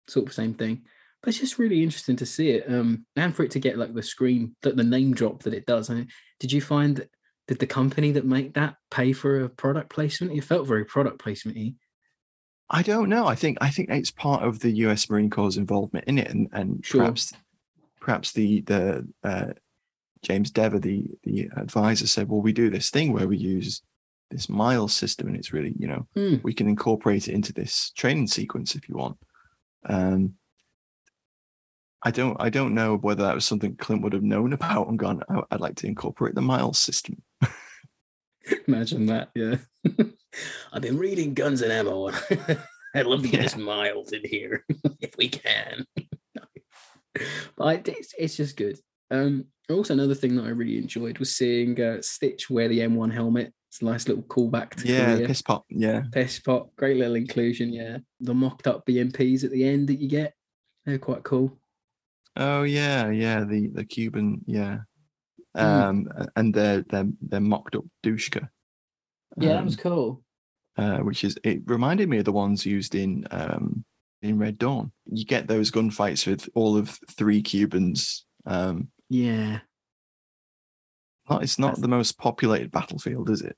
sort 0.07 0.27
of 0.27 0.33
same 0.33 0.53
thing. 0.53 0.85
But 1.23 1.29
it's 1.29 1.39
just 1.39 1.57
really 1.57 1.81
interesting 1.81 2.17
to 2.17 2.25
see 2.25 2.49
it, 2.49 2.65
um, 2.67 3.05
and 3.15 3.33
for 3.33 3.43
it 3.43 3.51
to 3.51 3.59
get 3.59 3.77
like 3.77 3.93
the 3.93 4.03
screen, 4.03 4.55
that 4.61 4.75
the 4.75 4.83
name 4.83 5.13
drop 5.13 5.43
that 5.43 5.53
it 5.53 5.65
does. 5.65 5.89
I 5.89 5.93
mean, 5.95 6.07
did 6.41 6.51
you 6.51 6.59
find 6.59 6.97
that 6.97 7.09
did 7.47 7.59
the 7.59 7.67
company 7.67 8.11
that 8.11 8.25
make 8.25 8.53
that 8.55 8.75
pay 8.91 9.13
for 9.13 9.41
a 9.41 9.49
product 9.49 9.89
placement? 9.89 10.33
It 10.37 10.43
felt 10.43 10.67
very 10.67 10.85
product 10.85 11.19
placement 11.19 11.57
i 12.69 12.81
don't 12.81 13.09
know. 13.09 13.27
I 13.27 13.35
think 13.35 13.57
I 13.61 13.69
think 13.69 13.89
it's 13.89 14.11
part 14.11 14.43
of 14.43 14.59
the 14.59 14.71
U.S. 14.71 15.09
Marine 15.09 15.29
Corps' 15.29 15.57
involvement 15.57 16.05
in 16.07 16.17
it, 16.17 16.29
and 16.29 16.49
and 16.51 16.85
Sure. 16.85 17.01
perhaps 17.01 17.33
perhaps 18.01 18.31
the 18.31 18.61
the 18.61 19.07
uh, 19.23 19.53
James 20.23 20.51
Dever, 20.51 20.79
the 20.79 21.05
the 21.23 21.49
advisor, 21.55 22.07
said, 22.07 22.29
"Well, 22.29 22.41
we 22.41 22.51
do 22.51 22.69
this 22.69 22.89
thing 22.89 23.13
where 23.13 23.27
we 23.27 23.37
use 23.37 23.81
this 24.31 24.49
miles 24.49 24.95
system, 24.95 25.27
and 25.27 25.37
it's 25.37 25.53
really 25.53 25.75
you 25.77 25.87
know 25.87 26.07
Hmm. 26.15 26.35
we 26.43 26.53
can 26.53 26.67
incorporate 26.67 27.27
it 27.27 27.33
into 27.33 27.53
this 27.53 27.91
training 27.91 28.27
sequence 28.27 28.75
if 28.75 28.89
you 28.89 28.95
want." 28.95 29.17
Um, 29.85 30.35
I 32.05 32.11
don't 32.11 32.35
I 32.39 32.49
don't 32.49 32.73
know 32.73 32.97
whether 32.97 33.23
that 33.23 33.35
was 33.35 33.45
something 33.45 33.75
Clint 33.77 34.01
would 34.03 34.13
have 34.13 34.23
known 34.23 34.51
about 34.53 34.87
and 34.89 34.99
gone. 34.99 35.23
"Oh, 35.29 35.43
I'd 35.51 35.61
like 35.61 35.75
to 35.77 35.87
incorporate 35.87 36.35
the 36.35 36.41
miles 36.41 36.77
system. 36.79 37.21
Imagine 38.67 39.05
that, 39.05 39.29
yeah. 39.35 39.55
I've 40.73 40.81
been 40.81 40.97
reading 40.97 41.33
Guns 41.33 41.61
and 41.61 41.71
Ammo. 41.71 42.07
and 42.07 42.17
I'd 42.95 43.05
love 43.05 43.21
to 43.21 43.29
get 43.29 43.41
this 43.41 43.55
miles 43.55 44.11
in 44.11 44.21
here 44.25 44.65
if 44.99 45.15
we 45.17 45.29
can. 45.29 45.85
but 47.55 47.87
it's, 47.87 48.13
it's 48.17 48.35
just 48.35 48.57
good. 48.57 48.77
Um, 49.11 49.45
also, 49.69 49.93
another 49.93 50.15
thing 50.15 50.35
that 50.35 50.45
I 50.45 50.49
really 50.49 50.77
enjoyed 50.77 51.19
was 51.19 51.33
seeing 51.35 51.79
uh, 51.79 52.01
Stitch 52.01 52.49
wear 52.49 52.67
the 52.67 52.79
M1 52.79 53.13
helmet. 53.13 53.53
It's 53.69 53.81
a 53.81 53.85
nice 53.85 54.07
little 54.07 54.23
callback 54.23 54.71
to 54.81 54.87
Yeah, 54.87 55.15
Korea. 55.15 55.27
piss 55.27 55.41
pop. 55.41 55.63
Yeah, 55.69 56.03
Piss 56.11 56.39
pot, 56.39 56.67
great 56.75 56.97
little 56.97 57.15
inclusion. 57.15 57.71
Yeah, 57.71 57.99
the 58.19 58.33
mocked 58.33 58.67
up 58.67 58.85
BMPs 58.85 59.43
at 59.43 59.51
the 59.51 59.63
end 59.67 59.87
that 59.87 59.99
you 60.01 60.09
get, 60.09 60.33
they're 60.85 60.99
quite 60.99 61.23
cool. 61.23 61.57
Oh 62.35 62.63
yeah, 62.63 63.09
yeah. 63.11 63.43
The 63.43 63.67
the 63.69 63.85
Cuban, 63.85 64.41
yeah. 64.45 64.79
Mm. 65.55 65.61
Um, 65.63 66.07
a- 66.15 66.27
and 66.35 66.53
their 66.53 66.81
their 66.89 67.05
their 67.21 67.39
mocked 67.41 67.75
up 67.75 67.85
Dushka. 68.03 68.49
Yeah, 69.37 69.53
that 69.53 69.65
was 69.65 69.75
um, 69.77 69.81
cool. 69.83 70.23
uh, 70.77 70.97
which 70.99 71.23
is 71.23 71.37
it 71.43 71.61
reminded 71.65 72.09
me 72.09 72.17
of 72.19 72.25
the 72.25 72.31
ones 72.31 72.65
used 72.65 72.95
in 72.95 73.25
um 73.31 73.83
in 74.21 74.39
Red 74.39 74.57
Dawn. 74.57 74.91
You 75.11 75.25
get 75.25 75.47
those 75.47 75.69
gunfights 75.71 76.25
with 76.25 76.49
all 76.55 76.77
of 76.77 76.97
three 77.11 77.41
Cubans. 77.41 78.25
Um, 78.45 78.89
Yeah, 79.09 79.59
not, 81.29 81.43
it's 81.43 81.59
not 81.59 81.67
That's- 81.67 81.81
the 81.81 81.87
most 81.87 82.17
populated 82.17 82.71
battlefield, 82.71 83.29
is 83.29 83.41
it? 83.41 83.55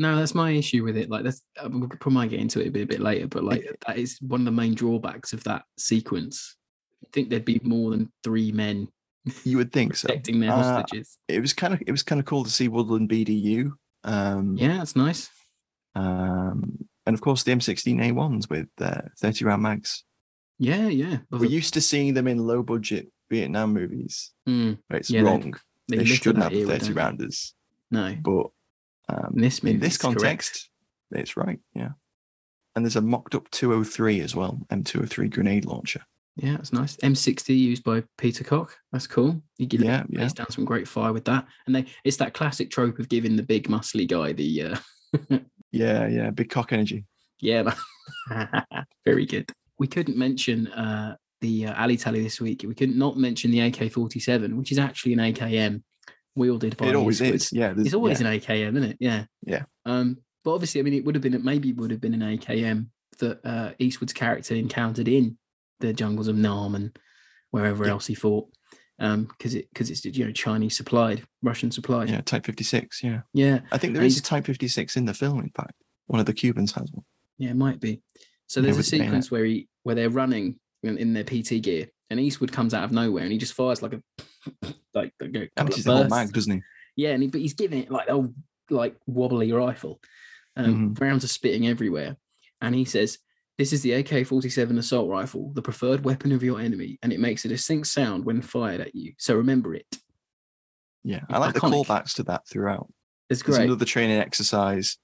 No, 0.00 0.14
that's 0.16 0.34
my 0.34 0.52
issue 0.52 0.84
with 0.84 0.96
it. 0.96 1.10
Like 1.10 1.24
that's 1.24 1.42
uh, 1.60 1.68
we 1.68 1.88
could 1.88 1.98
probably 1.98 2.14
might 2.14 2.30
get 2.30 2.38
into 2.40 2.60
it 2.60 2.68
a 2.68 2.70
bit, 2.70 2.82
a 2.82 2.86
bit 2.86 3.00
later, 3.00 3.26
but 3.26 3.42
like 3.42 3.64
that 3.86 3.98
is 3.98 4.18
one 4.20 4.42
of 4.42 4.44
the 4.44 4.52
main 4.52 4.74
drawbacks 4.74 5.32
of 5.32 5.42
that 5.44 5.62
sequence. 5.76 6.56
I 7.08 7.10
think 7.12 7.30
there'd 7.30 7.44
be 7.44 7.60
more 7.64 7.90
than 7.90 8.12
three 8.22 8.52
men 8.52 8.88
You 9.44 9.56
would 9.56 9.72
think 9.72 9.96
so. 9.96 10.08
protecting 10.08 10.40
their 10.40 10.52
Uh, 10.52 10.62
hostages. 10.82 11.18
it 11.28 11.40
was 11.40 11.52
kind 11.54 11.72
of 11.74 11.82
it 11.86 11.90
was 11.90 12.02
kind 12.02 12.18
of 12.20 12.26
cool 12.26 12.44
to 12.44 12.50
see 12.50 12.68
Woodland 12.68 13.08
BDU. 13.08 13.72
Um, 14.04 14.56
yeah, 14.56 14.76
that's 14.78 14.94
nice. 14.96 15.30
Um, 15.94 16.86
and 17.06 17.14
of 17.14 17.20
course 17.20 17.42
the 17.42 17.52
M16A1s 17.52 18.48
with 18.50 18.68
uh, 18.80 19.02
30 19.18 19.44
round 19.44 19.62
mags. 19.62 20.04
Yeah, 20.58 20.88
yeah. 20.88 21.18
We're 21.30 21.44
used 21.46 21.74
to 21.74 21.80
seeing 21.80 22.14
them 22.14 22.26
in 22.26 22.38
low 22.38 22.62
budget 22.62 23.10
Vietnam 23.30 23.72
movies. 23.72 24.32
Mm, 24.48 24.78
it's 24.90 25.10
Yeah, 25.10 25.22
wrong. 25.22 25.54
they 25.88 25.98
They, 25.98 26.04
shouldn't 26.04 26.42
have 26.42 26.52
era, 26.52 26.78
30 26.78 26.92
rounders. 26.92 27.54
no, 27.90 28.16
But 28.22 28.50
um, 29.08 29.32
in 29.34 29.40
this 29.42 29.58
in 29.60 29.78
this 29.80 29.94
it's 29.94 30.02
correct. 30.02 30.18
context, 30.20 30.70
it's 31.12 31.36
right. 31.36 31.60
Yeah. 31.74 31.90
And 32.76 32.84
there's 32.84 32.96
a 32.96 33.00
mocked 33.00 33.34
up 33.34 33.50
203 33.50 34.20
as 34.20 34.34
well, 34.36 34.60
M203 34.70 35.30
grenade 35.30 35.64
launcher. 35.64 36.04
Yeah, 36.38 36.52
that's 36.52 36.72
nice. 36.72 36.96
M60 36.98 37.56
used 37.56 37.82
by 37.82 38.04
Peter 38.16 38.44
Cock. 38.44 38.76
That's 38.92 39.06
cool. 39.08 39.42
You 39.56 39.66
get 39.66 39.80
Yeah, 39.80 40.04
yeah, 40.08 40.22
yeah. 40.22 40.28
done 40.28 40.50
some 40.50 40.64
great 40.64 40.86
fire 40.86 41.12
with 41.12 41.24
that, 41.24 41.46
and 41.66 41.74
they 41.74 41.86
it's 42.04 42.16
that 42.18 42.32
classic 42.32 42.70
trope 42.70 42.98
of 42.98 43.08
giving 43.08 43.36
the 43.36 43.42
big 43.42 43.68
muscly 43.68 44.06
guy 44.06 44.32
the 44.32 44.62
uh, 44.62 45.38
Yeah, 45.72 46.06
yeah. 46.06 46.30
Big 46.30 46.48
cock 46.48 46.72
energy. 46.72 47.04
Yeah, 47.40 47.74
very 49.04 49.26
good. 49.26 49.50
We 49.78 49.86
couldn't 49.86 50.16
mention 50.16 50.68
uh, 50.68 51.16
the 51.40 51.66
uh, 51.66 51.82
Ali 51.82 51.96
Tally 51.96 52.22
this 52.22 52.40
week. 52.40 52.64
We 52.66 52.74
couldn't 52.74 52.98
not 52.98 53.16
mention 53.16 53.50
the 53.50 53.60
AK 53.60 53.92
forty 53.92 54.20
seven, 54.20 54.56
which 54.56 54.72
is 54.72 54.78
actually 54.78 55.14
an 55.14 55.18
AKM 55.18 55.82
wielded 56.36 56.76
by 56.76 56.86
it 56.86 56.94
always 56.94 57.20
Eastwood. 57.20 57.34
is. 57.34 57.52
Yeah. 57.52 57.74
It's 57.76 57.94
always 57.94 58.20
yeah. 58.20 58.28
an 58.28 58.40
AKM, 58.40 58.76
isn't 58.76 58.90
it? 58.90 58.96
Yeah. 59.00 59.24
Yeah. 59.44 59.64
Um, 59.84 60.18
but 60.44 60.54
obviously, 60.54 60.80
I 60.80 60.84
mean, 60.84 60.94
it 60.94 61.04
would 61.04 61.14
have 61.14 61.22
been 61.22 61.42
maybe 61.44 61.72
would 61.72 61.90
have 61.90 62.00
been 62.00 62.14
an 62.14 62.38
AKM 62.38 62.86
that 63.18 63.40
uh, 63.44 63.72
Eastwood's 63.78 64.12
character 64.12 64.54
encountered 64.54 65.08
in 65.08 65.36
the 65.80 65.92
jungles 65.92 66.28
of 66.28 66.36
Nam 66.36 66.74
and 66.74 66.96
wherever 67.50 67.84
Yeah. 67.84 67.92
else 67.92 68.06
he 68.06 68.14
fought. 68.14 68.48
Um, 69.00 69.26
because 69.26 69.54
it 69.54 69.68
because 69.72 69.90
it's 69.90 70.04
you 70.04 70.24
know 70.24 70.32
Chinese 70.32 70.76
supplied, 70.76 71.22
Russian 71.42 71.70
supplied. 71.70 72.10
Yeah, 72.10 72.20
Type 72.20 72.44
56. 72.44 73.02
Yeah. 73.04 73.20
Yeah. 73.32 73.60
I 73.70 73.78
think 73.78 73.92
there 73.94 74.02
And 74.02 74.08
is 74.10 74.18
a 74.18 74.22
Type 74.22 74.44
56 74.46 74.96
in 74.96 75.04
the 75.04 75.14
film, 75.14 75.38
in 75.38 75.50
fact. 75.50 75.74
One 76.08 76.18
of 76.18 76.26
the 76.26 76.32
Cubans 76.32 76.72
has 76.72 76.90
one. 76.92 77.04
Yeah, 77.38 77.50
it 77.50 77.56
might 77.56 77.78
be. 77.80 78.02
So 78.48 78.60
there's 78.60 78.74
a 78.74 78.78
with 78.78 78.86
the 78.90 78.98
bayonet. 78.98 79.08
sequence 79.10 79.30
where 79.30 79.44
he 79.44 79.68
where 79.84 79.94
they're 79.94 80.10
running 80.10 80.58
in, 80.82 80.98
in 80.98 81.12
their 81.12 81.22
PT 81.22 81.62
gear, 81.62 81.86
and 82.10 82.18
Eastwood 82.18 82.50
comes 82.50 82.74
out 82.74 82.82
of 82.82 82.90
nowhere 82.90 83.22
and 83.22 83.30
he 83.30 83.38
just 83.38 83.52
fires 83.54 83.82
like 83.82 83.92
a 83.92 84.02
like, 84.94 85.12
a 85.20 85.26
couple 85.28 85.48
Empties 85.56 85.84
the 85.84 85.94
whole 85.94 86.08
mag, 86.08 86.32
doesn't 86.32 86.52
he? 86.56 86.62
Yeah, 86.96 87.10
and 87.10 87.22
he, 87.22 87.28
but 87.28 87.40
he's 87.40 87.54
giving 87.54 87.80
it 87.84 87.90
like 87.92 88.08
a 88.08 88.28
like 88.70 88.96
wobbly 89.06 89.52
rifle. 89.52 90.00
Um, 90.56 90.96
Mhm. 90.96 91.00
Rounds 91.00 91.22
are 91.24 91.28
spitting 91.28 91.68
everywhere, 91.68 92.16
and 92.60 92.74
he 92.74 92.84
says, 92.84 93.18
"This 93.58 93.72
is 93.72 93.82
the 93.82 93.92
AK-47 93.92 94.78
assault 94.78 95.10
rifle, 95.10 95.52
the 95.52 95.62
preferred 95.62 96.04
weapon 96.04 96.32
of 96.32 96.42
your 96.42 96.60
enemy, 96.60 96.98
and 97.02 97.12
it 97.12 97.20
makes 97.20 97.44
a 97.44 97.48
distinct 97.48 97.88
sound 97.88 98.24
when 98.24 98.40
fired 98.40 98.80
at 98.80 98.94
you. 98.94 99.12
So 99.18 99.34
remember 99.36 99.74
it." 99.74 99.86
Yeah, 101.04 101.20
I 101.28 101.38
like 101.38 101.54
the 101.54 101.60
callbacks 101.60 102.14
to 102.14 102.22
that 102.24 102.46
throughout. 102.48 102.92
It's 103.30 103.42
There's 103.42 103.56
great. 103.58 103.66
another 103.66 103.84
training 103.84 104.18
exercise 104.18 104.96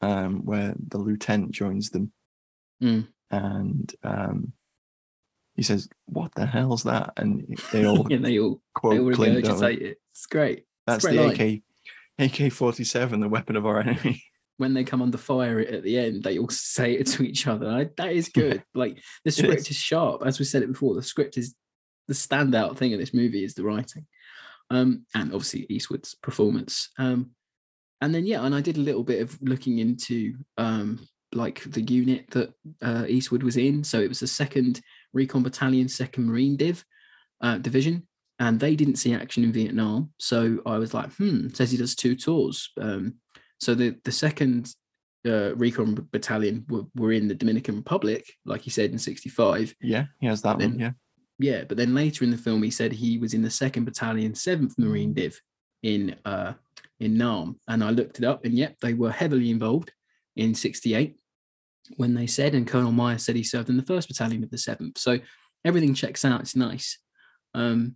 um, 0.00 0.44
where 0.44 0.74
the 0.88 0.98
lieutenant 0.98 1.52
joins 1.52 1.90
them, 1.90 2.12
Mm. 2.82 3.06
and 3.30 3.94
um, 4.02 4.52
he 5.54 5.62
says, 5.62 5.88
"What 6.06 6.34
the 6.34 6.46
hell's 6.46 6.82
that?" 6.84 7.12
And 7.16 7.56
they 7.72 7.86
all 7.86 8.06
and 8.12 8.24
they 8.24 8.38
all 8.38 8.60
quote 8.74 8.94
they 8.94 9.00
all 9.00 9.12
Clint, 9.12 9.44
regurgitate 9.44 9.80
it. 9.80 9.98
It's 10.12 10.26
great. 10.26 10.64
That's 10.86 11.04
great 11.04 11.16
the 11.16 11.22
line. 11.22 11.62
AK 12.18 12.42
AK 12.46 12.52
forty 12.52 12.84
seven, 12.84 13.20
the 13.20 13.28
weapon 13.28 13.56
of 13.56 13.64
our 13.66 13.80
enemy. 13.86 14.22
When 14.62 14.74
they 14.74 14.84
come 14.84 15.02
under 15.02 15.18
fire 15.18 15.58
at 15.58 15.82
the 15.82 15.98
end, 15.98 16.22
they 16.22 16.38
all 16.38 16.48
say 16.50 16.92
it 16.92 17.08
to 17.08 17.24
each 17.24 17.48
other. 17.48 17.68
I, 17.68 17.90
that 17.96 18.12
is 18.12 18.28
good. 18.28 18.62
Like 18.74 19.02
the 19.24 19.32
script 19.32 19.62
is. 19.62 19.70
is. 19.70 19.76
sharp, 19.76 20.22
as 20.24 20.38
we 20.38 20.44
said 20.44 20.62
it 20.62 20.72
before. 20.72 20.94
The 20.94 21.02
script 21.02 21.36
is 21.36 21.56
the 22.06 22.14
standout 22.14 22.76
thing 22.76 22.92
in 22.92 23.00
this 23.00 23.12
movie 23.12 23.42
is 23.42 23.54
the 23.54 23.64
writing, 23.64 24.06
um, 24.70 25.04
and 25.16 25.32
obviously 25.32 25.66
Eastwood's 25.68 26.14
performance. 26.14 26.90
Um, 26.96 27.32
and 28.00 28.14
then 28.14 28.24
yeah, 28.24 28.44
and 28.44 28.54
I 28.54 28.60
did 28.60 28.76
a 28.76 28.86
little 28.88 29.02
bit 29.02 29.20
of 29.20 29.36
looking 29.42 29.80
into 29.80 30.34
um, 30.58 31.08
like 31.32 31.64
the 31.64 31.82
unit 31.82 32.30
that 32.30 32.54
uh, 32.82 33.04
Eastwood 33.08 33.42
was 33.42 33.56
in. 33.56 33.82
So 33.82 34.00
it 34.00 34.08
was 34.08 34.20
the 34.20 34.28
second 34.28 34.80
Recon 35.12 35.42
Battalion, 35.42 35.88
Second 35.88 36.26
Marine 36.26 36.56
Div 36.56 36.84
uh, 37.40 37.58
Division, 37.58 38.06
and 38.38 38.60
they 38.60 38.76
didn't 38.76 38.96
see 38.96 39.12
action 39.12 39.42
in 39.42 39.52
Vietnam. 39.52 40.12
So 40.18 40.60
I 40.66 40.78
was 40.78 40.94
like, 40.94 41.12
hmm. 41.14 41.48
Says 41.48 41.72
he 41.72 41.78
does 41.78 41.96
two 41.96 42.14
tours. 42.14 42.70
Um, 42.80 43.14
so 43.62 43.74
the 43.74 43.94
the 44.04 44.12
second 44.12 44.74
uh, 45.24 45.54
Recon 45.54 46.08
Battalion 46.10 46.64
were, 46.68 46.82
were 46.96 47.12
in 47.12 47.28
the 47.28 47.34
Dominican 47.34 47.76
Republic, 47.76 48.24
like 48.44 48.60
he 48.62 48.70
said 48.70 48.90
in 48.90 48.98
'65. 48.98 49.74
yeah, 49.80 50.06
he 50.20 50.26
has 50.26 50.42
that 50.42 50.58
Then- 50.58 50.72
one. 50.72 50.80
Yeah, 50.80 50.90
Yeah, 51.38 51.64
but 51.68 51.76
then 51.76 51.94
later 51.94 52.24
in 52.24 52.32
the 52.32 52.36
film, 52.46 52.62
he 52.62 52.70
said 52.72 52.92
he 52.92 53.18
was 53.18 53.32
in 53.34 53.42
the 53.42 53.50
second 53.50 53.84
battalion, 53.84 54.34
seventh 54.34 54.74
Marine 54.78 55.14
Div 55.14 55.40
in 55.82 56.16
uh 56.24 56.54
in 56.98 57.16
Nam, 57.16 57.60
and 57.68 57.82
I 57.84 57.90
looked 57.90 58.18
it 58.18 58.24
up, 58.24 58.44
and 58.44 58.54
yep, 58.54 58.76
they 58.80 58.94
were 58.94 59.12
heavily 59.12 59.48
involved 59.50 59.92
in 60.34 60.54
'68 60.54 61.16
when 61.96 62.14
they 62.14 62.26
said, 62.26 62.54
and 62.54 62.66
Colonel 62.66 62.92
Meyer 62.92 63.18
said 63.18 63.36
he 63.36 63.44
served 63.44 63.68
in 63.68 63.76
the 63.76 63.82
first 63.92 64.08
battalion 64.08 64.42
of 64.44 64.50
the 64.50 64.58
seventh. 64.58 64.98
So 64.98 65.18
everything 65.64 65.94
checks 65.94 66.24
out. 66.24 66.40
It's 66.40 66.56
nice, 66.56 66.98
um, 67.54 67.94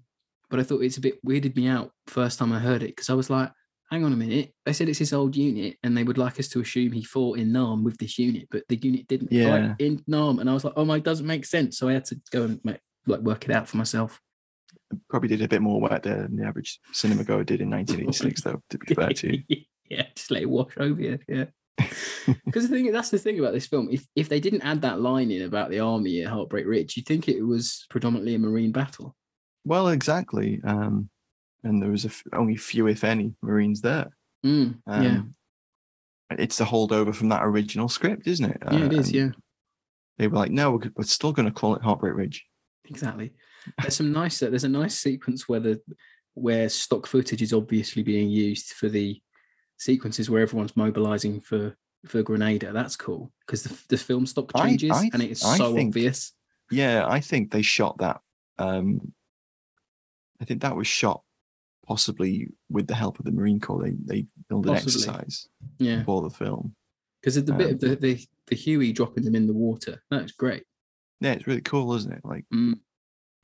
but 0.48 0.60
I 0.60 0.62
thought 0.62 0.82
it's 0.84 0.96
a 0.98 1.06
bit 1.08 1.24
weirded 1.24 1.56
me 1.56 1.66
out 1.66 1.90
first 2.06 2.38
time 2.38 2.52
I 2.52 2.60
heard 2.60 2.82
it 2.84 2.94
because 2.94 3.10
I 3.10 3.14
was 3.14 3.30
like. 3.30 3.50
Hang 3.90 4.04
on 4.04 4.12
a 4.12 4.16
minute. 4.16 4.52
They 4.64 4.72
said 4.72 4.88
it's 4.88 4.98
his 4.98 5.12
old 5.12 5.36
unit, 5.36 5.76
and 5.84 5.96
they 5.96 6.02
would 6.02 6.18
like 6.18 6.40
us 6.40 6.48
to 6.48 6.60
assume 6.60 6.90
he 6.92 7.04
fought 7.04 7.38
in 7.38 7.52
Nam 7.52 7.84
with 7.84 7.96
this 7.98 8.18
unit, 8.18 8.48
but 8.50 8.64
the 8.68 8.76
unit 8.76 9.06
didn't 9.06 9.30
Yeah. 9.30 9.68
fight 9.68 9.76
in 9.80 10.02
Nam. 10.08 10.40
And 10.40 10.50
I 10.50 10.54
was 10.54 10.64
like, 10.64 10.74
"Oh 10.76 10.84
my, 10.84 10.96
it 10.96 11.04
doesn't 11.04 11.26
make 11.26 11.44
sense." 11.44 11.78
So 11.78 11.88
I 11.88 11.92
had 11.92 12.04
to 12.06 12.20
go 12.32 12.42
and 12.44 12.60
make, 12.64 12.78
like 13.06 13.20
work 13.20 13.44
it 13.44 13.52
out 13.52 13.68
for 13.68 13.76
myself. 13.76 14.20
probably 15.08 15.28
did 15.28 15.42
a 15.42 15.48
bit 15.48 15.62
more 15.62 15.80
work 15.80 16.02
there 16.02 16.22
than 16.22 16.36
the 16.36 16.44
average 16.44 16.78
cinema 16.92 17.24
goer 17.24 17.42
did 17.44 17.60
in 17.60 17.70
1986, 17.70 18.42
though. 18.42 18.62
To 18.70 18.78
be 18.78 18.94
fair 18.94 19.08
to 19.10 19.36
you. 19.36 19.42
yeah, 19.90 20.06
just 20.14 20.30
let 20.30 20.42
it 20.42 20.50
wash 20.50 20.72
over 20.78 21.00
you. 21.00 21.18
Yeah. 21.28 21.46
Because 22.44 22.68
the 22.68 22.74
thing 22.74 22.90
that's 22.90 23.10
the 23.10 23.18
thing 23.18 23.38
about 23.38 23.52
this 23.52 23.66
film. 23.68 23.88
If 23.90 24.04
if 24.16 24.28
they 24.28 24.40
didn't 24.40 24.62
add 24.62 24.82
that 24.82 25.00
line 25.00 25.30
in 25.30 25.42
about 25.42 25.70
the 25.70 25.78
army 25.78 26.22
at 26.22 26.30
Heartbreak 26.32 26.66
Ridge, 26.66 26.96
you'd 26.96 27.06
think 27.06 27.28
it 27.28 27.40
was 27.42 27.86
predominantly 27.88 28.34
a 28.34 28.38
marine 28.40 28.72
battle. 28.72 29.14
Well, 29.64 29.88
exactly. 29.88 30.60
Um, 30.64 31.08
and 31.64 31.82
there 31.82 31.90
was 31.90 32.04
a 32.04 32.08
f- 32.08 32.22
only 32.32 32.56
few, 32.56 32.86
if 32.86 33.04
any, 33.04 33.34
Marines 33.42 33.80
there. 33.80 34.08
Mm, 34.44 34.78
Um, 34.86 35.02
yeah, 36.30 36.36
It's 36.38 36.58
the 36.58 36.64
holdover 36.64 37.14
from 37.14 37.28
that 37.30 37.44
original 37.44 37.88
script, 37.88 38.26
isn't 38.26 38.44
it? 38.50 38.58
yeah, 38.70 38.84
it 38.84 38.92
is. 38.92 39.06
and 39.08 39.14
Yeah, 39.14 39.28
They 40.18 40.28
were 40.28 40.36
like, 40.38 40.50
no, 40.52 40.72
we're, 40.72 40.90
we're 40.96 41.04
still 41.04 41.32
going 41.32 41.46
to 41.46 41.52
call 41.54 41.74
it 41.74 41.82
Heartbreak 41.82 42.14
Ridge. 42.14 42.44
exactly. 42.86 43.32
There's 43.80 43.96
some 43.96 44.12
nice. 44.12 44.38
There's 44.38 44.62
a 44.64 44.68
nice 44.68 44.96
sequence 44.98 45.48
where 45.48 45.58
the 45.60 45.80
where 46.34 46.68
stock 46.68 47.06
footage 47.06 47.42
is 47.42 47.52
obviously 47.52 48.02
being 48.04 48.28
used 48.28 48.74
for 48.74 48.88
the 48.88 49.20
sequences 49.78 50.30
where 50.30 50.42
everyone's 50.42 50.76
mobilizing 50.76 51.40
for 51.40 51.76
for 52.06 52.22
Grenada. 52.22 52.72
That's 52.72 52.94
cool 52.94 53.32
because 53.44 53.64
the, 53.64 53.76
the 53.88 53.96
film 53.96 54.24
stock 54.26 54.52
changes 54.56 54.92
I 54.92 55.10
and 55.12 55.20
it's 55.22 55.44
I 55.44 55.56
so 55.56 55.74
think- 55.74 55.88
obvious. 55.90 56.32
Yeah, 56.70 57.06
I 57.08 57.18
think 57.20 57.50
they 57.50 57.62
shot 57.62 57.98
that. 57.98 58.20
Um, 58.58 59.12
I 60.40 60.44
think 60.44 60.62
that 60.62 60.76
was 60.76 60.86
shot 60.86 61.22
possibly 61.86 62.48
with 62.70 62.86
the 62.86 62.94
help 62.94 63.18
of 63.18 63.24
the 63.24 63.32
Marine 63.32 63.60
Corps. 63.60 63.82
They 63.84 63.94
they 64.04 64.26
built 64.48 64.66
an 64.66 64.72
Possibly. 64.74 64.92
exercise 64.92 65.48
Yeah, 65.78 66.02
for 66.04 66.22
the 66.22 66.30
film. 66.30 66.74
because 67.20 67.36
of 67.36 67.46
the 67.46 67.52
bit 67.52 67.66
Um, 67.68 67.72
of 67.74 67.80
the, 67.80 67.94
the 67.96 68.26
the 68.48 68.56
Huey 68.56 68.92
dropping 68.92 69.24
them 69.24 69.34
in 69.34 69.46
the 69.46 69.54
water. 69.54 70.02
That's 70.10 70.32
great. 70.32 70.64
Yeah, 71.20 71.32
it's 71.32 71.46
really 71.46 71.62
cool, 71.62 71.94
isn't 71.94 72.12
it? 72.12 72.20
Like 72.24 72.44
Mm. 72.52 72.78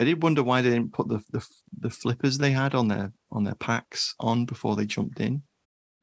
I 0.00 0.04
did 0.04 0.22
wonder 0.22 0.42
why 0.42 0.62
they 0.62 0.70
didn't 0.70 0.92
put 0.92 1.08
the, 1.08 1.20
the 1.30 1.46
the 1.78 1.90
flippers 1.90 2.38
they 2.38 2.50
had 2.52 2.74
on 2.74 2.88
their 2.88 3.12
on 3.30 3.44
their 3.44 3.54
packs 3.54 4.14
on 4.20 4.44
before 4.46 4.74
they 4.76 4.84
jumped 4.86 5.20
in. 5.20 5.42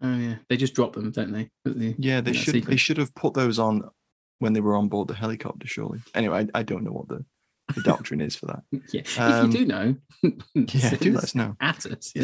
Oh 0.02 0.15
yeah, 0.17 0.36
they 0.47 0.56
just 0.58 0.73
drop 0.75 0.93
them, 0.93 1.12
don't 1.12 1.34
they? 1.34 1.49
the- 1.65 1.95
Yeah, 1.99 2.21
they 2.21 2.34
should 2.34 2.63
they 2.63 2.78
should 2.78 2.97
have 2.97 3.13
put 3.15 3.34
those 3.34 3.60
on 3.60 3.84
when 4.39 4.54
they 4.54 4.62
were 4.62 4.75
on 4.75 4.88
board 4.88 5.10
the 5.10 5.13
helicopter. 5.15 5.67
Surely. 5.67 5.99
Anyway, 6.15 6.47
I, 6.54 6.60
I 6.60 6.63
don't 6.63 6.86
know 6.86 6.91
what 6.93 7.10
the, 7.10 7.25
the 7.75 7.82
doctrine 7.82 8.21
is 8.21 8.36
for 8.38 8.45
that. 8.45 8.63
Yeah, 8.93 9.02
Um, 9.17 9.49
if 9.49 9.54
you 9.54 9.60
do 9.60 9.65
know, 9.65 9.95
Yeah, 10.56 10.95
do 10.95 11.12
let 11.13 11.23
us 11.25 11.36
know. 11.39 11.58
At 11.60 11.86
us. 11.86 12.13
Yeah. 12.15 12.23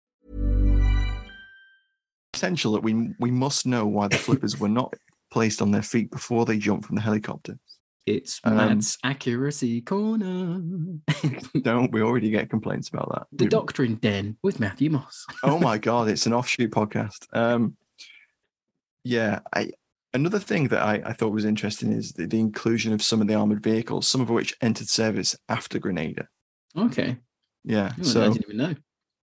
Essential 2.41 2.71
that 2.71 2.81
we 2.81 3.09
we 3.19 3.29
must 3.29 3.67
know 3.67 3.85
why 3.85 4.07
the 4.07 4.17
flippers 4.17 4.59
were 4.59 4.67
not 4.67 4.91
placed 5.29 5.61
on 5.61 5.69
their 5.69 5.83
feet 5.83 6.09
before 6.09 6.43
they 6.43 6.57
jumped 6.57 6.87
from 6.87 6.95
the 6.95 7.01
helicopter. 7.01 7.59
It's 8.07 8.41
Um, 8.43 8.55
Matt's 8.57 8.97
accuracy 9.03 9.79
corner. 9.81 10.59
Don't 11.61 11.91
we 11.91 12.01
already 12.01 12.31
get 12.31 12.49
complaints 12.49 12.89
about 12.89 13.09
that? 13.13 13.27
the 13.31 13.45
We- 13.45 13.49
Doctrine 13.49 13.93
Den 14.01 14.37
with 14.41 14.59
Matthew 14.59 14.89
Moss. 14.89 15.27
oh 15.43 15.59
my 15.59 15.77
god, 15.77 16.09
it's 16.09 16.25
an 16.25 16.33
offshoot 16.33 16.71
podcast. 16.71 17.27
Um, 17.31 17.77
yeah, 19.03 19.41
I 19.53 19.69
another 20.15 20.39
thing 20.39 20.69
that 20.69 20.81
I, 20.81 20.95
I 21.05 21.13
thought 21.13 21.33
was 21.33 21.45
interesting 21.45 21.93
is 21.93 22.11
the, 22.13 22.25
the 22.25 22.39
inclusion 22.39 22.91
of 22.91 23.03
some 23.03 23.21
of 23.21 23.27
the 23.27 23.35
armored 23.35 23.61
vehicles, 23.61 24.07
some 24.07 24.21
of 24.21 24.31
which 24.31 24.55
entered 24.61 24.89
service 24.89 25.37
after 25.47 25.77
Grenada. 25.77 26.27
Okay. 26.75 27.17
Yeah, 27.63 27.91
Oh, 28.03 28.21
I 28.21 28.29
didn't 28.29 28.45
even 28.45 28.57
know. 28.57 28.75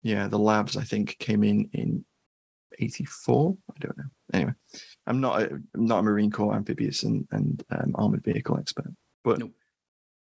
yeah, 0.02 0.26
the 0.26 0.40
LAVs 0.40 0.76
I 0.76 0.82
think 0.82 1.16
came 1.20 1.44
in 1.44 1.70
in 1.72 2.04
'84. 2.78 3.56
I 3.70 3.78
don't 3.80 3.98
know. 3.98 4.04
Anyway, 4.32 4.52
I'm 5.06 5.20
not 5.20 5.42
a, 5.42 5.50
I'm 5.74 5.86
not 5.86 6.00
a 6.00 6.02
Marine 6.02 6.30
Corps 6.30 6.54
amphibious 6.54 7.02
and 7.04 7.26
and 7.30 7.62
um, 7.70 7.92
armored 7.96 8.24
vehicle 8.24 8.58
expert, 8.58 8.92
but 9.24 9.38
Nope. 9.38 9.52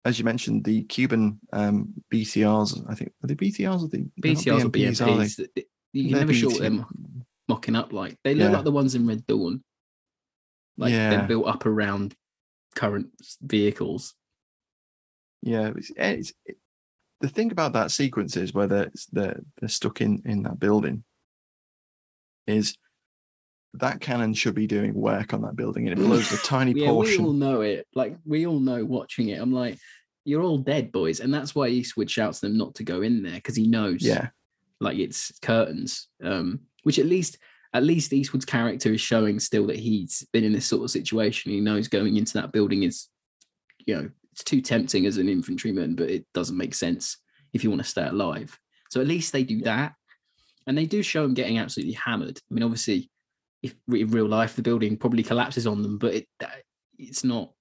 as 0.04 0.18
you 0.18 0.24
mentioned, 0.24 0.64
the 0.64 0.82
Cuban 0.84 1.40
um, 1.52 1.94
BTRs, 2.12 2.84
I 2.90 2.94
think 2.94 3.12
are 3.22 3.26
they 3.26 3.34
BTRs 3.34 3.82
or 3.84 3.88
the 3.88 4.06
BTRs 4.22 4.64
or 4.64 4.68
BMPs, 4.70 5.00
are 5.06 5.46
they? 5.54 5.64
You 5.92 6.04
can 6.04 6.12
they're 6.12 6.20
never 6.26 6.32
BT. 6.32 6.58
they're 6.58 6.84
mocking 7.48 7.76
up 7.76 7.92
like. 7.92 8.18
They 8.24 8.34
look 8.34 8.50
Yeah. 8.50 8.56
like 8.56 8.64
the 8.64 8.72
ones 8.72 8.94
in 8.94 9.06
Red 9.06 9.26
Dawn. 9.26 9.62
Like 10.76 10.92
Yeah. 10.92 11.10
they're 11.10 11.26
built 11.28 11.46
up 11.46 11.64
around 11.64 12.14
current 12.74 13.08
vehicles. 13.40 14.14
Yeah, 15.42 15.72
it's, 15.76 15.90
it's 15.96 16.32
it, 16.44 16.56
the 17.20 17.28
thing 17.28 17.50
about 17.50 17.72
that 17.72 17.90
sequence 17.92 18.36
is 18.36 18.52
where 18.52 18.66
they're 18.66 18.92
they're, 19.12 19.40
they're 19.58 19.68
stuck 19.70 20.00
in 20.02 20.20
in 20.26 20.42
that 20.42 20.58
building. 20.58 21.02
Is 22.46 22.76
that 23.74 24.00
cannon 24.00 24.34
should 24.34 24.54
be 24.54 24.66
doing 24.66 24.94
work 24.94 25.34
on 25.34 25.42
that 25.42 25.56
building, 25.56 25.88
and 25.88 25.98
it 25.98 26.02
blows 26.02 26.32
a 26.32 26.38
tiny 26.38 26.72
yeah, 26.76 26.88
portion. 26.88 27.22
we 27.22 27.28
all 27.28 27.34
know 27.34 27.60
it. 27.60 27.86
Like 27.94 28.16
we 28.24 28.46
all 28.46 28.60
know 28.60 28.84
watching 28.84 29.28
it. 29.28 29.40
I'm 29.40 29.52
like, 29.52 29.78
you're 30.24 30.42
all 30.42 30.58
dead, 30.58 30.92
boys, 30.92 31.20
and 31.20 31.32
that's 31.32 31.54
why 31.54 31.68
Eastwood 31.68 32.10
shouts 32.10 32.40
them 32.40 32.56
not 32.56 32.74
to 32.76 32.84
go 32.84 33.02
in 33.02 33.22
there 33.22 33.34
because 33.34 33.56
he 33.56 33.66
knows. 33.66 34.02
Yeah, 34.02 34.28
like 34.80 34.98
it's 34.98 35.32
curtains. 35.40 36.08
Um, 36.22 36.60
which 36.82 36.98
at 36.98 37.06
least 37.06 37.38
at 37.76 37.82
least 37.82 38.12
Eastwood's 38.12 38.44
character 38.44 38.92
is 38.92 39.00
showing 39.00 39.38
still 39.38 39.66
that 39.66 39.78
he's 39.78 40.26
been 40.32 40.44
in 40.44 40.52
this 40.52 40.66
sort 40.66 40.82
of 40.82 40.90
situation. 40.90 41.52
He 41.52 41.60
knows 41.60 41.88
going 41.88 42.16
into 42.16 42.34
that 42.34 42.52
building 42.52 42.84
is, 42.84 43.08
you 43.84 43.94
know, 43.94 44.10
it's 44.32 44.44
too 44.44 44.60
tempting 44.60 45.04
as 45.04 45.18
an 45.18 45.28
infantryman, 45.28 45.94
but 45.94 46.08
it 46.08 46.24
doesn't 46.32 46.56
make 46.56 46.74
sense 46.74 47.18
if 47.52 47.62
you 47.62 47.70
want 47.70 47.82
to 47.82 47.88
stay 47.88 48.06
alive. 48.06 48.58
So 48.90 49.00
at 49.00 49.06
least 49.06 49.32
they 49.32 49.42
do 49.42 49.60
that, 49.62 49.94
and 50.66 50.76
they 50.76 50.86
do 50.86 51.02
show 51.02 51.24
him 51.24 51.34
getting 51.34 51.58
absolutely 51.58 51.94
hammered. 51.94 52.38
I 52.50 52.54
mean, 52.54 52.64
obviously, 52.64 53.10
if 53.62 53.74
in 53.88 54.10
real 54.10 54.26
life 54.26 54.56
the 54.56 54.62
building 54.62 54.96
probably 54.96 55.22
collapses 55.22 55.66
on 55.66 55.82
them, 55.82 55.98
but 55.98 56.14
it 56.14 56.26
it's 56.98 57.24
not. 57.24 57.52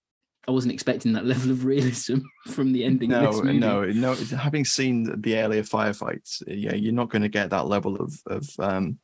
I 0.47 0.51
wasn't 0.51 0.74
expecting 0.74 1.14
that 1.14 1.26
level 1.34 1.51
of 1.51 1.66
realism 1.66 2.20
from 2.47 2.72
the 2.72 2.84
ending 2.84 3.12
of 3.14 3.22
no, 3.22 3.32
this 3.32 3.41
movie. 3.41 3.60
no, 3.60 3.86
no. 3.86 4.14
Having 4.14 4.66
seen 4.66 5.22
the 5.22 5.38
earlier 5.39 5.64
firefights, 5.64 6.43
yeah, 6.47 6.76
you're 6.76 6.93
not 6.93 7.10
going 7.10 7.24
to 7.24 7.30
get 7.30 7.49
that 7.51 7.68
level 7.68 7.95
of 7.95 8.14
of 8.28 8.47
um, 8.60 8.99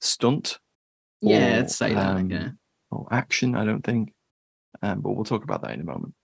stunt. 0.00 0.58
Yeah, 1.20 1.56
or, 1.56 1.58
I'd 1.60 1.70
say 1.70 1.94
that. 1.94 2.16
um, 2.16 2.30
Yeah, 2.30 2.48
or 2.90 3.06
action. 3.10 3.54
I 3.54 3.64
don't 3.64 3.84
think, 3.84 4.12
um, 4.82 5.00
but 5.00 5.12
we'll 5.12 5.24
talk 5.24 5.44
about 5.44 5.62
that 5.62 5.72
in 5.72 5.80
a 5.80 5.84
moment. 5.84 6.14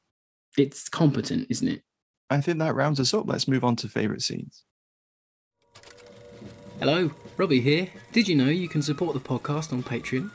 it's 0.59 0.89
competent, 0.89 1.47
isn't 1.49 1.69
it? 1.69 1.83
I 2.29 2.41
think 2.41 2.59
that 2.59 2.75
rounds 2.75 3.01
us 3.01 3.13
up. 3.15 3.27
Let's 3.27 3.49
move 3.49 3.65
on 3.65 3.77
to 3.77 3.89
favorite 3.89 4.23
scenes. 4.23 4.65
Hello, 6.81 7.11
Robbie 7.37 7.61
here. 7.61 7.91
Did 8.11 8.27
you 8.27 8.35
know 8.35 8.49
you 8.49 8.67
can 8.67 8.81
support 8.81 9.13
the 9.13 9.21
podcast 9.21 9.75
on 9.75 9.83
Patreon? 9.83 10.31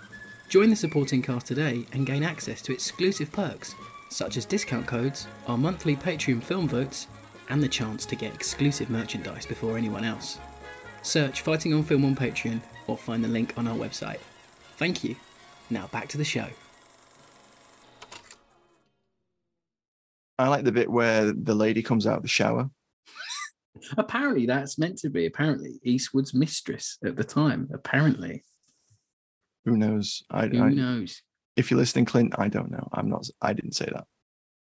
Join 0.47 0.69
the 0.69 0.75
supporting 0.75 1.19
cast 1.19 1.47
today 1.47 1.87
and 1.91 2.05
gain 2.05 2.21
access 2.21 2.61
to 2.61 2.71
exclusive 2.71 3.31
perks, 3.31 3.73
such 4.11 4.37
as 4.37 4.45
discount 4.45 4.85
codes, 4.85 5.25
our 5.47 5.57
monthly 5.57 5.95
Patreon 5.95 6.43
film 6.43 6.69
votes, 6.69 7.07
and 7.49 7.63
the 7.63 7.67
chance 7.67 8.05
to 8.05 8.15
get 8.15 8.35
exclusive 8.35 8.91
merchandise 8.91 9.47
before 9.47 9.75
anyone 9.75 10.03
else. 10.03 10.37
Search 11.01 11.41
Fighting 11.41 11.73
on 11.73 11.81
Film 11.81 12.05
on 12.05 12.15
Patreon 12.15 12.61
or 12.85 12.95
find 12.95 13.23
the 13.23 13.27
link 13.27 13.55
on 13.57 13.67
our 13.67 13.75
website. 13.75 14.19
Thank 14.77 15.03
you. 15.03 15.15
Now 15.71 15.87
back 15.87 16.09
to 16.09 16.17
the 16.19 16.23
show. 16.23 16.45
I 20.37 20.47
like 20.49 20.63
the 20.63 20.71
bit 20.71 20.91
where 20.91 21.33
the 21.33 21.55
lady 21.55 21.81
comes 21.81 22.05
out 22.05 22.17
of 22.17 22.21
the 22.21 22.27
shower. 22.27 22.69
Apparently, 23.97 24.45
that's 24.45 24.77
meant 24.77 24.97
to 24.99 25.09
be 25.09 25.25
apparently 25.25 25.79
Eastwood's 25.83 26.33
mistress 26.33 26.97
at 27.05 27.15
the 27.15 27.23
time. 27.23 27.69
Apparently, 27.73 28.43
Who 29.65 29.77
knows? 29.77 30.23
I, 30.29 30.47
who 30.47 30.63
I 30.63 30.69
knows? 30.69 31.21
if 31.55 31.69
you're 31.71 31.79
listening, 31.79 32.05
Clint, 32.05 32.35
I 32.37 32.47
don't 32.47 32.71
know. 32.71 32.87
I'm 32.93 33.09
not. 33.09 33.27
I 33.41 33.53
didn't 33.53 33.73
say 33.75 33.85
that, 33.91 34.05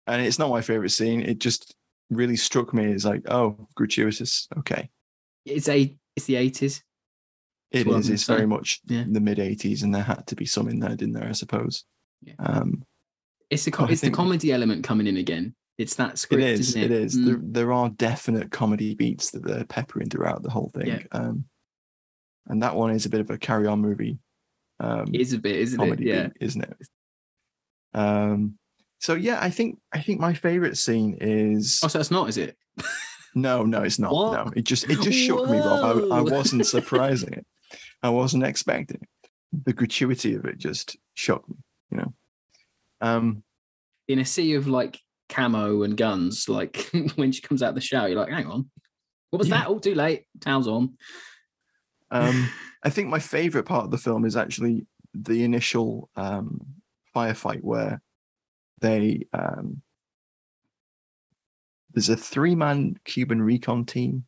and 0.06 0.22
it's 0.24 0.38
not 0.38 0.50
my 0.50 0.60
favorite 0.62 0.90
scene. 0.90 1.20
It 1.22 1.38
just 1.38 1.74
really 2.10 2.36
struck 2.36 2.72
me 2.74 2.92
as 2.92 3.04
like, 3.04 3.22
oh, 3.30 3.68
gratuitous. 3.74 4.48
Okay, 4.58 4.90
It's 5.44 5.68
a 5.68 5.96
it's 6.16 6.26
the 6.26 6.36
eighties. 6.36 6.82
it 7.70 7.86
is. 7.86 8.10
It's 8.10 8.24
very 8.24 8.46
much 8.46 8.80
Yeah. 8.86 9.04
the 9.08 9.20
mid 9.20 9.38
'80s, 9.38 9.82
and 9.82 9.94
there 9.94 10.02
had 10.02 10.26
to 10.28 10.36
be 10.36 10.46
some 10.46 10.68
in 10.68 10.78
there, 10.80 10.90
didn't 10.96 11.14
there? 11.14 11.28
I 11.28 11.32
suppose. 11.32 11.84
Yeah. 12.22 12.34
Um, 12.38 12.84
It's 13.50 13.64
the 13.64 13.70
co- 13.72 13.86
it's 13.86 14.00
the 14.00 14.10
comedy 14.10 14.52
element 14.52 14.84
coming 14.84 15.06
in 15.06 15.16
again. 15.16 15.54
It's 15.78 15.94
that 15.96 16.14
it 16.14 16.18
script, 16.18 16.42
is. 16.42 16.60
isn't 16.70 16.82
It 16.82 16.90
it? 16.90 17.02
is. 17.02 17.16
Mm. 17.18 17.24
There, 17.24 17.38
there 17.42 17.72
are 17.72 17.88
definite 17.88 18.50
comedy 18.50 18.94
beats 18.94 19.30
that 19.30 19.44
they're 19.44 19.64
peppering 19.64 20.08
throughout 20.10 20.42
the 20.42 20.50
whole 20.50 20.70
thing. 20.74 20.86
Yeah. 20.86 21.02
Um, 21.12 21.44
and 22.46 22.62
that 22.62 22.74
one 22.76 22.90
is 22.90 23.06
a 23.06 23.10
bit 23.10 23.20
of 23.20 23.30
a 23.30 23.38
carry-on 23.38 23.80
movie. 23.80 24.18
Um, 24.80 25.06
It 25.14 25.20
is 25.20 25.32
a 25.32 25.38
bit, 25.38 25.56
isn't 25.56 25.80
it? 25.80 26.00
Yeah. 26.00 26.24
beat, 26.28 26.32
isn't 26.40 26.62
it? 26.62 26.76
Um, 27.94 28.58
so 29.00 29.14
yeah, 29.14 29.38
I 29.40 29.50
think 29.50 29.78
I 29.92 30.00
think 30.00 30.20
my 30.20 30.32
favorite 30.34 30.78
scene 30.78 31.18
is 31.20 31.80
Oh, 31.82 31.88
so 31.88 31.98
that's 31.98 32.10
not, 32.10 32.28
is 32.28 32.38
it? 32.38 32.56
no, 33.34 33.64
no, 33.64 33.82
it's 33.82 33.98
not. 33.98 34.12
What? 34.12 34.32
No, 34.46 34.52
it 34.56 34.62
just 34.62 34.88
it 34.88 35.00
just 35.00 35.18
shook 35.18 35.48
me, 35.50 35.58
Rob. 35.58 36.12
I, 36.12 36.16
I 36.18 36.20
wasn't 36.20 36.66
surprising 36.76 37.32
it. 37.32 37.46
I 38.02 38.10
wasn't 38.10 38.44
expecting 38.44 39.00
it. 39.02 39.30
The 39.64 39.72
gratuity 39.72 40.34
of 40.34 40.44
it 40.44 40.58
just 40.58 40.96
shocked 41.14 41.48
me. 41.48 41.56
You 41.90 41.96
know. 41.98 42.14
Um, 43.00 43.42
In 44.08 44.18
a 44.20 44.24
sea 44.24 44.54
of 44.54 44.68
like 44.68 45.00
camo 45.32 45.82
and 45.82 45.96
guns, 45.96 46.48
like 46.48 46.90
when 47.16 47.32
she 47.32 47.40
comes 47.42 47.62
out 47.62 47.70
of 47.70 47.74
the 47.74 47.80
shower, 47.80 48.08
you're 48.08 48.18
like, 48.18 48.30
hang 48.32 48.46
on, 48.46 48.70
what 49.30 49.38
was 49.38 49.48
Yeah. 49.48 49.58
that? 49.60 49.68
Oh, 49.68 49.78
too 49.78 49.94
late. 49.94 50.26
Towels 50.40 50.68
on. 50.68 50.96
um, 52.10 52.48
I 52.84 52.90
think 52.90 53.08
my 53.08 53.18
favorite 53.20 53.64
part 53.64 53.84
of 53.84 53.90
the 53.90 53.98
film 53.98 54.24
is 54.24 54.36
actually 54.36 54.86
the 55.14 55.44
initial 55.44 56.10
um, 56.16 56.60
firefight 57.14 57.60
where 57.62 58.02
they 58.80 59.26
um, 59.32 59.82
there's 61.94 62.08
a 62.08 62.16
three-man 62.16 62.96
Cuban 63.04 63.40
recon 63.42 63.84
team 63.84 64.24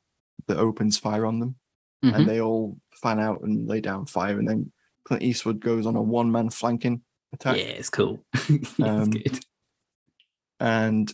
that 0.46 0.58
opens 0.58 0.98
fire 0.98 1.26
on 1.26 1.38
them, 1.40 1.56
Mhm. 2.04 2.14
and 2.14 2.28
they 2.28 2.40
all 2.40 2.78
fan 3.02 3.18
out 3.18 3.40
and 3.42 3.66
lay 3.66 3.80
down 3.80 4.06
fire, 4.06 4.38
and 4.38 4.48
then 4.48 4.70
Clint 5.04 5.22
Eastwood 5.22 5.60
goes 5.60 5.86
on 5.86 5.96
a 5.96 6.02
one-man 6.02 6.50
flanking 6.50 7.02
attack, 7.32 7.56
Yeah, 7.58 7.64
it's 7.64 7.90
cool. 7.90 8.24
Yeah, 8.78 8.96
Um, 8.96 9.12
it's 9.14 9.38
good. 9.38 9.44
And 10.60 11.12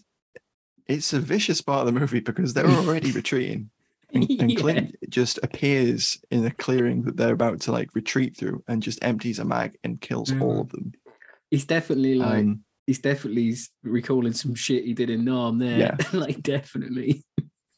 it's 0.86 1.12
a 1.12 1.20
vicious 1.20 1.60
part 1.60 1.86
of 1.86 1.92
the 1.92 1.98
movie 2.00 2.20
because 2.20 2.52
they're 2.54 2.66
already 2.66 3.12
retreating. 3.20 3.70
And, 4.12 4.28
and 4.40 4.50
Yeah. 4.52 4.60
Clint 4.60 4.96
just 5.08 5.38
appears 5.42 6.18
in 6.30 6.44
a 6.44 6.50
clearing 6.50 7.02
that 7.02 7.16
they're 7.16 7.32
about 7.32 7.60
to 7.62 7.72
like 7.72 7.94
retreat 7.94 8.36
through 8.36 8.62
and 8.68 8.82
just 8.82 9.02
empties 9.04 9.38
a 9.38 9.44
mag 9.44 9.76
and 9.84 10.00
kills 10.00 10.32
all 10.32 10.56
Mm. 10.56 10.60
of 10.62 10.68
them. 10.70 10.92
He's 11.50 11.64
definitely 11.64 12.14
like, 12.16 12.40
Um, 12.40 12.64
he's 12.86 12.98
definitely 13.00 13.54
recalling 13.82 14.32
some 14.32 14.54
shit 14.54 14.84
he 14.84 14.94
did 14.94 15.10
in 15.10 15.24
Nam 15.24 15.58
there. 15.58 15.78
Yeah. 15.78 15.96
like, 16.12 16.42
definitely. 16.42 17.24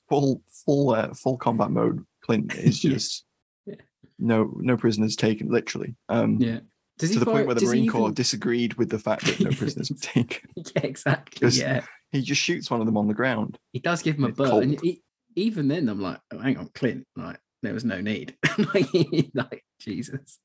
full 0.09 0.43
full 0.65 0.91
uh, 0.91 1.13
full 1.15 1.37
combat 1.39 1.71
mode. 1.71 2.05
Clint 2.23 2.55
is 2.55 2.79
just 2.81 3.25
Yeah. 3.67 3.75
no 4.19 4.55
no 4.59 4.77
prisoners 4.77 5.17
taken, 5.17 5.49
literally. 5.51 5.97
Um, 6.09 6.39
Yeah. 6.41 6.61
Does 7.03 7.11
to 7.11 7.15
he 7.15 7.19
the 7.21 7.25
fire- 7.27 7.35
point 7.35 7.47
where 7.47 7.55
the 7.55 7.67
Marine 7.67 7.89
Corps 7.89 8.01
even- 8.07 8.15
disagreed 8.15 8.75
with 8.75 8.89
the 8.89 8.99
fact 8.99 9.27
that 9.27 9.41
no 9.41 9.51
prisoners 9.51 9.91
were 9.91 9.97
taken. 10.01 10.49
Yeah, 10.57 10.83
exactly. 10.83 11.49
Yeah. 11.51 11.85
He 12.11 12.23
just 12.23 12.41
shoots 12.41 12.71
one 12.71 12.81
of 12.81 12.87
them 12.87 12.97
on 12.97 13.09
the 13.09 13.15
ground. 13.15 13.59
He 13.73 13.79
does 13.79 14.03
give 14.03 14.17
him 14.17 14.25
a 14.25 14.29
butt. 14.33 14.63
And 14.63 14.81
he, 14.81 15.03
even 15.37 15.69
then, 15.69 15.89
I'm 15.89 16.01
like, 16.01 16.19
oh, 16.33 16.39
hang 16.39 16.57
on, 16.59 16.69
Clint. 16.75 17.07
Like, 17.17 17.39
there 17.63 17.73
was 17.75 17.85
no 17.85 18.01
need. 18.01 18.37
like, 18.75 18.87
like, 19.35 19.65
Jesus. 19.81 20.39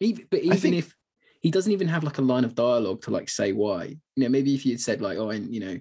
Even, 0.00 0.26
but 0.30 0.40
even 0.40 0.58
think- 0.58 0.76
if 0.76 0.94
he 1.42 1.50
doesn't 1.50 1.72
even 1.72 1.86
have 1.88 2.02
like 2.02 2.18
a 2.18 2.22
line 2.22 2.44
of 2.44 2.54
dialogue 2.54 3.02
to 3.02 3.10
like 3.10 3.28
say 3.28 3.52
why, 3.52 3.84
you 3.84 4.22
know, 4.22 4.28
maybe 4.28 4.54
if 4.54 4.64
you 4.66 4.72
had 4.72 4.80
said 4.80 5.00
like, 5.00 5.18
oh, 5.18 5.30
and 5.30 5.54
you 5.54 5.60
know, 5.60 5.78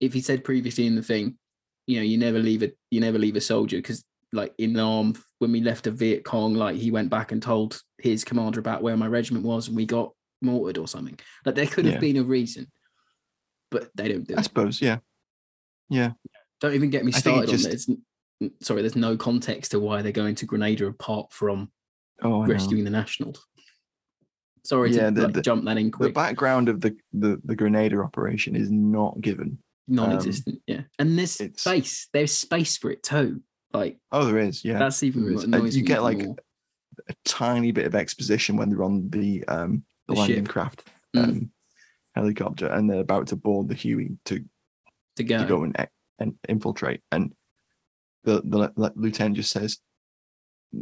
if 0.00 0.12
he 0.14 0.20
said 0.20 0.44
previously 0.44 0.86
in 0.86 0.94
the 0.94 1.02
thing, 1.02 1.36
you 1.86 1.96
know, 1.96 2.02
you 2.04 2.16
never 2.16 2.38
leave 2.38 2.62
a 2.62 2.70
you 2.90 3.00
never 3.00 3.18
leave 3.18 3.36
a 3.36 3.40
soldier 3.40 3.76
because 3.78 4.02
like 4.32 4.54
in 4.58 4.72
the 4.74 4.80
arm 4.82 5.14
when 5.38 5.52
we 5.52 5.60
left 5.60 5.86
a 5.86 5.90
Viet 5.90 6.24
Cong, 6.24 6.54
like 6.54 6.76
he 6.76 6.90
went 6.90 7.10
back 7.10 7.32
and 7.32 7.42
told 7.42 7.80
his 7.98 8.24
commander 8.24 8.60
about 8.60 8.82
where 8.82 8.96
my 8.96 9.06
regiment 9.06 9.44
was 9.44 9.68
and 9.68 9.76
we 9.76 9.86
got 9.86 10.12
mortared 10.42 10.78
or 10.78 10.86
something. 10.88 11.18
Like 11.44 11.54
there 11.54 11.66
could 11.66 11.84
have 11.86 11.94
Yeah. 11.94 12.00
been 12.00 12.16
a 12.18 12.22
reason, 12.22 12.70
but 13.70 13.90
they 13.94 14.08
don't 14.08 14.26
do 14.26 14.34
I 14.36 14.40
it. 14.40 14.44
suppose, 14.44 14.80
yeah. 14.82 14.98
Yeah. 15.88 16.12
Don't 16.60 16.74
even 16.74 16.90
get 16.90 17.04
me 17.04 17.12
I 17.14 17.18
think 17.20 17.42
it 17.44 17.48
started 17.48 17.50
on 17.50 17.56
just- 17.58 17.88
this. 17.88 17.96
Sorry, 18.62 18.82
there's 18.82 18.94
no 18.94 19.16
context 19.16 19.72
to 19.72 19.80
why 19.80 20.00
they're 20.02 20.12
going 20.12 20.36
to 20.36 20.46
Grenada 20.46 20.86
apart 20.86 21.32
from 21.32 21.72
Oh, 22.22 22.44
rescuing 22.46 22.84
the 22.84 22.90
Nationals. 22.90 23.44
Sorry 24.64 24.92
Yeah, 24.92 25.06
to 25.06 25.10
the- 25.12 25.22
like, 25.24 25.34
the- 25.34 25.42
jump 25.42 25.64
that 25.64 25.78
in 25.78 25.90
quick. 25.90 26.10
The 26.10 26.12
background 26.14 26.68
of 26.68 26.80
the, 26.80 26.96
the 27.12 27.40
the 27.44 27.56
Grenada 27.56 27.98
operation 28.00 28.54
is 28.54 28.70
not 28.70 29.20
given. 29.20 29.58
Um, 29.88 29.96
Non-existent, 29.96 30.60
yeah. 30.66 30.82
And 30.98 31.18
there's 31.18 31.40
it's- 31.40 31.60
space. 31.62 32.08
There's 32.12 32.32
space 32.32 32.76
for 32.76 32.90
it 32.90 33.02
too. 33.02 33.42
Like 33.72 33.98
Oh, 34.12 34.24
there 34.24 34.38
is, 34.38 34.64
yeah. 34.64 34.78
that's 34.78 35.02
even 35.02 35.24
there 35.24 35.34
what 35.34 35.44
is. 35.44 35.52
And 35.52 35.74
you 35.74 35.82
get 35.82 36.02
like 36.02 36.18
more. 36.18 36.36
a 37.08 37.14
tiny 37.24 37.70
bit 37.72 37.86
of 37.86 37.94
exposition 37.94 38.56
when 38.56 38.70
they're 38.70 38.82
on 38.84 39.08
the 39.10 39.44
um 39.48 39.84
the, 40.06 40.14
The 40.14 40.20
landing 40.20 40.44
ship. 40.44 40.48
craft 40.48 40.84
Mm. 41.16 41.24
um, 41.24 41.50
helicopter 42.14 42.66
and 42.66 42.88
they're 42.90 43.00
about 43.00 43.28
to 43.28 43.36
board 43.36 43.68
the 43.68 43.74
Huey 43.74 44.18
to 44.26 44.44
to 45.16 45.24
go. 45.24 45.38
to 45.38 45.44
go 45.46 45.62
and, 45.64 45.74
e- 45.80 45.84
and 46.18 46.34
infiltrate. 46.48 47.00
And 47.12 47.32
the, 48.24 48.42
the 48.44 48.58
le- 48.58 48.72
le- 48.76 48.92
lieutenant 48.94 49.36
just 49.36 49.50
says, 49.50 49.78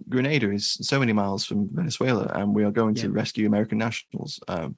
Grenada 0.09 0.51
is 0.51 0.73
so 0.81 0.99
many 0.99 1.13
miles 1.13 1.45
from 1.45 1.69
Venezuela, 1.73 2.31
and 2.35 2.55
we 2.55 2.65
are 2.65 2.73
going 2.73 2.95
to 2.97 3.11
rescue 3.11 3.47
American 3.47 3.79
nationals. 3.79 4.41
Um, 4.49 4.77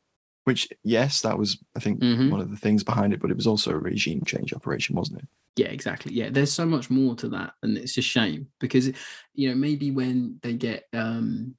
which, 0.49 0.68
yes, 0.82 1.20
that 1.22 1.38
was, 1.38 1.62
I 1.76 1.80
think, 1.80 2.01
Mhm. 2.01 2.30
one 2.30 2.40
of 2.40 2.51
the 2.51 2.57
things 2.57 2.82
behind 2.82 3.12
it, 3.12 3.20
but 3.20 3.30
it 3.30 3.36
was 3.36 3.46
also 3.46 3.70
a 3.72 3.78
regime 3.78 4.22
change 4.24 4.53
operation, 4.53 4.96
wasn't 4.96 5.20
it? 5.20 5.28
Yeah, 5.57 5.68
exactly. 5.68 6.12
Yeah, 6.14 6.30
there's 6.30 6.53
so 6.53 6.64
much 6.66 6.88
more 6.90 7.14
to 7.16 7.28
that, 7.30 7.53
and 7.62 7.76
it's 7.76 7.99
a 7.99 8.03
shame 8.03 8.49
because 8.61 8.86
you 9.34 9.49
know 9.49 9.55
maybe 9.55 9.90
when 9.90 10.38
they 10.42 10.55
get 10.55 10.84
um 10.92 11.57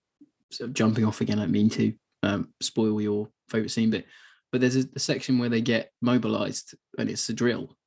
sort 0.52 0.70
of 0.70 0.74
jumping 0.74 1.06
off 1.06 1.22
again, 1.22 1.40
I 1.40 1.48
mean 1.48 1.70
to 1.72 1.94
um, 2.24 2.54
spoil 2.62 3.00
your 3.02 3.30
favorite 3.50 3.72
scene 3.72 3.92
but 3.92 4.06
but 4.52 4.62
there's 4.62 4.76
a, 4.78 4.86
a 4.96 5.00
section 5.00 5.38
where 5.38 5.50
they 5.50 5.62
get 5.62 5.92
mobilized 6.02 6.76
and 6.98 7.10
it's 7.10 7.30
a 7.30 7.34
drill. 7.34 7.78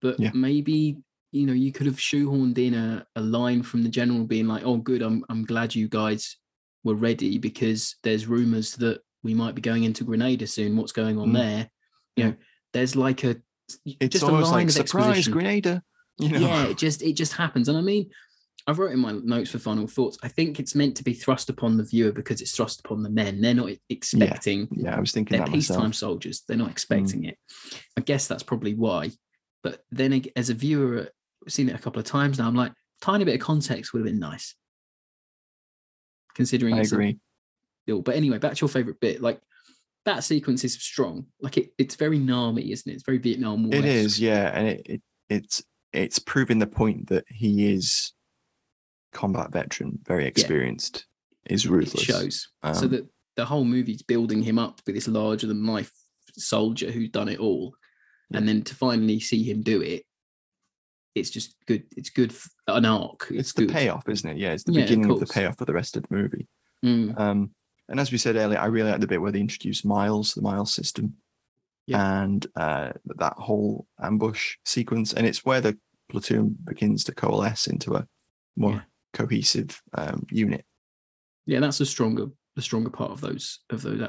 But 0.00 0.20
Yeah. 0.20 0.30
maybe 0.34 0.98
you 1.32 1.46
know 1.46 1.52
you 1.52 1.72
could 1.72 1.86
have 1.86 1.96
shoehorned 1.96 2.58
in 2.58 2.74
a, 2.74 3.06
a 3.16 3.20
line 3.20 3.62
from 3.62 3.82
the 3.82 3.88
general 3.88 4.24
being 4.24 4.46
like, 4.46 4.64
"Oh, 4.64 4.76
good, 4.76 5.02
I'm 5.02 5.24
I'm 5.28 5.44
glad 5.44 5.74
you 5.74 5.88
guys 5.88 6.36
were 6.84 6.94
ready 6.94 7.38
because 7.38 7.96
there's 8.02 8.26
rumors 8.26 8.76
that 8.76 9.00
we 9.24 9.34
might 9.34 9.56
be 9.56 9.62
going 9.62 9.82
into 9.82 10.04
Grenada 10.04 10.46
soon. 10.46 10.76
What's 10.76 10.92
going 10.92 11.18
on 11.18 11.30
Mm. 11.30 11.34
there? 11.34 11.70
You 12.16 12.24
know, 12.24 12.34
there's 12.72 12.94
like 12.94 13.24
a 13.24 13.36
It's 13.84 14.12
just 14.12 14.22
a 14.22 14.26
line 14.28 14.42
like 14.52 14.66
of 14.66 14.72
surprise. 14.72 15.26
Grenada. 15.26 15.82
You 16.18 16.28
know? 16.28 16.38
Yeah, 16.38 16.66
it 16.66 16.78
just 16.78 17.02
it 17.02 17.14
just 17.14 17.32
happens. 17.32 17.68
And 17.68 17.76
I 17.76 17.80
mean, 17.80 18.10
I 18.66 18.72
wrote 18.72 18.92
in 18.92 19.00
my 19.00 19.12
notes 19.12 19.50
for 19.50 19.58
final 19.58 19.86
thoughts. 19.86 20.16
I 20.22 20.28
think 20.28 20.60
it's 20.60 20.74
meant 20.74 20.96
to 20.98 21.04
be 21.04 21.12
thrust 21.14 21.50
upon 21.50 21.76
the 21.76 21.84
viewer 21.84 22.12
because 22.12 22.40
it's 22.40 22.54
thrust 22.54 22.80
upon 22.80 23.02
the 23.02 23.10
men. 23.10 23.40
They're 23.40 23.54
not 23.54 23.70
expecting. 23.88 24.68
Yeah, 24.70 24.96
I 24.96 25.00
was 25.00 25.12
thinking 25.12 25.36
They're 25.36 25.46
that 25.46 25.52
peacetime 25.52 25.76
myself. 25.78 25.92
Mm. 25.92 25.94
soldiers. 25.96 26.42
They're 26.46 26.56
not 26.56 26.70
expecting 26.70 27.24
it. 27.24 27.36
I 27.96 28.02
guess 28.02 28.26
that's 28.28 28.42
probably 28.42 28.74
why. 28.74 29.10
But 29.62 29.82
then, 29.90 30.22
as 30.36 30.50
a 30.50 30.54
viewer, 30.54 31.08
I've 31.44 31.52
seen 31.52 31.68
it 31.68 31.74
a 31.74 31.78
couple 31.78 32.00
of 32.00 32.06
times 32.06 32.38
now. 32.38 32.46
I'm 32.46 32.54
like, 32.54 32.72
tiny 33.00 33.24
bit 33.24 33.34
of 33.34 33.40
context 33.40 33.92
would 33.92 34.00
have 34.00 34.06
been 34.06 34.18
nice, 34.20 34.54
considering. 36.34 36.74
I 36.74 36.80
it's 36.80 36.92
agree. 36.92 37.18
Deal. 37.86 38.02
But 38.02 38.16
anyway, 38.16 38.38
back 38.38 38.54
to 38.54 38.60
your 38.60 38.68
favorite 38.68 39.00
bit. 39.00 39.20
Like 39.20 39.40
that 40.04 40.24
sequence 40.24 40.64
is 40.64 40.74
strong. 40.74 41.26
Like 41.40 41.56
it, 41.58 41.70
it's 41.78 41.96
very 41.96 42.18
Nami, 42.18 42.72
isn't 42.72 42.90
it? 42.90 42.94
It's 42.94 43.04
very 43.04 43.18
Vietnam 43.18 43.64
War. 43.64 43.74
It 43.74 43.84
is, 43.84 44.20
yeah, 44.20 44.50
and 44.54 44.68
it, 44.68 44.82
it 44.86 45.02
it's 45.28 45.62
it's 45.92 46.18
proving 46.18 46.58
the 46.58 46.66
point 46.66 47.08
that 47.08 47.24
he 47.28 47.72
is 47.72 48.12
combat 49.12 49.52
veteran, 49.52 49.98
very 50.04 50.26
experienced, 50.26 51.06
is 51.46 51.66
ruthless. 51.68 52.02
It 52.02 52.06
shows. 52.12 52.48
so 52.74 52.84
Um, 52.86 52.88
that 52.90 53.08
the 53.36 53.44
whole 53.44 53.64
movie's 53.64 54.02
building 54.02 54.42
him 54.42 54.58
up 54.58 54.80
with 54.86 54.94
this 54.94 55.08
larger 55.08 55.46
than 55.46 55.64
life 55.66 55.92
soldier 56.36 56.90
who's 56.90 57.10
done 57.10 57.28
it 57.28 57.38
all, 57.38 57.74
and 58.32 58.46
then 58.48 58.62
to 58.62 58.74
finally 58.74 59.20
see 59.20 59.42
him 59.44 59.62
do 59.62 59.80
it, 59.80 60.04
it's 61.14 61.30
just 61.30 61.56
good. 61.66 61.84
It's 61.96 62.10
good 62.10 62.34
an 62.66 62.84
arc. 62.84 63.28
it's 63.30 63.40
It's, 63.40 63.52
the 63.52 63.66
good. 63.66 63.72
payoff, 63.74 64.08
isn't 64.08 64.28
it? 64.28 64.36
Yeah, 64.36 64.52
it's 64.52 64.64
the 64.64 64.72
Yeah, 64.72 64.82
beginning 64.82 65.10
of, 65.10 65.20
the 65.20 65.26
payoff 65.26 65.56
for 65.58 65.64
the 65.64 65.72
rest 65.72 65.96
of 65.96 66.02
the 66.08 66.14
movie. 66.14 66.48
Mm, 66.84 67.18
Um, 67.18 67.50
and 67.88 68.00
as 68.00 68.10
we 68.12 68.18
said 68.18 68.36
earlier, 68.36 68.58
I 68.58 68.66
really 68.66 68.90
like 68.90 69.00
the 69.00 69.06
bit 69.06 69.20
where 69.20 69.32
they 69.32 69.40
introduce 69.40 69.84
Miles, 69.84 70.34
the 70.34 70.42
Miles 70.42 70.72
system, 70.74 71.14
and 71.92 72.46
uh, 72.56 72.92
that 73.16 73.34
whole 73.34 73.86
ambush 74.02 74.56
sequence. 74.64 75.12
And 75.12 75.26
it's 75.26 75.44
where 75.44 75.60
the 75.60 75.76
platoon 76.10 76.56
begins 76.64 77.04
to 77.04 77.14
coalesce 77.14 77.66
into 77.66 77.94
a 77.94 78.06
more 78.56 78.72
Yeah. 78.72 78.80
cohesive 79.12 79.80
um, 79.96 80.26
unit. 80.30 80.64
yeah, 81.46 81.60
that's 81.60 81.78
the 81.78 81.86
stronger 81.86 82.26
the 82.56 82.62
stronger 82.62 82.90
part 82.90 83.10
of 83.10 83.20
those 83.20 83.60
of 83.70 83.82
those 83.82 84.00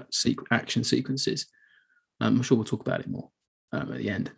action 0.52 0.84
sequences. 0.84 1.48
Um, 2.22 2.36
I'm 2.38 2.44
sure 2.44 2.58
we'll 2.58 2.66
talk 2.66 2.82
about 2.82 3.00
it 3.02 3.08
more 3.10 3.30
um, 3.74 3.92
at 3.92 3.98
the 3.98 4.10
end. 4.10 4.32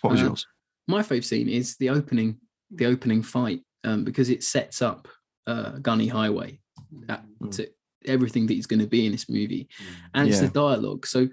What 0.00 0.12
was 0.12 0.22
Uh, 0.22 0.26
yours? 0.26 0.46
my 0.88 1.02
fave 1.02 1.24
scene 1.24 1.48
is 1.48 1.76
the 1.76 1.90
opening 1.90 2.38
the 2.70 2.86
opening 2.86 3.22
fight 3.22 3.60
um, 3.84 4.02
because 4.04 4.30
it 4.30 4.42
sets 4.42 4.82
up 4.82 5.06
uh, 5.46 5.78
Gunny 5.78 6.08
Highway 6.08 6.58
at, 7.08 7.24
to 7.52 7.68
everything 8.06 8.46
that 8.46 8.54
he's 8.54 8.66
going 8.66 8.80
to 8.80 8.86
be 8.86 9.06
in 9.06 9.12
this 9.12 9.28
movie, 9.28 9.68
and 10.14 10.28
it's 10.28 10.40
Yeah. 10.40 10.46
the 10.48 10.52
dialogue. 10.52 11.06
So 11.06 11.28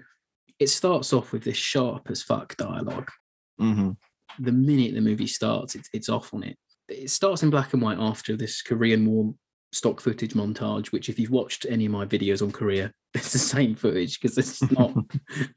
it 0.58 0.68
starts 0.68 1.12
off 1.12 1.32
with 1.32 1.44
this 1.44 1.56
sharp 1.56 2.10
as 2.10 2.22
fuck 2.22 2.56
dialogue. 2.56 3.10
hmm 3.58 3.90
The 4.38 4.52
minute 4.52 4.94
the 4.94 5.00
movie 5.00 5.26
starts, 5.26 5.74
it's, 5.74 5.88
it's 5.92 6.08
off 6.08 6.32
on 6.34 6.42
it. 6.44 6.56
It 6.88 7.10
starts 7.10 7.42
in 7.42 7.50
black 7.50 7.72
and 7.72 7.82
white 7.82 7.98
after 7.98 8.36
this 8.36 8.60
Korean 8.62 9.06
War 9.06 9.34
stock 9.72 10.00
footage 10.00 10.34
montage. 10.34 10.92
Which, 10.92 11.08
if 11.08 11.18
you've 11.18 11.30
watched 11.30 11.66
any 11.68 11.86
of 11.86 11.92
my 11.92 12.04
videos 12.04 12.42
on 12.42 12.52
Korea, 12.52 12.92
it's 13.14 13.32
the 13.32 13.38
same 13.38 13.74
footage 13.74 14.20
because 14.20 14.34
there's 14.36 14.60
not 14.78 14.92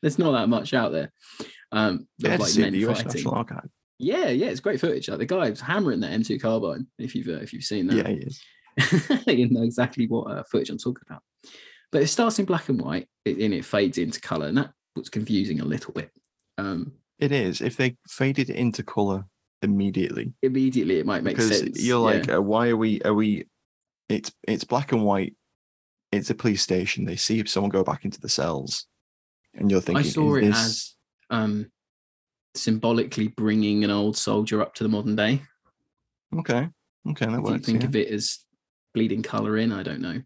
there's 0.02 0.18
not 0.20 0.32
that 0.32 0.48
much 0.50 0.74
out 0.74 0.92
there. 0.92 1.12
Um, 1.72 2.08
Yeah, 2.18 2.36
of 2.36 2.40
to 2.40 2.44
like 2.46 2.56
men 2.58 2.72
the 2.74 2.88
US 2.90 2.98
fighting. 3.04 3.20
National 3.24 3.36
Archive. 3.36 3.70
Yeah, 4.00 4.30
yeah, 4.30 4.48
it's 4.48 4.60
great 4.60 4.80
footage. 4.80 5.10
Like 5.10 5.18
the 5.20 5.26
guy's 5.26 5.60
hammering 5.60 6.00
that 6.02 6.12
M2 6.12 6.40
carbine. 6.40 6.88
If 7.00 7.14
you've 7.16 7.28
uh, 7.28 7.42
if 7.42 7.52
you've 7.52 7.64
seen 7.64 7.88
that, 7.88 7.98
Yeah, 7.98 8.08
he 8.10 8.16
is. 8.18 8.40
you 9.28 9.50
know 9.50 9.64
exactly 9.64 10.08
what 10.08 10.32
uh, 10.32 10.44
footage 10.44 10.70
I'm 10.70 10.78
talking 10.78 11.04
about. 11.10 11.24
But 11.92 12.02
it 12.02 12.08
starts 12.08 12.38
in 12.40 12.46
black 12.46 12.70
and 12.70 12.82
white, 12.82 13.08
and 13.26 13.54
it 13.54 13.66
fades 13.66 13.98
into 13.98 14.20
color, 14.20 14.48
and 14.48 14.58
that 14.58 14.72
was 14.96 15.10
confusing 15.10 15.60
a 15.62 15.66
little 15.66 15.94
bit. 15.94 16.12
Um, 16.58 16.94
It 17.20 17.32
is. 17.32 17.62
If 17.62 17.78
they 17.78 17.96
faded 18.08 18.50
into 18.50 18.84
color 18.84 19.26
immediately, 19.62 20.34
immediately, 20.44 21.00
it 21.00 21.06
might 21.06 21.24
make 21.24 21.36
because 21.36 21.60
sense. 21.60 21.82
you're 21.82 22.12
yeah. 22.12 22.20
like, 22.20 22.30
uh, 22.30 22.42
why 22.42 22.70
are 22.70 22.78
we? 22.78 23.02
Are 23.02 23.14
we? 23.14 23.46
It's 24.10 24.32
it's 24.48 24.64
black 24.64 24.92
and 24.92 25.04
white. 25.04 25.36
It's 26.12 26.30
a 26.30 26.36
police 26.36 26.62
station. 26.62 27.06
They 27.06 27.16
see 27.16 27.40
if 27.40 27.50
someone 27.50 27.70
go 27.70 27.84
back 27.84 28.06
into 28.06 28.20
the 28.20 28.30
cells, 28.30 28.86
and 29.54 29.72
you're 29.72 29.82
thinking, 29.82 30.06
I 30.06 30.10
saw 30.10 30.36
it 30.36 30.42
this... 30.42 30.58
as 30.58 30.96
um, 31.30 31.72
symbolically 32.54 33.30
bringing 33.30 33.84
an 33.84 33.92
old 33.92 34.18
soldier 34.18 34.62
up 34.62 34.74
to 34.76 34.84
the 34.84 34.90
modern 34.90 35.16
day. 35.16 35.42
okay, 36.38 36.70
okay, 37.10 37.26
that 37.26 37.32
you 37.32 37.42
works. 37.42 37.66
think 37.66 37.82
yeah. 37.82 37.88
of 37.88 37.96
it 37.96 38.10
as 38.10 38.40
bleeding 38.98 39.22
color 39.22 39.58
in, 39.58 39.72
I 39.72 39.84
don't 39.84 40.02
know. 40.02 40.20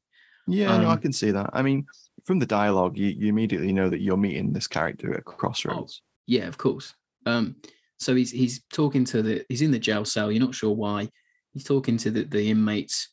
Yeah, 0.48 0.78
no, 0.78 0.88
I 0.88 0.94
Um, 0.94 1.02
can 1.02 1.12
see 1.14 1.32
that. 1.32 1.50
I 1.54 1.62
mean, 1.62 1.86
from 2.26 2.40
the 2.40 2.46
dialogue, 2.46 2.98
you, 2.98 3.08
you 3.08 3.28
immediately 3.28 3.74
know 3.74 3.90
that 3.90 4.00
you're 4.02 4.18
meeting 4.18 4.54
this 4.54 4.68
character 4.68 5.14
at 5.14 5.24
Oh, 5.28 5.32
crossroads. 5.32 6.02
Yeah, 6.26 6.48
of 6.48 6.58
course. 6.58 6.94
Um, 7.26 7.58
so 8.00 8.16
he's 8.16 8.32
he's 8.32 8.64
talking 8.74 9.04
to 9.06 9.22
the 9.22 9.46
he's 9.50 9.62
in 9.62 9.72
the 9.72 9.80
jail 9.80 10.06
cell. 10.06 10.32
You're 10.32 10.44
not 10.46 10.56
sure 10.56 10.74
why. 10.74 11.10
He's 11.54 11.66
talking 11.66 11.98
to 11.98 12.10
the, 12.10 12.24
the 12.24 12.50
inmates, 12.50 13.10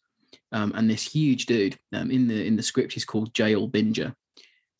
um, 0.52 0.72
and 0.76 0.88
this 0.88 1.02
huge 1.12 1.46
dude 1.46 1.76
um, 1.92 2.10
in 2.10 2.28
the 2.28 2.46
in 2.46 2.56
the 2.56 2.62
script 2.62 2.92
he's 2.92 3.04
called 3.04 3.34
Jail 3.34 3.68
Binger, 3.68 4.14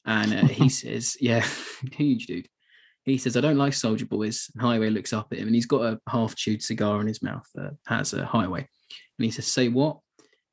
and 0.07 0.33
uh, 0.33 0.47
he 0.47 0.69
says, 0.83 1.17
"Yeah, 1.21 1.45
huge 1.93 2.27
dude." 2.27 2.49
He 3.05 3.19
says, 3.19 3.37
"I 3.37 3.41
don't 3.43 3.59
like 3.59 3.75
soldier 3.75 4.07
boys." 4.07 4.49
And 4.55 4.63
Highway 4.63 4.91
looks 4.91 5.13
up 5.13 5.29
at 5.33 5.39
him, 5.39 5.49
and 5.49 5.55
he's 5.55 5.67
got 5.67 5.83
a 5.93 6.01
half 6.09 6.35
chewed 6.37 6.63
cigar 6.63 7.01
in 7.01 7.07
his 7.09 7.23
mouth. 7.23 7.47
Uh, 7.59 7.71
has 7.87 8.15
a 8.15 8.25
Highway, 8.25 8.61
and 9.19 9.25
he 9.25 9.31
says, 9.31 9.47
"Say 9.47 9.69
what?" 9.69 9.99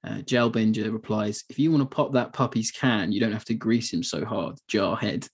Uh, 0.05 0.21
Binger 0.49 0.91
replies, 0.91 1.43
"If 1.49 1.57
you 1.57 1.71
want 1.71 1.81
to 1.81 1.95
pop 1.95 2.13
that 2.13 2.33
puppy's 2.33 2.71
can, 2.71 3.11
you 3.11 3.19
don't 3.19 3.31
have 3.31 3.45
to 3.45 3.53
grease 3.53 3.91
him 3.91 4.03
so 4.03 4.23
hard, 4.23 4.57
jarhead." 4.69 5.27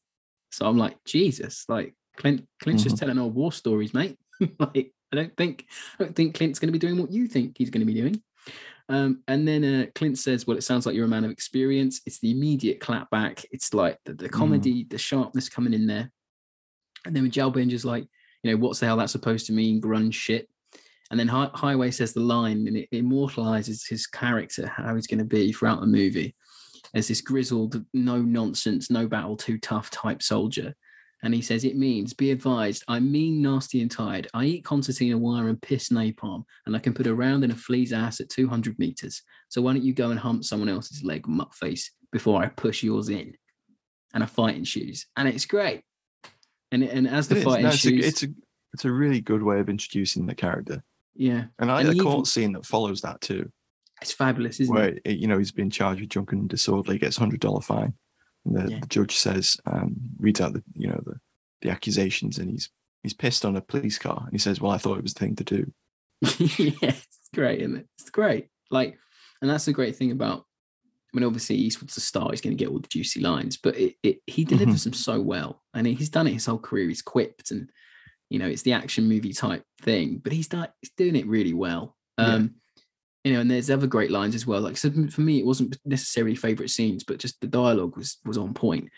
So 0.51 0.65
I'm 0.65 0.77
like, 0.77 0.97
Jesus, 1.05 1.65
like 1.67 1.93
Clint, 2.17 2.47
Clint's 2.61 2.83
just 2.83 2.97
telling 2.97 3.17
old 3.17 3.35
war 3.35 3.51
stories, 3.51 3.93
mate. 3.93 4.17
like, 4.59 4.93
I 5.11 5.15
don't 5.15 5.35
think, 5.37 5.65
I 5.99 6.03
don't 6.03 6.15
think 6.15 6.35
Clint's 6.35 6.59
going 6.59 6.67
to 6.67 6.77
be 6.77 6.79
doing 6.79 6.99
what 6.99 7.11
you 7.11 7.27
think 7.27 7.57
he's 7.57 7.69
going 7.69 7.85
to 7.85 7.91
be 7.91 7.99
doing. 7.99 8.21
Um, 8.89 9.23
and 9.27 9.47
then 9.47 9.63
uh, 9.63 9.85
Clint 9.95 10.17
says, 10.17 10.45
"Well, 10.45 10.57
it 10.57 10.63
sounds 10.63 10.85
like 10.85 10.95
you're 10.95 11.05
a 11.05 11.09
man 11.09 11.23
of 11.23 11.31
experience." 11.31 12.01
It's 12.05 12.19
the 12.19 12.31
immediate 12.31 12.79
clap 12.79 13.09
back. 13.09 13.45
It's 13.51 13.73
like 13.73 13.97
the, 14.05 14.13
the 14.13 14.29
comedy, 14.29 14.85
the 14.89 14.97
sharpness 14.97 15.49
coming 15.49 15.73
in 15.73 15.87
there. 15.87 16.11
And 17.05 17.15
then 17.15 17.23
when 17.23 17.31
Jal 17.31 17.51
Binger's 17.51 17.85
like, 17.85 18.05
you 18.43 18.51
know, 18.51 18.57
what's 18.57 18.79
the 18.79 18.85
hell 18.85 18.97
that's 18.97 19.11
supposed 19.11 19.45
to 19.47 19.53
mean? 19.53 19.81
Grunge 19.81 20.13
shit. 20.13 20.49
And 21.11 21.19
then 21.19 21.27
Hi- 21.27 21.51
Highway 21.53 21.91
says 21.91 22.13
the 22.13 22.21
line, 22.21 22.67
and 22.67 22.77
it 22.77 22.89
immortalizes 22.91 23.85
his 23.85 24.07
character, 24.07 24.67
how 24.67 24.95
he's 24.95 25.07
going 25.07 25.19
to 25.19 25.25
be 25.25 25.51
throughout 25.51 25.81
the 25.81 25.87
movie, 25.87 26.35
as 26.95 27.09
this 27.09 27.21
grizzled, 27.21 27.83
no 27.93 28.21
nonsense, 28.21 28.89
no 28.89 29.07
battle, 29.07 29.35
too 29.35 29.59
tough 29.59 29.91
type 29.91 30.23
soldier. 30.23 30.73
And 31.21 31.33
he 31.33 31.41
says, 31.41 31.65
It 31.65 31.75
means, 31.75 32.13
be 32.13 32.31
advised, 32.31 32.83
I'm 32.87 33.11
mean, 33.11 33.41
nasty, 33.41 33.81
and 33.81 33.91
tired. 33.91 34.27
I 34.33 34.45
eat 34.45 34.63
concertina 34.63 35.17
wire 35.17 35.49
and 35.49 35.61
piss 35.61 35.89
napalm, 35.89 36.45
and 36.65 36.75
I 36.75 36.79
can 36.79 36.93
put 36.93 37.07
a 37.07 37.13
round 37.13 37.43
in 37.43 37.51
a 37.51 37.55
flea's 37.55 37.93
ass 37.93 38.21
at 38.21 38.29
200 38.29 38.79
meters. 38.79 39.21
So 39.49 39.61
why 39.61 39.73
don't 39.73 39.83
you 39.83 39.93
go 39.93 40.11
and 40.11 40.19
hump 40.19 40.45
someone 40.45 40.69
else's 40.69 41.03
leg, 41.03 41.23
muttface, 41.23 41.89
before 42.13 42.41
I 42.41 42.47
push 42.47 42.83
yours 42.83 43.09
in? 43.09 43.35
And 44.13 44.23
a 44.23 44.27
fight 44.27 44.65
shoes, 44.65 45.05
And 45.15 45.27
it's 45.27 45.45
great. 45.45 45.83
And, 46.71 46.83
and 46.83 47.07
as 47.07 47.27
the 47.27 47.37
It 47.37 47.43
fight 47.43 47.63
No, 47.63 47.69
it's, 47.69 47.85
a, 47.85 47.95
it's 47.95 48.23
a 48.23 48.27
it's 48.73 48.85
a 48.85 48.91
really 48.91 49.21
good 49.21 49.43
way 49.43 49.59
of 49.59 49.69
introducing 49.69 50.25
the 50.25 50.35
character, 50.35 50.83
yeah, 51.15 51.45
and 51.59 51.69
I 51.71 51.75
like 51.75 51.85
And 51.85 51.89
the 51.89 51.93
he 51.95 51.99
court 51.99 52.13
even- 52.15 52.25
scene 52.25 52.51
that 52.53 52.65
follows 52.65 53.01
that 53.01 53.21
too, 53.21 53.51
it's 54.01 54.11
fabulous, 54.13 54.59
isn't 54.59 54.73
where 54.73 54.97
it? 55.05 55.17
you 55.17 55.27
know 55.27 55.37
he's 55.37 55.51
been 55.51 55.69
charged 55.69 56.01
with 56.01 56.09
drunken 56.09 56.39
and 56.39 56.49
disorderly, 56.49 56.97
gets 56.97 57.17
a 57.17 57.19
hundred 57.19 57.39
dollar 57.39 57.61
fine, 57.61 57.93
and 58.45 58.55
the, 58.55 58.71
Yeah. 58.71 58.79
the 58.79 58.87
judge 58.87 59.15
says, 59.17 59.57
um, 59.65 59.95
reads 60.19 60.41
out 60.41 60.53
the 60.53 60.63
you 60.73 60.87
know 60.87 61.01
the 61.05 61.19
the 61.61 61.69
accusations, 61.69 62.37
and 62.39 62.49
he's 62.49 62.69
he's 63.03 63.13
pissed 63.13 63.45
on 63.45 63.55
a 63.55 63.61
police 63.61 63.97
car, 63.99 64.21
and 64.23 64.31
he 64.31 64.37
says, 64.39 64.59
"Well, 64.61 64.71
I 64.71 64.77
thought 64.77 64.97
it 64.97 65.03
was 65.03 65.13
the 65.13 65.19
thing 65.19 65.35
to 65.35 65.43
do." 65.43 65.71
yeah, 66.81 66.93
it's 66.95 67.29
great, 67.33 67.61
isn't 67.61 67.77
it? 67.77 67.87
It's 67.99 68.09
great. 68.09 68.47
Like, 68.69 68.97
and 69.41 69.49
that's 69.49 69.65
the 69.65 69.73
great 69.73 69.95
thing 69.95 70.11
about. 70.11 70.45
I 71.13 71.17
mean, 71.17 71.25
obviously 71.25 71.57
Eastwood's 71.57 71.95
the 71.95 72.01
star; 72.01 72.29
he's 72.31 72.41
going 72.41 72.55
to 72.57 72.63
get 72.63 72.71
all 72.71 72.79
the 72.79 72.87
juicy 72.87 73.19
lines, 73.19 73.57
but 73.57 73.75
it, 73.77 73.95
it 74.01 74.19
he 74.27 74.45
delivers 74.45 74.83
them 74.85 74.93
so 74.93 75.19
well, 75.19 75.61
and 75.73 75.85
he's 75.85 76.09
done 76.09 76.25
it 76.27 76.33
his 76.33 76.45
whole 76.45 76.57
career. 76.57 76.87
He's 76.87 77.01
quipped, 77.01 77.51
and 77.51 77.69
you 78.31 78.39
know, 78.39 78.47
it's 78.47 78.61
the 78.61 78.71
action 78.71 79.09
movie 79.09 79.33
type 79.33 79.63
thing, 79.81 80.21
but 80.23 80.31
he's 80.31 80.47
done 80.47 80.69
he's 80.79 80.91
doing 80.95 81.17
it 81.17 81.27
really 81.27 81.53
well. 81.53 81.97
Yeah. 82.17 82.35
Um, 82.35 82.55
you 83.25 83.33
know, 83.33 83.41
and 83.41 83.51
there's 83.51 83.69
other 83.69 83.87
great 83.87 84.09
lines 84.09 84.33
as 84.33 84.47
well. 84.47 84.61
Like, 84.61 84.77
so 84.77 84.89
for 85.09 85.21
me, 85.21 85.39
it 85.39 85.45
wasn't 85.45 85.77
necessarily 85.85 86.33
favorite 86.33 86.69
scenes, 86.69 87.03
but 87.03 87.19
just 87.19 87.39
the 87.41 87.47
dialogue 87.47 87.97
was 87.97 88.17
was 88.25 88.37
on 88.37 88.53
point. 88.53 88.89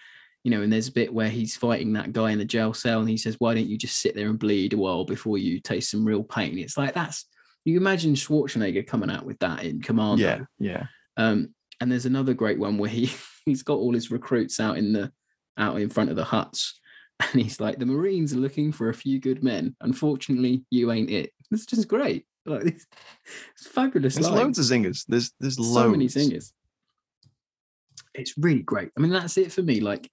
You 0.43 0.51
know, 0.51 0.61
and 0.61 0.71
there's 0.71 0.87
a 0.87 0.93
bit 0.93 1.11
where 1.11 1.29
he's 1.29 1.57
fighting 1.57 1.93
that 1.93 2.13
guy 2.13 2.29
in 2.29 2.37
the 2.37 2.45
jail 2.45 2.75
cell, 2.75 2.99
and 2.99 3.09
he 3.09 3.17
says, 3.17 3.35
"Why 3.39 3.55
don't 3.55 3.67
you 3.67 3.77
just 3.77 3.97
sit 3.97 4.13
there 4.13 4.29
and 4.29 4.37
bleed 4.37 4.73
a 4.73 4.77
while 4.77 5.03
before 5.03 5.39
you 5.39 5.59
taste 5.59 5.89
some 5.89 6.05
real 6.05 6.23
pain?" 6.23 6.59
It's 6.59 6.77
like 6.77 6.93
that's 6.93 7.25
you 7.65 7.75
imagine 7.77 8.13
Schwarzenegger 8.13 8.85
coming 8.85 9.09
out 9.09 9.25
with 9.25 9.39
that 9.39 9.63
in 9.63 9.81
Commando. 9.81 10.23
Yeah, 10.23 10.41
yeah. 10.59 10.85
Um, 11.17 11.55
and 11.81 11.91
there's 11.91 12.05
another 12.05 12.35
great 12.35 12.59
one 12.59 12.77
where 12.77 12.89
he 12.89 13.11
he's 13.45 13.63
got 13.63 13.79
all 13.79 13.95
his 13.95 14.11
recruits 14.11 14.59
out 14.59 14.77
in 14.77 14.93
the 14.93 15.11
out 15.57 15.79
in 15.79 15.89
front 15.89 16.11
of 16.11 16.15
the 16.17 16.23
huts, 16.23 16.79
and 17.33 17.41
he's 17.41 17.59
like, 17.59 17.79
"The 17.79 17.85
Marines 17.85 18.33
are 18.33 18.37
looking 18.37 18.71
for 18.71 18.89
a 18.89 18.93
few 18.93 19.19
good 19.19 19.43
men. 19.43 19.75
Unfortunately, 19.81 20.63
you 20.69 20.91
ain't 20.91 21.09
it." 21.09 21.31
It's 21.51 21.65
just 21.65 21.87
great. 21.87 22.25
Like 22.45 22.65
it's 22.65 23.67
fabulous. 23.67 24.15
There's 24.15 24.29
line. 24.29 24.37
loads 24.37 24.59
of 24.59 24.65
zingers. 24.65 25.05
There's 25.07 25.31
there's 25.39 25.55
so 25.55 25.61
loads. 25.61 25.91
many 25.91 26.09
singers. 26.09 26.51
It's 28.13 28.37
really 28.37 28.63
great. 28.63 28.89
I 28.97 28.99
mean, 28.99 29.11
that's 29.11 29.37
it 29.37 29.49
for 29.49 29.61
me. 29.61 29.79
Like, 29.79 30.11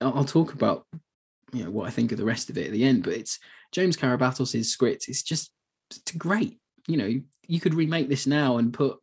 I'll, 0.00 0.14
I'll 0.14 0.24
talk 0.24 0.54
about 0.54 0.86
you 1.52 1.64
know 1.64 1.70
what 1.70 1.86
I 1.86 1.90
think 1.90 2.12
of 2.12 2.18
the 2.18 2.24
rest 2.24 2.48
of 2.48 2.56
it 2.56 2.68
at 2.68 2.72
the 2.72 2.84
end, 2.84 3.02
but 3.02 3.12
it's 3.12 3.38
James 3.72 3.96
Carabatsos' 3.96 4.64
script. 4.64 5.06
It's 5.08 5.22
just 5.22 5.50
it's 5.90 6.12
great. 6.12 6.58
You 6.86 6.96
know, 6.96 7.20
you 7.46 7.60
could 7.60 7.74
remake 7.74 8.08
this 8.08 8.26
now 8.26 8.56
and 8.56 8.72
put 8.72 8.98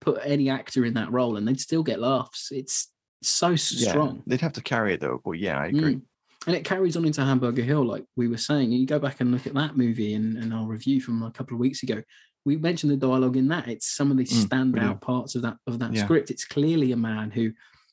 put 0.00 0.20
any 0.24 0.50
actor 0.50 0.84
in 0.84 0.94
that 0.94 1.10
role, 1.10 1.36
and 1.36 1.46
they'd 1.46 1.60
still 1.60 1.82
get 1.82 2.00
laughs. 2.00 2.50
It's 2.52 2.92
so 3.22 3.50
Yeah, 3.50 3.56
strong. 3.56 4.22
They'd 4.26 4.40
have 4.40 4.52
to 4.54 4.62
carry 4.62 4.94
it 4.94 5.00
though, 5.00 5.20
but 5.24 5.32
yeah, 5.32 5.58
I 5.58 5.66
agree. 5.66 5.96
Mm. 5.96 6.02
And 6.46 6.56
it 6.56 6.64
carries 6.64 6.96
on 6.96 7.04
into 7.04 7.24
Hamburger 7.24 7.62
Hill, 7.62 7.84
like 7.84 8.04
we 8.16 8.26
were 8.28 8.36
saying. 8.36 8.72
You 8.72 8.86
go 8.86 8.98
back 8.98 9.20
and 9.20 9.30
look 9.30 9.46
at 9.46 9.54
that 9.54 9.76
movie 9.76 10.14
and, 10.14 10.36
and 10.36 10.52
our 10.52 10.66
review 10.66 11.00
from 11.00 11.22
a 11.22 11.30
couple 11.30 11.54
of 11.54 11.60
weeks 11.60 11.82
ago. 11.82 12.02
We 12.44 12.56
mentioned 12.56 12.90
the 12.90 12.96
dialogue 12.96 13.36
in 13.36 13.46
that. 13.48 13.68
It's 13.68 13.94
some 13.94 14.10
of 14.10 14.16
the 14.16 14.24
Mm, 14.24 14.48
standout 14.48 15.00
do. 15.00 15.06
parts 15.06 15.36
of 15.36 15.42
that 15.42 15.56
of 15.68 15.78
that 15.78 15.94
Yeah. 15.94 16.04
script. 16.04 16.30
It's 16.30 16.44
clearly 16.44 16.90
a 16.90 16.96
man 16.96 17.30
who 17.30 17.52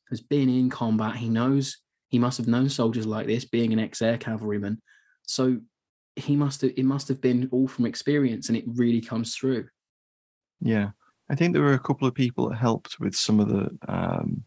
has 0.09 0.21
been 0.21 0.49
in 0.49 0.69
combat. 0.71 1.15
He 1.17 1.29
knows 1.29 1.77
he 2.09 2.17
must 2.17 2.39
have 2.39 2.47
known 2.47 2.69
soldiers 2.69 3.05
like 3.05 3.27
this, 3.27 3.45
being 3.45 3.71
an 3.71 3.77
ex-air 3.79 4.17
cavalryman. 4.17 4.81
So 5.27 5.59
he 6.15 6.35
must 6.35 6.61
have 6.61 6.71
it 6.75 6.85
must 6.85 7.07
have 7.09 7.21
been 7.21 7.47
all 7.51 7.67
from 7.67 7.85
experience, 7.85 8.49
and 8.49 8.57
it 8.57 8.63
really 8.65 9.01
comes 9.01 9.35
through. 9.35 9.67
Yeah, 10.59 10.89
I 11.29 11.35
think 11.35 11.53
there 11.53 11.61
were 11.61 11.73
a 11.73 11.79
couple 11.79 12.07
of 12.07 12.15
people 12.15 12.49
that 12.49 12.57
helped 12.57 12.99
with 12.99 13.15
some 13.15 13.39
of 13.39 13.47
the 13.49 13.77
um, 13.87 14.43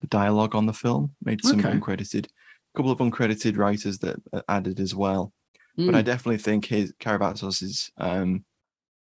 the 0.00 0.06
dialogue 0.06 0.54
on 0.54 0.66
the 0.66 0.72
film. 0.72 1.16
Made 1.24 1.42
some 1.44 1.58
Okay. 1.58 1.70
uncredited, 1.76 2.28
couple 2.76 2.90
of 2.92 2.98
uncredited 2.98 3.56
writers 3.56 3.98
that 4.00 4.16
uh, 4.32 4.42
added 4.48 4.78
as 4.80 4.94
well. 4.94 5.32
But 5.76 5.94
I 5.94 6.02
Mm, 6.02 6.04
definitely 6.06 6.38
think 6.38 6.64
his 6.66 6.92
Carabatsos's 7.00 7.90
um, 7.98 8.44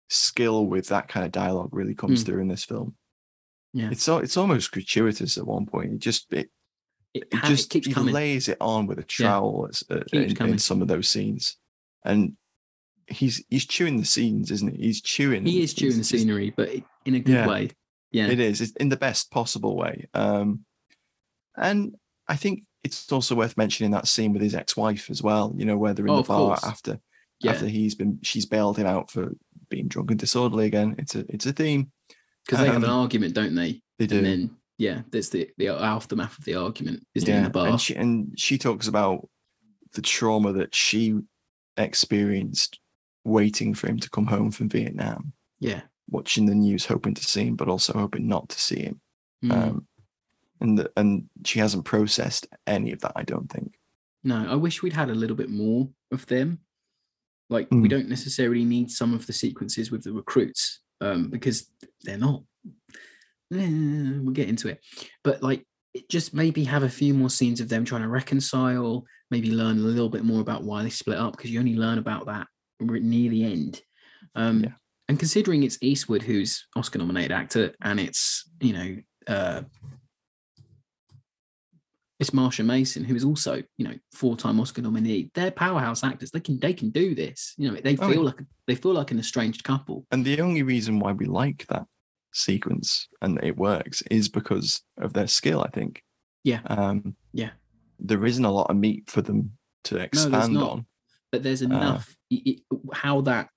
skill 0.10 0.66
with 0.68 0.88
that 0.88 1.08
kind 1.08 1.26
of 1.26 1.32
dialogue 1.32 1.70
really 1.72 1.94
comes 1.96 2.22
Mm. 2.22 2.26
through 2.26 2.42
in 2.42 2.48
this 2.48 2.64
film. 2.64 2.96
yeah, 3.74 3.90
It's 3.92 4.08
al- 4.08 4.20
it's 4.20 4.38
almost 4.38 4.72
gratuitous 4.72 5.38
at 5.38 5.46
one 5.46 5.66
point. 5.66 5.94
It 5.94 6.00
just 6.00 6.32
it, 6.34 6.50
it, 7.14 7.24
it 7.24 7.28
it 7.34 7.44
just 7.44 7.70
keeps 7.70 7.88
he 7.88 7.94
coming. 7.94 8.14
lays 8.14 8.48
it 8.50 8.58
on 8.62 8.88
with 8.88 9.00
a 9.00 9.04
trowel 9.04 9.68
as- 9.70 9.84
uh, 9.92 10.02
in, 10.14 10.36
in 10.42 10.58
some 10.60 10.82
of 10.82 10.88
those 10.88 11.08
scenes, 11.10 11.58
and 12.04 12.34
he's 13.08 13.44
he's 13.50 13.66
chewing 13.68 13.98
the 13.98 14.06
scenes, 14.06 14.50
isn't 14.52 14.76
he? 14.76 14.82
He's 14.88 15.02
chewing. 15.02 15.46
He 15.46 15.62
is 15.62 15.74
chewing 15.74 15.98
the 15.98 16.04
scenery, 16.04 16.52
but 16.56 16.70
in 17.06 17.16
a 17.16 17.20
good 17.20 17.34
Yeah. 17.34 17.48
way. 17.48 17.70
Yeah, 18.12 18.28
It 18.28 18.40
is. 18.40 18.62
It's 18.62 18.72
in 18.80 18.90
the 18.90 18.98
best 18.98 19.30
possible 19.30 19.76
way. 19.76 20.08
Um, 20.14 20.66
and 21.58 21.96
I 22.28 22.38
think 22.38 22.64
it's 22.86 23.12
also 23.12 23.36
worth 23.36 23.58
mentioning 23.58 23.92
that 23.92 24.08
scene 24.08 24.32
with 24.34 24.42
his 24.42 24.56
ex-wife 24.56 25.10
as 25.10 25.22
well. 25.22 25.54
You 25.58 25.66
know, 25.66 25.78
where 25.78 25.94
they're 25.94 26.06
in 26.06 26.12
Oh, 26.12 26.22
the 26.22 26.28
bar 26.28 26.48
course. 26.50 26.64
after 26.64 27.00
yeah. 27.42 27.52
after 27.52 27.68
he's 27.68 27.96
been 27.96 28.20
she's 28.22 28.46
bailed 28.46 28.78
him 28.78 28.88
out 28.88 29.12
for 29.12 29.32
being 29.70 29.88
drunk 29.88 30.12
and 30.12 30.20
disorderly 30.20 30.66
again. 30.68 30.96
It's 30.98 31.16
a 31.16 31.26
it's 31.30 31.46
a 31.46 31.54
theme. 31.54 31.92
because 32.46 32.60
they 32.60 32.68
have 32.72 32.84
an 32.84 32.90
Um, 32.90 33.00
argument, 33.02 33.34
don't 33.34 33.56
they? 33.56 33.82
They 34.00 34.08
do. 34.08 34.18
And 34.18 34.26
then 34.26 34.42
yeah, 34.78 35.02
there's 35.12 35.30
the 35.30 35.50
the 35.58 35.70
aftermath 35.70 36.38
of 36.38 36.46
the 36.46 36.56
argument 36.56 37.06
is 37.16 37.28
in 37.28 37.44
the 37.44 37.50
bar. 37.50 37.68
And 37.68 37.82
she 37.82 37.96
and 37.96 38.38
she 38.38 38.58
talks 38.58 38.88
about 38.88 39.28
the 39.94 40.02
trauma 40.02 40.52
that 40.54 40.76
she 40.76 41.16
experienced 41.78 42.80
waiting 43.24 43.74
for 43.74 43.88
him 43.88 44.00
to 44.00 44.10
come 44.10 44.28
home 44.28 44.52
from 44.52 44.70
Vietnam, 44.70 45.34
yeah, 45.60 45.82
watching 46.10 46.46
the 46.46 46.56
news, 46.56 46.86
hoping 46.86 47.14
to 47.16 47.24
see 47.24 47.46
him, 47.46 47.56
but 47.56 47.68
also 47.70 47.94
hoping 47.94 48.28
not 48.28 48.50
to 48.50 48.60
see 48.60 48.82
him. 48.84 49.02
Mm. 49.44 49.52
Um, 49.52 49.88
and 50.62 50.78
the, 50.78 50.92
and 50.98 51.30
she 51.46 51.60
hasn't 51.60 51.86
processed 51.86 52.48
any 52.68 52.92
of 52.92 53.02
that. 53.02 53.14
I 53.16 53.24
don't 53.24 53.50
think. 53.52 53.76
no, 54.24 54.46
I 54.50 54.56
wish 54.56 54.82
we'd 54.82 54.94
had 54.94 55.10
a 55.10 55.16
little 55.16 55.36
bit 55.36 55.50
more 55.50 55.90
of 56.12 56.26
them. 56.28 56.60
Like 57.50 57.68
we 57.72 57.78
Mm. 57.88 57.90
don't 57.90 58.10
necessarily 58.10 58.66
need 58.66 58.90
some 58.90 59.14
of 59.14 59.28
the 59.28 59.34
sequences 59.34 59.92
with 59.92 60.04
the 60.04 60.12
recruits 60.14 60.80
um, 61.02 61.30
because 61.30 61.70
they're 62.04 62.18
not. 62.18 62.42
Eh, 63.54 63.70
we'll 64.22 64.34
get 64.34 64.50
into 64.50 64.68
it, 64.68 64.80
but 65.24 65.44
like 65.44 65.64
it 65.94 66.10
just 66.10 66.34
maybe 66.34 66.64
have 66.64 66.82
a 66.84 66.90
few 66.90 67.14
more 67.14 67.30
scenes 67.30 67.62
of 67.62 67.70
them 67.70 67.86
trying 67.86 68.02
to 68.02 68.08
reconcile. 68.08 69.06
Maybe 69.32 69.52
learn 69.52 69.78
a 69.78 69.82
little 69.82 70.10
bit 70.10 70.24
more 70.24 70.42
about 70.42 70.64
why 70.64 70.82
they 70.84 70.90
split 70.90 71.18
up 71.20 71.38
because 71.38 71.52
you 71.52 71.60
only 71.60 71.76
learn 71.76 72.00
about 72.00 72.26
that 72.26 72.48
near 72.80 73.30
the 73.30 73.44
end. 73.44 73.82
Um, 74.36 74.64
Yeah. 74.64 74.72
And 75.08 75.20
considering 75.20 75.62
it's 75.62 75.78
Eastwood 75.82 76.24
who's 76.24 76.66
Oscar 76.76 76.98
nominated 76.98 77.32
actor 77.32 77.76
and 77.84 78.00
it's 78.00 78.50
you 78.60 78.74
know 78.74 78.98
uh, 79.28 79.62
it's 82.20 82.30
Marsha 82.30 82.66
Mason, 82.66 83.04
who 83.04 83.16
is 83.16 83.24
also, 83.26 83.62
you 83.78 83.86
know, 83.88 83.94
four-time 84.14 84.60
Oscar 84.60 84.82
nominee. 84.82 85.30
They're 85.34 85.52
powerhouse 85.52 86.04
actors. 86.04 86.32
They 86.32 86.40
can 86.40 86.60
they 86.60 86.74
can 86.74 86.90
do 86.90 87.14
this. 87.16 87.54
You 87.58 87.72
know, 87.72 87.78
they 87.82 87.98
Oh, 87.98 88.08
feel 88.10 88.20
yeah. 88.20 88.26
like 88.32 88.40
they 88.68 88.76
feel 88.76 88.94
like 88.94 89.12
an 89.12 89.20
estranged 89.20 89.64
couple. 89.64 90.06
And 90.12 90.24
the 90.26 90.40
only 90.42 90.64
reason 90.64 91.00
why 91.00 91.12
we 91.12 91.26
like 91.26 91.66
that 91.68 91.86
sequence 92.34 93.08
and 93.22 93.42
it 93.44 93.58
works 93.58 94.02
is 94.12 94.30
because 94.30 94.82
of 94.98 95.14
their 95.14 95.28
skill. 95.28 95.62
I 95.62 95.70
think. 95.70 96.04
Yeah. 96.44 96.62
Um, 96.68 97.16
Yeah. 97.34 97.52
There 98.00 98.26
isn't 98.26 98.44
a 98.46 98.52
lot 98.52 98.70
of 98.70 98.76
meat 98.78 99.10
for 99.10 99.22
them 99.22 99.58
to 99.86 99.98
expand 99.98 100.54
not. 100.54 100.70
on. 100.72 100.86
But 101.32 101.44
there's 101.44 101.62
Uh. 101.62 101.66
enough. 101.66 102.16
i- 102.34 102.42
i- 102.48 102.62
how 102.94 103.22
that 103.22 103.50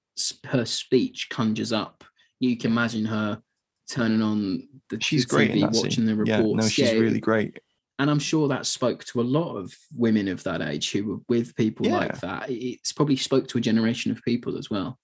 her 0.46 0.64
speech 0.64 1.28
conjures 1.30 1.72
up. 1.72 2.04
You 2.40 2.56
can 2.56 2.70
imagine 2.72 3.04
her 3.06 3.40
turning 3.88 4.20
on 4.20 4.68
the 4.90 5.00
She's 5.00 5.24
the 5.24 5.28
great 5.34 5.60
watching 5.62 5.90
scene. 5.90 6.06
the 6.06 6.14
reports. 6.16 6.28
Yeah, 6.44 6.52
no, 6.62 6.68
she's 6.68 6.92
Yeah, 6.92 6.98
really 6.98 7.20
great. 7.20 7.58
And 7.98 8.10
I'm 8.10 8.18
sure 8.18 8.48
that 8.48 8.66
spoke 8.66 9.04
to 9.06 9.20
a 9.20 9.22
lot 9.22 9.56
of 9.56 9.74
women 9.94 10.28
of 10.28 10.42
that 10.44 10.62
age 10.62 10.92
who 10.92 11.04
were 11.04 11.18
with 11.28 11.56
people 11.56 11.86
like 11.86 12.20
that. 12.20 12.46
It's 12.48 12.92
probably 12.92 13.16
spoke 13.16 13.48
to 13.48 13.58
a 13.58 13.62
generation 13.62 14.12
of 14.12 14.22
people 14.24 14.56
as 14.56 14.70
well. 14.70 14.98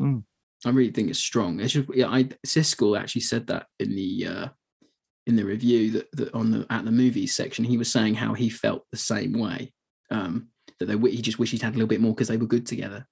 Mm. 0.00 0.24
I 0.66 0.70
really 0.70 0.90
think 0.90 1.10
it's 1.10 1.20
strong. 1.20 1.60
It's 1.60 1.74
just, 1.74 1.88
yeah, 1.94 2.08
I 2.08 2.24
Siskel 2.46 2.98
actually 2.98 3.20
said 3.20 3.46
that 3.48 3.66
in 3.78 3.94
the 3.94 4.26
uh, 4.26 4.48
in 5.26 5.36
the 5.36 5.44
review 5.44 5.90
that, 5.92 6.12
that 6.12 6.34
on 6.34 6.50
the 6.50 6.66
at 6.70 6.84
the 6.84 6.90
movies 6.90 7.36
section, 7.36 7.64
he 7.64 7.78
was 7.78 7.92
saying 7.92 8.14
how 8.14 8.34
he 8.34 8.48
felt 8.48 8.84
the 8.90 8.98
same 8.98 9.34
way. 9.34 9.72
Um, 10.10 10.48
that 10.80 10.86
they 10.86 11.10
he 11.10 11.22
just 11.22 11.38
wished 11.38 11.52
he'd 11.52 11.62
had 11.62 11.74
a 11.74 11.76
little 11.76 11.88
bit 11.88 12.00
more 12.00 12.14
because 12.14 12.28
they 12.28 12.36
were 12.36 12.46
good 12.46 12.66
together 12.66 13.06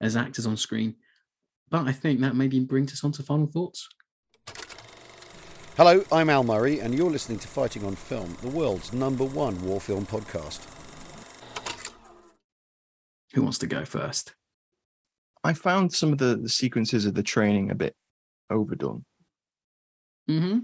as 0.00 0.16
actors 0.16 0.46
on 0.46 0.56
screen. 0.56 0.94
But 1.70 1.88
I 1.88 1.92
think 1.92 2.20
that 2.20 2.36
maybe 2.36 2.60
brings 2.60 2.92
us 2.92 3.02
on 3.02 3.12
to 3.12 3.22
final 3.22 3.46
thoughts. 3.46 3.88
Hello, 5.76 6.04
I'm 6.12 6.30
Al 6.30 6.44
Murray, 6.44 6.80
and 6.80 6.94
you're 6.94 7.10
listening 7.10 7.38
to 7.40 7.48
Fighting 7.48 7.84
on 7.84 7.96
Film, 7.96 8.36
the 8.42 8.48
world's 8.48 8.92
number 8.92 9.24
one 9.24 9.60
war 9.62 9.80
film 9.80 10.06
podcast. 10.06 10.60
Who 13.34 13.42
wants 13.42 13.58
to 13.58 13.66
go 13.66 13.84
first? 13.84 14.34
I 15.42 15.52
found 15.52 15.92
some 15.92 16.12
of 16.12 16.18
the, 16.18 16.36
the 16.36 16.48
sequences 16.48 17.06
of 17.06 17.14
the 17.14 17.22
training 17.24 17.70
a 17.70 17.74
bit 17.74 17.94
overdone. 18.50 19.04
Mm-hmm. 20.30 20.58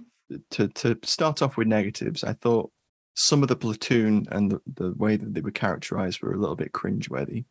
To 0.53 0.69
to 0.69 0.97
start 1.03 1.43
off 1.43 1.57
with 1.57 1.67
negatives, 1.67 2.23
I 2.23 2.35
thought 2.35 2.71
some 3.17 3.43
of 3.43 3.49
the 3.49 3.57
platoon 3.57 4.27
and 4.31 4.53
the, 4.53 4.61
the 4.75 4.93
way 4.97 5.17
that 5.17 5.35
they 5.35 5.41
were 5.41 5.51
characterized 5.51 6.23
were 6.23 6.33
a 6.33 6.39
little 6.39 6.55
bit 6.57 6.71
cringeworthy. 6.73 7.45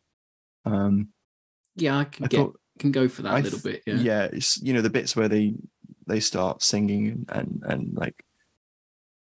Um, 0.64 1.10
Yeah, 1.76 1.98
I 1.98 2.04
can 2.04 2.24
I 2.24 2.28
get 2.28 2.36
thought- 2.38 2.56
can 2.78 2.90
go 2.92 3.06
for 3.08 3.20
that 3.20 3.34
a 3.34 3.36
I 3.36 3.40
little 3.42 3.58
th- 3.60 3.82
bit. 3.84 4.00
Yeah. 4.02 4.22
it's 4.32 4.60
you 4.62 4.72
know 4.72 4.80
the 4.80 4.88
bits 4.88 5.14
where 5.14 5.28
they 5.28 5.52
they 6.10 6.20
start 6.20 6.62
singing 6.62 7.08
and 7.08 7.26
and, 7.28 7.62
and 7.64 7.94
like 7.94 8.24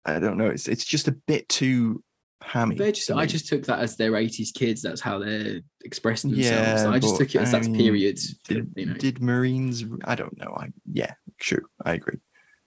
I 0.05 0.19
don't 0.19 0.39
know, 0.39 0.47
it's 0.47 0.69
it's 0.69 0.85
just 0.85 1.09
a 1.09 1.13
bit 1.13 1.49
too 1.49 2.03
hammy. 2.43 2.77
Just, 2.77 3.11
I 3.11 3.27
just 3.27 3.49
took 3.49 3.65
that 3.65 3.81
as 3.81 3.97
their 3.97 4.13
80s 4.13 4.55
kids. 4.55 4.81
That's 4.83 5.01
how 5.01 5.19
they're 5.19 5.61
expressing 5.85 6.31
themselves. 6.31 6.83
yeah. 6.83 6.91
I 6.91 6.99
just 6.99 7.17
took 7.17 7.35
it 7.35 7.41
as 7.41 7.53
I 7.53 7.59
that's 7.59 7.69
mean, 7.69 7.79
period. 7.81 8.19
Did, 8.45 8.73
you 8.77 8.87
know. 8.87 8.95
did 8.95 9.21
Marines? 9.21 9.85
I 10.05 10.15
don't 10.15 10.37
know. 10.39 10.55
I 10.57 10.69
yeah, 10.91 11.15
true. 11.39 11.67
I 11.85 11.95
agree. 11.95 12.19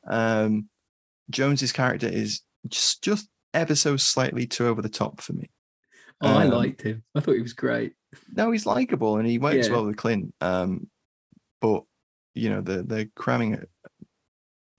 Um, 0.08 0.70
Jones's 1.30 1.72
character 1.72 2.08
is 2.08 2.42
just 2.68 3.02
just 3.04 3.30
ever 3.54 3.76
so 3.76 3.98
slightly 3.98 4.46
too 4.46 4.68
over 4.68 4.82
the 4.82 4.90
top 4.90 5.22
for 5.22 5.34
me. 5.34 5.50
oh, 6.22 6.28
I 6.28 6.46
um, 6.46 6.52
liked 6.52 6.82
him. 6.82 7.04
I 7.16 7.20
thought 7.22 7.36
he 7.36 7.42
was 7.42 7.54
great. 7.54 7.94
No, 8.36 8.52
he's 8.52 8.66
likable 8.66 9.18
and 9.18 9.28
he 9.28 9.40
works 9.40 9.68
Yeah. 9.68 9.74
well 9.74 9.86
with 9.86 9.98
Clint. 9.98 10.34
Um, 10.42 10.90
but 11.62 11.84
you 12.36 12.50
know, 12.50 12.62
they're 12.62 12.84
they're 12.84 13.10
cramming 13.16 13.54
it. 13.54 13.70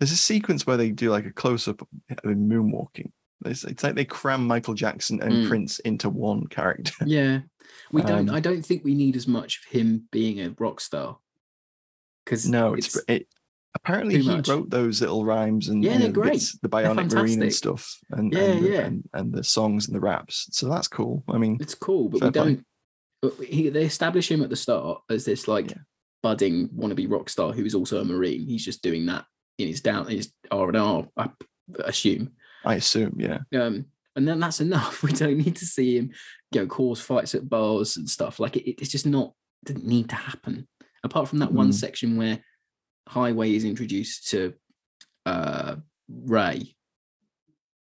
There's 0.02 0.10
a 0.10 0.16
sequence 0.16 0.66
where 0.66 0.76
they 0.76 0.90
do 0.90 1.10
like 1.12 1.26
a 1.26 1.30
close 1.32 1.68
up 1.68 1.80
of 1.80 1.88
him 2.24 2.50
moonwalking. 2.50 3.12
It's, 3.44 3.62
it's 3.62 3.84
like 3.84 3.94
they 3.94 4.04
cram 4.04 4.44
Michael 4.48 4.74
Jackson 4.74 5.22
and 5.22 5.32
Mm. 5.32 5.48
Prince 5.48 5.78
into 5.78 6.08
one 6.10 6.48
character. 6.48 6.92
Yeah. 7.06 7.42
We 7.92 8.02
don't, 8.02 8.28
Um, 8.28 8.34
I 8.34 8.40
don't 8.40 8.66
think 8.66 8.82
we 8.82 8.96
need 8.96 9.14
as 9.14 9.28
much 9.28 9.60
of 9.64 9.70
him 9.72 10.08
being 10.10 10.40
a 10.40 10.56
rock 10.58 10.80
star. 10.80 11.18
Because 12.24 12.48
no, 12.48 12.74
it's, 12.74 13.00
it. 13.06 13.28
Apparently, 13.76 14.18
he 14.20 14.26
much. 14.26 14.48
wrote 14.48 14.70
those 14.70 15.00
little 15.00 15.24
rhymes 15.24 15.68
and 15.68 15.84
Yeah, 15.84 15.92
you 15.92 15.94
know, 15.94 16.02
they're 16.06 16.08
the 16.08 16.20
great. 16.20 16.32
bits- 16.32 16.58
the 16.58 16.68
Bionic 16.68 17.12
Marine 17.12 17.40
and 17.42 17.54
stuff, 17.54 17.96
and 18.10 18.32
Yeah, 18.32 18.40
and, 18.40 18.64
the, 18.64 18.68
yeah. 18.70 18.80
and 18.80 19.08
and 19.14 19.32
the 19.32 19.44
songs 19.44 19.86
and 19.86 19.94
the 19.94 20.00
raps. 20.00 20.48
So 20.50 20.68
that's 20.68 20.88
cool. 20.88 21.22
I 21.28 21.38
mean, 21.38 21.58
it's 21.60 21.76
cool, 21.76 22.08
but 22.08 22.22
we 22.22 22.30
don't. 22.30 22.66
but 23.22 23.34
He, 23.34 23.68
they 23.68 23.84
establish 23.84 24.28
him 24.32 24.42
at 24.42 24.50
the 24.50 24.56
start 24.56 25.00
as 25.08 25.24
this 25.24 25.46
like 25.46 25.70
Yeah. 25.70 25.76
budding 26.24 26.70
wannabe 26.70 27.08
rock 27.08 27.30
star 27.30 27.52
who 27.52 27.64
is 27.64 27.74
also 27.76 28.00
a 28.00 28.04
marine. 28.04 28.48
He's 28.48 28.64
just 28.64 28.82
doing 28.82 29.06
that 29.06 29.26
his 29.68 29.80
down, 29.80 30.06
his 30.06 30.32
R 30.50 30.68
and 30.68 30.76
R, 30.76 31.08
I 31.16 31.28
assume. 31.84 32.32
I 32.64 32.76
assume, 32.76 33.16
yeah. 33.18 33.38
Um, 33.54 33.86
and 34.16 34.26
then 34.28 34.40
that's 34.40 34.60
enough. 34.60 35.02
We 35.02 35.12
don't 35.12 35.38
need 35.38 35.56
to 35.56 35.66
see 35.66 35.96
him, 35.98 36.12
you 36.52 36.60
know, 36.60 36.66
cause 36.66 37.00
fights 37.00 37.34
at 37.34 37.48
bars 37.48 37.96
and 37.96 38.08
stuff. 38.08 38.38
Like 38.38 38.56
it, 38.56 38.80
it's 38.80 38.90
just 38.90 39.06
not 39.06 39.32
didn't 39.64 39.86
need 39.86 40.08
to 40.10 40.16
happen. 40.16 40.68
Apart 41.04 41.28
from 41.28 41.38
that 41.40 41.52
one 41.52 41.70
Mm. 41.70 41.74
section 41.74 42.16
where 42.16 42.38
Highway 43.08 43.54
is 43.54 43.64
introduced 43.64 44.28
to 44.30 44.54
uh 45.26 45.76
Ray, 46.08 46.74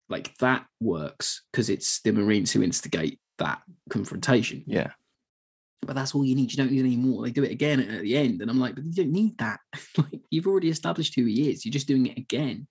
like 0.10 0.36
that 0.38 0.66
works 0.80 1.44
because 1.52 1.70
it's 1.70 2.02
the 2.02 2.12
Marines 2.12 2.52
who 2.52 2.62
instigate 2.64 3.20
that 3.40 3.62
confrontation. 3.90 4.64
Yeah. 4.68 4.92
But 5.82 5.96
that's 5.96 6.14
all 6.16 6.26
you 6.26 6.36
need. 6.36 6.52
You 6.52 6.58
don't 6.58 6.72
need 6.72 6.80
any 6.80 6.98
more. 6.98 7.24
They 7.24 7.32
do 7.32 7.44
it 7.44 7.52
again 7.52 7.80
at 7.80 8.02
the 8.02 8.18
end, 8.18 8.42
and 8.42 8.50
I'm 8.52 8.60
like, 8.60 8.76
but 8.76 8.84
you 8.84 8.94
don't 8.94 9.12
need 9.12 9.38
that. 9.38 9.60
like 9.98 10.22
you've 10.32 10.48
already 10.48 10.70
established 10.70 11.16
who 11.16 11.26
he 11.26 11.50
is. 11.52 11.66
You're 11.66 11.72
just 11.72 11.88
doing 11.88 12.08
it 12.08 12.18
again, 12.18 12.68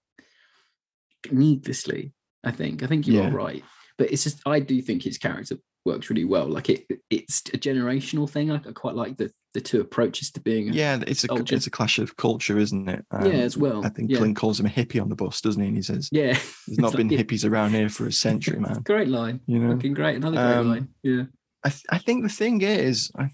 needlessly. 1.31 2.13
I 2.45 2.51
think. 2.53 2.83
I 2.83 2.87
think 2.87 3.07
you 3.07 3.15
Yeah. 3.15 3.29
are 3.29 3.33
right. 3.33 3.65
But 3.99 4.13
it's 4.13 4.25
just 4.25 4.41
I 4.47 4.61
do 4.61 4.81
think 4.83 5.03
his 5.03 5.19
character 5.19 5.57
works 5.85 6.11
really 6.11 6.25
well. 6.25 6.47
Like 6.49 6.69
it, 6.69 6.85
it's 7.11 7.41
a 7.55 7.59
generational 7.59 8.29
thing. 8.29 8.49
Like 8.49 8.67
I 8.67 8.73
quite 8.73 8.95
like 8.95 9.17
the 9.17 9.31
the 9.55 9.61
two 9.61 9.81
approaches 9.81 10.31
to 10.33 10.41
being. 10.41 10.69
A, 10.69 10.73
Yeah, 10.73 11.03
it's 11.07 11.25
a 11.25 11.29
soldier. 11.29 11.57
it's 11.57 11.67
a 11.67 11.71
clash 11.71 11.99
of 11.99 12.17
culture, 12.17 12.59
isn't 12.59 12.89
it? 12.89 13.05
Um, 13.11 13.25
Yeah, 13.27 13.39
as 13.39 13.57
well. 13.57 13.85
I 13.87 13.89
think 13.89 14.11
Yeah. 14.11 14.19
Clint 14.19 14.37
calls 14.37 14.61
him 14.61 14.67
a 14.67 14.69
hippie 14.69 15.01
on 15.01 15.09
the 15.09 15.17
bus, 15.17 15.41
doesn't 15.41 15.61
he? 15.63 15.69
And 15.69 15.77
he 15.77 15.83
says, 15.83 16.09
yeah. 16.13 16.39
"There's 16.67 16.79
not 16.79 16.93
been 16.97 17.09
like, 17.09 17.19
yeah. 17.19 17.25
hippies 17.25 17.49
around 17.49 17.71
here 17.71 17.89
for 17.89 18.07
a 18.07 18.13
century, 18.13 18.61
man." 18.61 18.83
Great 18.83 19.09
line. 19.09 19.41
You 19.47 19.59
know, 19.61 19.75
Fucking 19.77 19.95
great. 19.95 20.17
Another 20.17 20.37
great 20.37 20.57
Um, 20.59 20.69
line. 20.69 20.89
Yeah. 21.03 21.23
I 21.67 21.69
th- 21.69 21.85
I 21.91 21.99
think 21.99 22.23
the 22.23 22.29
thing 22.29 22.63
is, 22.63 23.11
I, 23.19 23.29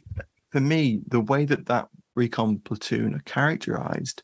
for 0.53 0.61
me, 0.61 1.03
the 1.07 1.21
way 1.21 1.45
that 1.45 1.67
that 1.67 1.89
recon 2.17 2.61
platoon 2.61 3.15
are 3.15 3.23
characterized 3.27 4.23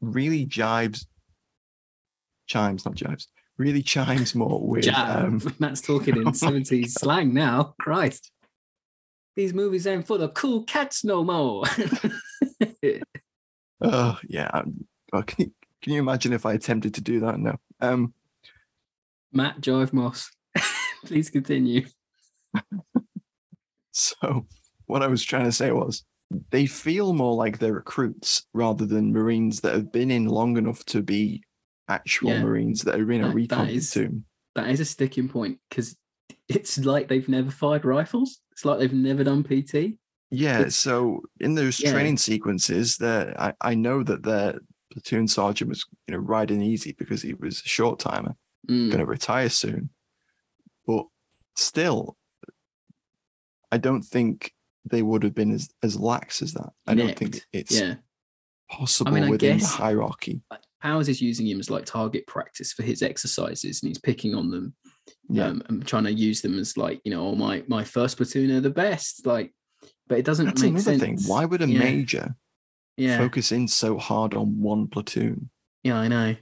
really 0.00 0.46
jibes, 0.46 1.04
chimes, 2.46 2.86
not 2.86 2.94
jibes, 2.94 3.26
really 3.58 3.82
chimes 3.82 4.34
more 4.34 4.66
with. 4.66 4.88
Um, 4.88 5.42
Matt's 5.58 5.82
talking 5.82 6.14
oh 6.14 6.18
in 6.20 6.24
my 6.24 6.30
70s 6.30 6.92
slang 6.98 7.34
now. 7.34 7.74
Christ. 7.78 8.30
These 9.36 9.52
movies 9.52 9.86
ain't 9.86 10.06
full 10.06 10.22
of 10.22 10.32
cool 10.32 10.64
cats 10.64 11.04
no 11.04 11.22
more. 11.22 11.64
oh 13.82 14.18
yeah, 14.26 14.62
oh, 15.12 15.22
can 15.22 15.44
you 15.44 15.52
can 15.82 15.92
you 15.92 16.00
imagine 16.00 16.32
if 16.32 16.46
I 16.46 16.54
attempted 16.54 16.94
to 16.94 17.02
do 17.02 17.20
that? 17.20 17.38
No. 17.38 17.56
Um, 17.82 18.14
Matt 19.30 19.60
Jive 19.60 19.92
Moss. 19.92 20.30
Please 21.04 21.28
continue. 21.28 21.84
So, 23.90 24.46
what 24.86 25.02
I 25.02 25.08
was 25.08 25.24
trying 25.24 25.44
to 25.44 25.52
say 25.52 25.72
was 25.72 26.04
they 26.50 26.66
feel 26.66 27.14
more 27.14 27.34
like 27.34 27.58
they're 27.58 27.72
recruits 27.72 28.46
rather 28.52 28.86
than 28.86 29.12
Marines 29.12 29.60
that 29.62 29.74
have 29.74 29.90
been 29.90 30.10
in 30.10 30.26
long 30.26 30.56
enough 30.56 30.84
to 30.86 31.02
be 31.02 31.42
actual 31.88 32.30
Yeah. 32.30 32.42
Marines 32.42 32.82
that 32.82 32.94
are 33.00 33.10
in 33.10 33.24
a 33.24 33.28
That- 33.28 33.34
recon 33.34 33.66
that 33.66 33.72
is- 33.74 33.92
platoon. 33.92 34.24
That 34.54 34.70
is 34.70 34.80
a 34.80 34.84
sticking 34.84 35.28
point 35.28 35.58
because 35.68 35.96
it's 36.48 36.78
like 36.78 37.08
they've 37.08 37.28
never 37.28 37.50
fired 37.50 37.84
rifles. 37.84 38.40
It's 38.52 38.64
like 38.64 38.78
they've 38.78 38.92
never 38.92 39.24
done 39.24 39.42
PT. 39.42 39.98
Yeah, 40.30 40.58
It's- 40.58 40.76
so 40.76 41.22
in 41.40 41.54
those 41.54 41.80
Yeah. 41.80 41.92
training 41.92 42.18
sequences, 42.18 42.96
there 42.98 43.34
I, 43.40 43.52
I 43.60 43.74
know 43.74 44.02
that 44.04 44.22
their 44.22 44.60
platoon 44.92 45.26
sergeant 45.28 45.70
was 45.70 45.84
you 46.06 46.12
know 46.12 46.18
riding 46.20 46.62
easy 46.62 46.92
because 46.92 47.22
he 47.22 47.34
was 47.34 47.60
a 47.62 47.68
short 47.68 47.98
timer, 47.98 48.36
Mm. 48.68 48.88
going 48.90 48.98
to 49.00 49.06
retire 49.06 49.48
soon. 49.48 49.90
But 50.86 51.06
still, 51.56 52.16
I 53.72 53.78
don't 53.78 54.02
think 54.02 54.52
they 54.84 55.02
would 55.02 55.22
have 55.22 55.34
been 55.34 55.52
as, 55.52 55.68
as 55.82 55.98
lax 55.98 56.40
as 56.42 56.54
that. 56.54 56.70
I 56.86 56.94
don't 56.94 57.16
think 57.16 57.42
it's 57.52 57.78
Yeah. 57.78 57.96
possible 58.70 59.16
I 59.16 59.28
within 59.28 59.58
guess- 59.58 59.70
the 59.70 59.76
hierarchy. 59.82 60.40
Powers 60.80 61.08
is 61.08 61.20
using 61.20 61.46
him 61.48 61.58
as 61.58 61.70
like 61.70 61.84
target 61.86 62.26
practice 62.28 62.72
for 62.72 62.84
his 62.84 63.02
exercises 63.02 63.82
and 63.82 63.88
he's 63.88 63.98
picking 63.98 64.34
on 64.34 64.48
them 64.50 64.74
Yeah. 65.28 65.48
um, 65.48 65.62
and 65.68 65.84
trying 65.86 66.04
to 66.04 66.12
use 66.12 66.40
them 66.40 66.56
as 66.58 66.76
like, 66.76 67.00
you 67.04 67.10
know, 67.10 67.26
oh, 67.28 67.34
my, 67.34 67.64
my 67.66 67.82
first 67.82 68.16
platoon 68.16 68.50
are 68.52 68.60
the 68.60 68.70
best. 68.70 69.26
Like, 69.26 69.52
but 70.06 70.18
it 70.18 70.24
doesn't 70.24 70.46
That's 70.46 70.62
make 70.62 70.70
another 70.70 70.84
sense. 70.84 71.02
thing. 71.02 71.18
Why 71.28 71.44
would 71.44 71.62
a 71.62 71.68
Yeah. 71.68 71.78
major 71.80 72.36
Yeah. 72.96 73.18
focus 73.18 73.50
in 73.50 73.66
so 73.66 73.98
hard 73.98 74.34
on 74.34 74.60
one 74.60 74.86
platoon? 74.86 75.50
Yeah, 75.82 75.96
I 75.98 76.06
know. 76.08 76.36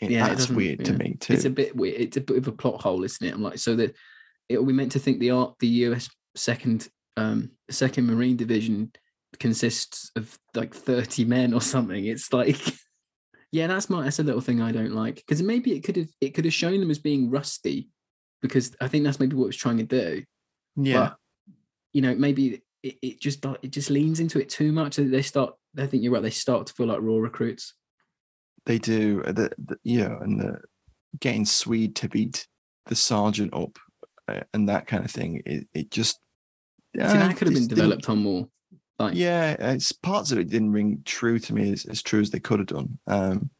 It- 0.00 0.10
Yeah, 0.10 0.28
that's 0.28 0.50
weird 0.50 0.84
to 0.86 0.92
me 0.92 1.16
too. 1.20 1.32
It's 1.34 1.44
a 1.44 1.50
bit 1.50 1.74
weird. 1.76 2.00
It's 2.00 2.16
a 2.16 2.20
bit 2.20 2.36
of 2.38 2.48
a 2.48 2.52
plot 2.52 2.82
hole, 2.82 3.04
isn't 3.04 3.24
it? 3.26 3.32
I'm 3.32 3.42
like, 3.42 3.58
so 3.58 3.76
that 3.76 3.94
it, 4.48 4.62
we 4.62 4.72
meant 4.72 4.92
to 4.92 4.98
think 4.98 5.20
the 5.20 5.30
art, 5.30 5.54
the 5.60 5.68
US 5.68 6.10
second, 6.36 6.88
um, 7.16 7.50
second 7.70 8.06
Marine 8.06 8.36
Division 8.36 8.92
consists 9.38 10.10
of 10.16 10.38
like 10.54 10.74
30 10.74 11.24
men 11.24 11.54
or 11.54 11.60
something. 11.60 12.04
It's 12.04 12.32
like, 12.32 12.58
yeah, 13.52 13.66
that's 13.66 13.90
my 13.90 14.04
that's 14.04 14.18
a 14.18 14.22
little 14.22 14.40
thing 14.40 14.60
I 14.60 14.72
don't 14.72 14.94
like 14.94 15.16
because 15.16 15.42
maybe 15.42 15.72
it 15.72 15.80
could 15.80 15.96
have 15.96 16.08
it 16.20 16.30
could 16.34 16.44
have 16.44 16.54
shown 16.54 16.80
them 16.80 16.90
as 16.90 16.98
being 16.98 17.30
rusty 17.30 17.88
because 18.42 18.74
I 18.80 18.88
think 18.88 19.04
that's 19.04 19.20
maybe 19.20 19.36
what 19.36 19.44
it 19.44 19.48
was 19.48 19.56
trying 19.56 19.78
to 19.78 19.84
do. 19.84 20.24
yeah. 20.76 20.98
But, 20.98 21.16
you 21.92 22.02
know, 22.02 22.14
maybe 22.14 22.62
it, 22.82 22.96
it 23.02 23.20
just 23.20 23.44
it 23.62 23.70
just 23.70 23.90
leans 23.90 24.20
into 24.20 24.40
it 24.40 24.48
too 24.48 24.72
much. 24.72 24.96
that 24.96 25.04
They 25.04 25.22
start. 25.22 25.54
I 25.78 25.86
think 25.86 26.02
you're 26.02 26.12
right. 26.12 26.22
They 26.22 26.30
start 26.30 26.66
to 26.66 26.72
feel 26.74 26.86
like 26.86 27.00
raw 27.00 27.16
recruits. 27.16 27.74
They 28.64 28.78
do, 28.78 29.22
uh, 29.24 29.32
the, 29.32 29.52
the 29.58 29.78
know, 29.98 30.18
and 30.20 30.40
the 30.40 30.60
getting 31.20 31.44
Swede 31.44 31.96
to 31.96 32.08
beat 32.08 32.46
the 32.86 32.96
sergeant 32.96 33.54
up 33.54 33.78
uh, 34.28 34.40
and 34.52 34.68
that 34.68 34.86
kind 34.86 35.04
of 35.04 35.10
thing. 35.10 35.42
It, 35.46 35.68
it 35.72 35.90
just 35.90 36.18
See, 36.96 37.02
uh, 37.02 37.12
that 37.28 37.36
could 37.36 37.48
have 37.48 37.54
been 37.54 37.68
developed 37.68 38.08
on 38.08 38.18
more. 38.18 38.48
Like, 38.98 39.14
Yeah, 39.14 39.56
it's 39.74 39.92
parts 39.92 40.32
of 40.32 40.38
it 40.38 40.48
didn't 40.48 40.72
ring 40.72 41.02
true 41.04 41.38
to 41.40 41.54
me 41.54 41.72
as, 41.72 41.84
as 41.86 42.02
true 42.02 42.20
as 42.20 42.30
they 42.30 42.40
could 42.40 42.58
have 42.60 42.68
done. 42.68 42.98
Um, 43.06 43.50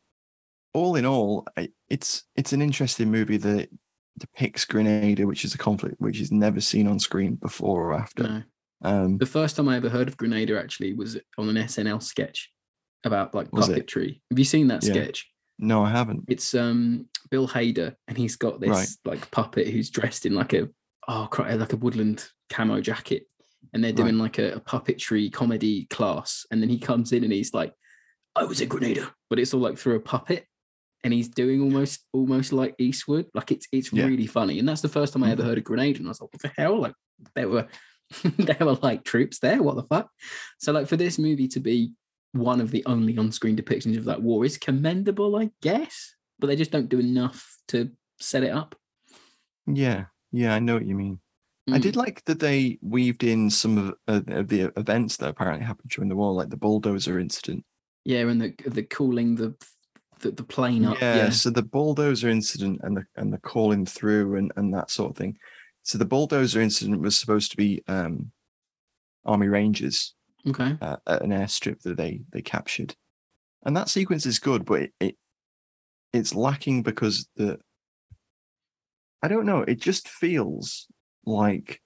all 0.73 0.97
in 0.97 1.05
all, 1.07 1.47
it's 1.89 2.25
it's 2.37 2.53
an 2.53 2.63
interesting 2.63 3.11
movie 3.11 3.37
that 3.39 3.69
depicts 4.19 4.65
Grenada, 4.65 5.27
which 5.27 5.45
is 5.45 5.55
a 5.55 5.59
conflict 5.59 5.97
which 5.99 6.21
is 6.21 6.33
never 6.33 6.61
seen 6.61 6.87
on 6.87 6.99
screen 6.99 7.35
before 7.35 7.91
or 7.91 7.95
after. 7.95 8.23
no. 8.23 8.43
Um, 8.83 9.19
The 9.19 9.27
first 9.27 9.57
time 9.57 9.69
I 9.69 9.77
ever 9.77 9.89
heard 9.89 10.09
of 10.09 10.17
Grenada 10.17 10.59
actually 10.59 10.93
was 10.95 11.19
on 11.39 11.49
an 11.49 11.57
SNL 11.57 12.03
sketch 12.03 12.51
about 13.05 13.35
like 13.35 13.51
puppetry. 13.51 14.21
Have 14.31 14.39
you 14.39 14.45
seen 14.45 14.69
that 14.69 14.83
Yeah. 14.85 14.93
sketch? 14.93 15.27
no, 15.59 15.83
I 15.83 15.91
haven't. 15.91 16.25
It's 16.29 16.55
um 16.55 17.09
Bill 17.31 17.49
Hader 17.49 17.95
and 18.09 18.17
he's 18.19 18.37
got 18.37 18.61
this 18.61 18.69
Right. 18.71 18.89
like 19.07 19.31
puppet 19.31 19.69
who's 19.69 19.89
dressed 19.91 20.27
in 20.27 20.35
like 20.35 20.53
a 20.53 20.69
oh 21.09 21.29
uh, 21.39 21.57
like 21.57 21.73
a 21.73 21.77
woodland 21.77 22.29
camo 22.51 22.81
jacket 22.81 23.25
and 23.73 23.83
they're 23.83 23.91
Right. 23.91 23.97
doing 23.97 24.19
like 24.19 24.39
a, 24.39 24.53
a 24.55 24.61
puppetry 24.61 25.33
comedy 25.33 25.87
class 25.87 26.47
and 26.51 26.63
then 26.63 26.69
he 26.69 26.79
comes 26.79 27.13
in 27.13 27.25
and 27.25 27.33
he's 27.33 27.53
like 27.55 27.73
I 28.35 28.45
was 28.45 28.61
a 28.61 28.67
Grenada 28.67 29.13
but 29.31 29.39
it's 29.39 29.55
all 29.55 29.61
like 29.61 29.79
through 29.79 29.97
a 29.97 30.01
puppet 30.01 30.45
and 31.05 31.13
he's 31.13 31.29
doing 31.29 31.61
almost 31.63 32.01
almost 32.13 32.53
like 32.53 32.75
Eastwood 32.79 33.27
like 33.35 33.53
it's 33.53 33.67
it's 33.73 33.93
Yeah. 33.93 34.07
really 34.07 34.27
funny 34.27 34.59
and 34.59 34.69
that's 34.69 34.83
the 34.83 34.89
first 34.89 35.13
time 35.13 35.25
I 35.25 35.31
ever 35.31 35.43
mm-hmm. 35.43 35.49
heard 35.49 35.59
of 35.59 35.65
Grenada 35.65 35.99
and 35.99 36.07
I 36.07 36.11
was 36.11 36.21
like 36.21 36.33
what 36.33 36.43
the 36.43 36.53
hell? 36.57 36.81
Like 36.81 36.95
there 37.35 37.49
were 37.49 37.67
there 38.39 38.57
were 38.61 38.75
like 38.75 39.05
troops 39.05 39.39
there 39.41 39.63
what 39.63 39.77
the 39.77 39.83
fuck? 39.85 40.11
So 40.59 40.73
like 40.73 40.87
for 40.87 40.97
this 40.97 41.19
movie 41.19 41.49
to 41.49 41.61
be 41.61 41.93
one 42.33 42.61
of 42.61 42.71
the 42.71 42.85
only 42.87 43.17
on-screen 43.17 43.57
depictions 43.57 43.97
of 43.97 44.05
that 44.05 44.21
war 44.23 44.45
is 44.45 44.59
commendable 44.59 45.37
I 45.37 45.51
guess 45.63 46.15
but 46.39 46.49
they 46.49 46.57
just 46.57 46.71
don't 46.71 46.89
do 46.89 46.99
enough 47.01 47.57
to 47.69 47.91
set 48.21 48.43
it 48.43 48.51
up. 48.51 48.75
Yeah, 49.67 50.05
yeah, 50.33 50.55
I 50.55 50.59
know 50.59 50.75
what 50.75 50.87
you 50.87 50.95
mean. 50.95 51.21
I 51.69 51.79
Mm. 51.79 51.83
did 51.83 51.97
like 51.97 52.25
that 52.27 52.39
they 52.39 52.79
weaved 52.81 53.25
in 53.25 53.51
some 53.51 53.77
of, 53.77 53.95
uh, 54.07 54.21
of 54.29 54.47
the 54.49 54.73
events 54.77 55.17
that 55.17 55.31
apparently 55.31 55.67
happened 55.67 55.91
during 55.91 56.09
the 56.09 56.15
war, 56.15 56.33
like 56.33 56.49
the 56.49 56.57
bulldozer 56.57 57.19
incident. 57.19 57.65
Yeah, 58.05 58.21
and 58.29 58.41
the 58.41 58.55
the 58.67 58.85
cooling 58.85 59.35
the 59.35 59.55
the, 60.21 60.31
the 60.31 60.45
plane 60.45 60.85
up. 60.85 61.01
Yeah, 61.01 61.17
Yeah, 61.17 61.31
so 61.31 61.51
the 61.51 61.63
bulldozer 61.63 62.29
incident 62.29 62.81
and 62.85 62.97
the 62.97 63.05
and 63.17 63.33
the 63.33 63.39
calling 63.39 63.85
through 63.85 64.37
and, 64.37 64.53
and 64.57 64.73
that 64.75 64.91
sort 64.91 65.11
of 65.11 65.17
thing. 65.17 65.37
So 65.83 65.99
the 65.99 66.05
bulldozer 66.05 66.61
incident 66.61 67.01
was 67.01 67.19
supposed 67.19 67.51
to 67.51 67.57
be 67.57 67.83
um, 67.89 68.31
Army 69.25 69.49
Rangers 69.49 70.15
okay. 70.49 70.77
uh, 70.81 70.97
at 71.07 71.23
an 71.23 71.31
airstrip 71.31 71.83
that 71.83 71.97
they 71.97 72.23
they 72.31 72.43
captured, 72.43 72.95
and 73.65 73.77
that 73.77 73.89
sequence 73.89 74.25
is 74.25 74.39
good, 74.39 74.65
but 74.65 74.83
it, 74.83 74.93
it 75.01 75.17
it's 76.13 76.35
lacking 76.35 76.83
because 76.83 77.29
the 77.37 77.59
I 79.23 79.29
don't 79.29 79.47
know. 79.47 79.63
It 79.63 79.81
just 79.81 80.09
feels 80.09 80.87
like 81.25 81.81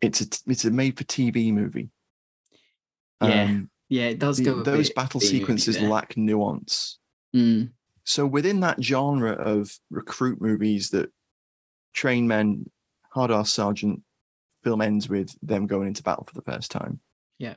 it's 0.00 0.20
a 0.20 0.26
it's 0.46 0.64
a 0.64 0.70
made 0.70 0.96
for 0.98 1.04
TV 1.04 1.52
movie. 1.52 1.90
Yeah, 3.22 3.44
Um, 3.44 3.70
yeah, 3.88 4.04
it 4.08 4.18
does 4.18 4.38
the- 4.38 4.62
those 4.62 4.88
bit 4.88 4.96
battle 4.96 5.20
sequences 5.20 5.76
lack 5.90 6.16
nuance. 6.16 6.98
Mm, 7.34 7.72
So 8.04 8.26
within 8.26 8.60
that 8.60 8.82
genre 8.82 9.32
of 9.32 9.78
recruit 9.90 10.40
movies 10.40 10.90
that 10.90 11.12
train 11.92 12.26
men, 12.26 12.70
hard 13.12 13.30
ass 13.30 13.50
sergeant, 13.50 14.02
film 14.64 14.80
ends 14.80 15.08
with 15.08 15.36
them 15.42 15.66
going 15.66 15.86
into 15.88 16.02
battle 16.02 16.24
for 16.24 16.34
the 16.34 16.42
first 16.42 16.70
time. 16.70 17.00
Yeah. 17.38 17.56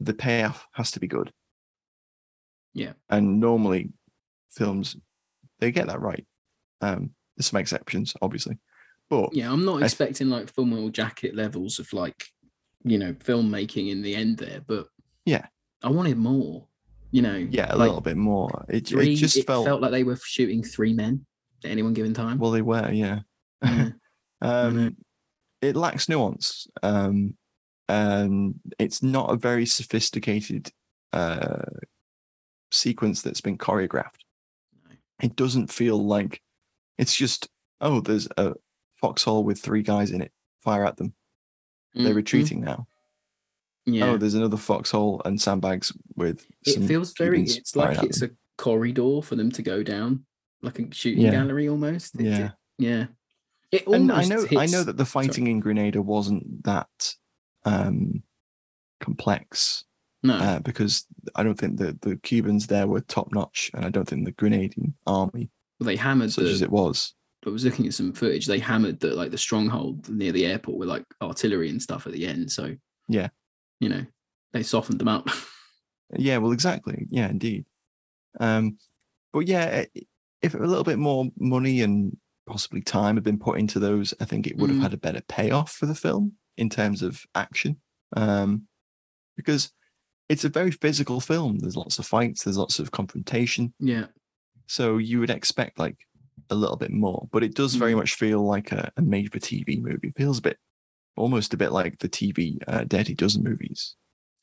The 0.00 0.14
payoff 0.14 0.66
has 0.72 0.90
to 0.92 1.00
be 1.00 1.06
good. 1.06 1.32
Yeah. 2.74 2.94
And 3.08 3.38
normally 3.40 3.92
films 4.50 4.96
they 5.60 5.70
get 5.72 5.86
that 5.86 6.00
right. 6.00 6.26
Um 6.80 7.10
there's 7.36 7.46
some 7.46 7.60
exceptions, 7.60 8.14
obviously. 8.22 8.58
But 9.10 9.34
yeah, 9.34 9.52
I'm 9.52 9.64
not 9.64 9.82
expecting 9.82 10.28
like 10.28 10.50
metal 10.56 10.88
jacket 10.88 11.34
levels 11.34 11.78
of 11.78 11.92
like, 11.92 12.24
you 12.84 12.98
know, 12.98 13.12
filmmaking 13.14 13.90
in 13.90 14.02
the 14.02 14.14
end 14.14 14.38
there, 14.38 14.60
but 14.66 14.86
Yeah. 15.24 15.46
I 15.82 15.90
wanted 15.90 16.16
more. 16.16 16.66
You 17.10 17.22
know, 17.22 17.36
Yeah, 17.36 17.66
a 17.72 17.76
like 17.76 17.88
little 17.88 18.00
bit 18.00 18.16
more. 18.16 18.64
It, 18.68 18.88
three, 18.88 19.12
it 19.12 19.16
just 19.16 19.46
felt, 19.46 19.80
like 19.80 19.92
they 19.92 20.02
were 20.02 20.16
shooting 20.16 20.62
three 20.64 20.92
men 20.92 21.24
at 21.64 21.70
any 21.70 21.82
one 21.82 21.92
given 21.92 22.14
time. 22.14 22.38
well, 22.38 22.50
they 22.50 22.62
were, 22.62 22.90
yeah. 22.90 23.20
Yeah. 23.62 23.90
um, 24.42 24.96
it 25.62 25.76
lacks 25.76 26.08
nuance, 26.08 26.66
um, 26.82 27.36
and 27.88 28.56
it's 28.78 29.02
not 29.02 29.30
a 29.30 29.36
very 29.36 29.64
sophisticated 29.64 30.70
uh, 31.12 31.62
sequence 32.72 33.22
that's 33.22 33.40
been 33.40 33.58
choreographed. 33.58 34.20
It 35.22 35.36
doesn't 35.36 35.72
feel 35.72 36.04
like 36.04 36.42
it's 36.98 37.14
just 37.14 37.48
oh, 37.80 38.00
there's 38.00 38.28
a 38.36 38.54
foxhole 39.00 39.44
with 39.44 39.60
three 39.60 39.82
guys 39.82 40.10
in 40.10 40.20
it. 40.22 40.32
Fire 40.60 40.84
at 40.86 40.96
them. 40.96 41.12
They're 41.94 42.12
Mhm. 42.12 42.16
retreating 42.16 42.60
now. 42.62 42.86
Yeah. 43.86 44.06
Oh, 44.06 44.16
there's 44.16 44.34
another 44.34 44.56
foxhole 44.56 45.20
and 45.24 45.40
sandbags 45.40 45.92
with. 46.16 46.46
it 46.64 46.86
feels 46.86 47.12
very. 47.16 47.42
It's 47.42 47.76
like 47.76 48.02
it's 48.02 48.20
them. 48.20 48.30
a 48.30 48.62
corridor 48.62 49.20
for 49.22 49.36
them 49.36 49.50
to 49.52 49.62
go 49.62 49.82
down, 49.82 50.24
like 50.62 50.78
a 50.78 50.92
shooting 50.94 51.24
Yeah. 51.24 51.32
gallery 51.32 51.68
almost. 51.68 52.18
It- 52.18 52.24
Yeah. 52.26 52.50
yeah. 52.78 53.06
It 53.70 53.86
and 53.86 54.10
I 54.10 54.22
almost 54.22 54.50
know 54.52 54.60
I 54.60 54.66
know 54.66 54.84
that 54.84 54.96
the 54.96 55.04
sorry. 55.04 55.26
fighting 55.26 55.48
in 55.48 55.60
Grenada 55.60 56.00
wasn't 56.00 56.62
that 56.64 57.14
um 57.64 58.22
complex. 59.00 59.84
No. 60.22 60.34
Uh, 60.36 60.58
because 60.60 61.06
I 61.34 61.42
don't 61.42 61.58
think 61.58 61.76
the, 61.78 61.98
the 62.00 62.16
Cubans 62.16 62.66
there 62.68 62.86
were 62.86 63.02
top 63.02 63.32
notch, 63.32 63.70
and 63.74 63.84
I 63.84 63.90
don't 63.90 64.08
think 64.08 64.24
the 64.24 64.32
Grenadian 64.32 64.94
army, 65.06 65.50
they 65.84 65.96
hammered 65.96 66.32
such 66.32 66.44
the, 66.44 66.50
as 66.50 66.62
it 66.62 66.70
was, 66.70 67.14
I 67.46 67.50
was 67.50 67.64
looking 67.64 67.86
at 67.86 67.94
some 67.94 68.12
footage. 68.12 68.46
They 68.46 68.58
hammered 68.58 69.00
the 69.00 69.14
like 69.14 69.30
the 69.30 69.38
stronghold 69.38 70.08
near 70.08 70.32
the 70.32 70.46
airport 70.46 70.78
with 70.78 70.88
like 70.88 71.04
artillery 71.22 71.68
and 71.70 71.82
stuff 71.82 72.06
at 72.06 72.12
the 72.12 72.26
end. 72.26 72.50
So 72.50 72.74
yeah, 73.08 73.28
you 73.80 73.88
know, 73.88 74.04
they 74.52 74.62
softened 74.62 74.98
them 75.00 75.08
up. 75.08 75.28
yeah, 76.16 76.38
well, 76.38 76.52
exactly, 76.52 77.06
yeah, 77.10 77.28
indeed. 77.28 77.66
Um, 78.40 78.78
but 79.32 79.46
yeah, 79.46 79.84
if 80.42 80.54
a 80.54 80.58
little 80.58 80.84
bit 80.84 80.98
more 80.98 81.26
money 81.38 81.82
and 81.82 82.16
possibly 82.46 82.80
time 82.82 83.16
had 83.16 83.24
been 83.24 83.38
put 83.38 83.58
into 83.58 83.78
those, 83.78 84.12
I 84.20 84.24
think 84.24 84.46
it 84.46 84.56
would 84.56 84.70
have 84.70 84.78
Mm. 84.78 84.82
had 84.82 84.94
a 84.94 84.98
better 84.98 85.22
payoff 85.28 85.72
for 85.72 85.86
the 85.86 85.94
film 85.94 86.32
in 86.56 86.68
terms 86.70 87.02
of 87.02 87.22
action. 87.34 87.76
Um, 88.16 88.68
because 89.36 89.72
it's 90.28 90.44
a 90.44 90.48
very 90.48 90.70
physical 90.70 91.20
film. 91.20 91.58
There's 91.58 91.76
lots 91.76 91.98
of 91.98 92.06
fights. 92.06 92.44
There's 92.44 92.56
lots 92.58 92.78
of 92.78 92.90
confrontation. 92.92 93.74
yeah. 93.80 94.06
So 94.66 94.98
you 94.98 95.20
would 95.20 95.30
expect 95.30 95.78
like 95.78 95.96
a 96.50 96.54
little 96.54 96.76
bit 96.76 96.90
more, 96.90 97.28
but 97.32 97.42
it 97.44 97.54
does 97.54 97.74
very 97.74 97.92
Mm. 97.92 97.98
much 97.98 98.14
feel 98.14 98.42
like 98.46 98.72
a, 98.72 98.90
a 98.96 99.02
made 99.02 99.32
for 99.32 99.38
TV 99.38 99.80
movie. 99.80 100.08
It 100.08 100.16
feels 100.16 100.38
a 100.38 100.42
bit, 100.42 100.58
almost 101.16 101.54
a 101.54 101.56
bit 101.56 101.72
like 101.72 101.98
the 101.98 102.08
TV 102.08 102.58
uh, 102.66 102.84
Dirty 102.84 103.14
Dozen 103.14 103.42
movies. 103.42 103.96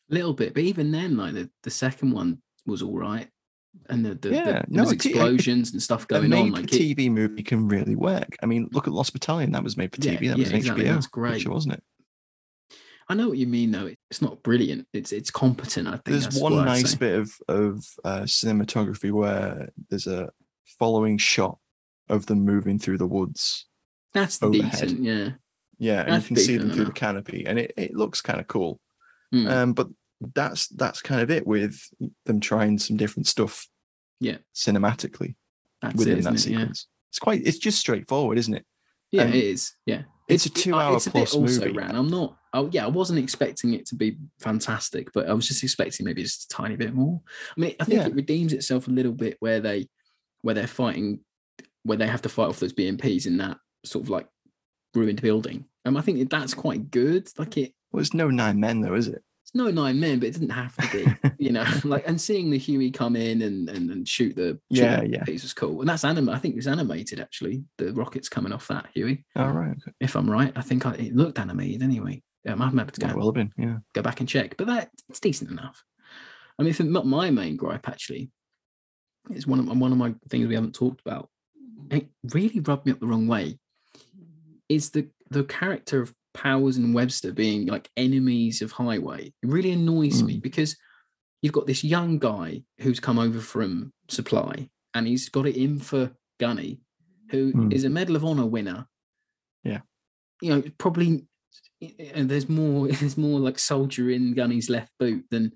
A 0.10 0.14
little 0.14 0.34
bit, 0.34 0.54
but 0.54 0.64
even 0.64 0.92
then, 0.92 1.18
like 1.18 1.34
the, 1.34 1.50
the 1.64 1.70
second 1.70 2.12
one 2.12 2.42
was 2.66 2.82
all 2.82 2.98
right, 2.98 3.28
and 3.90 4.04
the, 4.06 4.10
the, 4.10 4.30
the 4.30 4.36
Yeah, 4.36 4.44
there 4.44 4.66
no, 4.70 4.84
was 4.84 4.92
a 4.92 4.98
t- 4.98 5.10
a- 5.12 5.14
explosions 5.16 5.72
and 5.72 5.82
stuff 5.82 6.08
going 6.08 6.30
made 6.30 6.40
on. 6.40 6.52
Like 6.52 6.74
it, 6.74 6.82
TV 6.82 7.10
movie 7.10 7.44
can 7.44 7.68
really 7.68 7.96
work. 7.96 8.36
I 8.44 8.46
mean, 8.46 8.68
look 8.74 8.88
at 8.88 8.94
Lost 8.94 9.14
Battalion. 9.14 9.52
That 9.54 9.64
was 9.64 9.78
made 9.78 9.96
for 9.96 10.02
Yeah, 10.04 10.14
TV. 10.14 10.20
That 10.20 10.26
yeah, 10.26 10.36
was 10.38 10.50
an 10.50 10.56
exactly, 10.56 10.86
HBO 10.86 10.94
that's 10.94 11.08
great. 11.08 11.34
picture, 11.36 11.52
wasn't 11.52 11.76
it? 11.76 11.84
I 13.12 13.14
know 13.14 13.28
what 13.28 13.38
you 13.38 13.46
mean, 13.48 13.72
though. 13.72 13.90
It's 14.10 14.22
not 14.22 14.42
brilliant. 14.42 14.88
It's 14.94 15.12
it's 15.12 15.30
competent. 15.30 15.86
I 15.86 15.92
think 15.92 16.06
There's 16.06 16.40
one 16.40 16.56
nice 16.64 16.96
bit 16.96 17.20
of 17.20 17.34
of 17.50 17.86
uh, 18.06 18.22
cinematography 18.22 19.12
where 19.12 19.68
there's 19.90 20.08
a 20.08 20.30
following 20.80 21.18
shot 21.18 21.58
of 22.08 22.26
them 22.28 22.46
moving 22.46 22.80
through 22.80 23.00
the 23.00 23.08
woods. 23.08 23.68
That's 24.14 24.42
overhead. 24.42 24.72
decent. 24.72 25.04
Yeah. 25.04 25.30
Yeah, 25.78 26.04
and 26.04 26.14
That's 26.14 26.30
you 26.30 26.36
can 26.38 26.46
see 26.46 26.56
them 26.58 26.72
through 26.72 26.86
the 26.86 26.92
canopy, 26.94 27.46
and 27.46 27.60
it, 27.60 27.74
it 27.76 27.94
looks 27.96 28.22
kind 28.22 28.40
of 28.40 28.48
cool. 28.48 28.80
Hmm. 29.34 29.48
Um, 29.48 29.74
but 29.74 29.90
that's 30.36 30.68
that's 30.70 31.02
kind 31.02 31.20
of 31.20 31.30
it 31.30 31.46
with 31.46 31.82
them 32.26 32.40
trying 32.40 32.78
some 32.78 32.96
different 32.96 33.28
stuff 33.28 33.68
Yeah. 34.22 34.38
cinematically 34.56 35.36
That's 35.82 35.96
within 35.96 36.20
it, 36.20 36.24
that 36.24 36.34
it? 36.36 36.46
Yeah. 36.48 36.60
sequence. 36.60 36.88
It's 37.10 37.20
quite 37.20 37.42
it's 37.46 37.58
just 37.58 37.78
straightforward, 37.80 38.38
isn't 38.38 38.54
it? 38.54 38.66
Yeah, 39.12 39.24
And 39.24 39.36
it 39.36 39.44
is. 39.44 39.74
Yeah, 39.86 40.04
it's 40.32 40.46
a 40.46 40.50
two-hour 40.50 40.96
it's 40.96 41.08
a 41.08 41.12
plus 41.12 41.36
movie. 41.36 41.72
Ran. 41.72 41.96
I'm 41.96 42.08
not. 42.10 42.38
Oh, 42.54 42.70
yeah, 42.72 42.86
I 42.86 42.90
wasn't 42.90 43.20
expecting 43.20 43.74
it 43.74 43.86
to 43.88 43.96
be 43.96 44.18
fantastic, 44.40 45.12
but 45.14 45.30
I 45.30 45.34
was 45.34 45.48
just 45.48 45.64
expecting 45.64 46.06
maybe 46.06 46.22
just 46.24 46.46
a 46.52 46.56
tiny 46.56 46.76
bit 46.76 46.94
more. 46.94 47.22
I 47.56 47.60
mean, 47.60 47.76
I 47.80 47.86
think 47.86 48.02
Yeah. 48.02 48.08
it 48.08 48.16
redeems 48.16 48.52
itself 48.54 48.88
a 48.88 48.92
little 48.92 49.14
bit 49.14 49.38
where 49.40 49.60
they, 49.62 49.88
where 50.42 50.54
they're 50.56 50.68
fighting, 50.68 51.22
where 51.84 51.98
they 51.98 52.08
have 52.08 52.22
to 52.24 52.30
fight 52.30 52.50
off 52.50 52.60
those 52.60 52.74
BMPs 52.74 53.26
in 53.26 53.38
that 53.38 53.58
sort 53.86 54.04
of 54.04 54.10
like 54.10 54.28
ruined 54.94 55.22
building. 55.22 55.66
Um, 55.86 55.96
I 55.98 56.02
think 56.02 56.30
that's 56.30 56.54
quite 56.54 56.92
good. 56.92 57.30
Like 57.38 57.58
it, 57.58 57.74
Well, 57.92 58.02
it's 58.02 58.14
no 58.14 58.30
nine 58.30 58.60
men 58.60 58.82
though, 58.82 58.96
is 58.96 59.08
it? 59.08 59.24
It's 59.54 59.56
no 59.56 59.70
nine 59.70 60.00
men, 60.00 60.20
but 60.20 60.30
it 60.30 60.34
didn't 60.34 60.50
have 60.50 60.76
to 60.78 60.98
be. 61.22 61.32
you 61.38 61.52
know, 61.52 61.66
like 61.84 62.08
and 62.08 62.20
seeing 62.20 62.50
the 62.50 62.58
Huey 62.58 62.92
come 62.92 63.16
in 63.16 63.42
and 63.42 63.70
and, 63.70 63.90
and 63.90 64.08
shoot 64.08 64.36
the 64.36 64.60
shoot 64.74 64.82
Yeah, 64.82 65.02
yeah. 65.04 65.24
piece 65.24 65.44
was 65.44 65.54
cool. 65.54 65.80
And 65.82 65.90
that's 65.90 66.04
anim. 66.04 66.30
I 66.30 66.40
think 66.40 66.54
it 66.54 66.58
was 66.58 66.68
animated 66.68 67.20
actually. 67.20 67.64
The 67.78 67.94
rockets 67.94 68.30
coming 68.30 68.54
off 68.54 68.68
that 68.70 68.88
Huey. 68.94 69.26
All 69.36 69.52
right, 69.52 69.72
okay. 69.72 69.92
If 70.00 70.16
I'm 70.16 70.30
right, 70.30 70.54
I 70.56 70.62
think 70.62 70.86
I, 70.86 70.94
it 70.94 71.16
looked 71.16 71.40
animated 71.40 71.84
anyway. 71.84 72.22
Yeah, 72.46 72.54
I 72.54 72.56
might 72.56 72.76
have 72.78 72.92
to 72.94 73.06
Might 73.06 73.14
go, 73.14 73.18
well 73.20 73.28
have 73.28 73.36
been, 73.36 73.54
yeah. 73.58 73.78
go 73.94 74.02
back 74.02 74.20
and 74.20 74.28
check, 74.28 74.56
but 74.58 74.68
that 74.68 74.90
it's 75.10 75.20
decent 75.20 75.52
enough. 75.52 75.84
I 76.58 76.64
mean, 76.64 76.74
for 76.74 76.84
my 76.84 77.30
main 77.30 77.56
gripe 77.56 77.88
actually 77.88 78.32
is 79.30 79.46
one 79.46 79.60
of 79.60 79.66
my- 79.66 79.74
one 79.74 79.92
of 79.92 79.98
my 79.98 80.16
things 80.30 80.48
we 80.48 80.56
haven't 80.56 80.74
talked 80.76 81.02
about. 81.02 81.30
It 81.92 82.08
really 82.34 82.60
rubbed 82.60 82.86
me 82.86 82.92
up 82.94 83.00
the 83.00 83.08
wrong 83.08 83.28
way. 83.28 83.60
Is 84.70 84.92
the 84.92 85.10
the 85.30 85.44
character 85.44 86.02
of 86.02 86.14
Powers 86.34 86.78
and 86.78 86.94
Webster 86.94 87.32
being 87.32 87.68
like 87.68 87.90
enemies 87.98 88.62
of 88.62 88.72
Highway? 88.72 89.34
It 89.42 89.50
really 89.50 89.72
annoys 89.72 90.24
me 90.24 90.38
because 90.38 90.76
you've 91.42 91.54
got 91.54 91.68
this 91.68 91.84
young 91.84 92.20
guy 92.20 92.64
who's 92.80 93.00
come 93.00 93.20
over 93.20 93.40
from 93.40 93.92
Supply 94.10 94.70
and 94.94 95.08
he's 95.08 95.30
got 95.30 95.46
it 95.48 95.56
in 95.56 95.80
for 95.80 96.12
Gunny, 96.40 96.82
who 97.30 97.70
is 97.72 97.84
Mm. 97.84 97.88
a 97.88 97.90
Medal 97.90 98.16
of 98.16 98.26
Honor 98.26 98.46
winner. 98.46 98.88
Yeah. 99.64 99.82
You 100.42 100.50
know, 100.56 100.64
probably 100.78 101.26
and 102.14 102.30
there's 102.30 102.48
more 102.50 102.88
there's 103.00 103.18
more 103.18 103.40
like 103.40 103.60
soldier 103.60 104.10
in 104.10 104.34
Gunny's 104.34 104.70
left 104.70 104.92
boot 105.00 105.26
than 105.32 105.52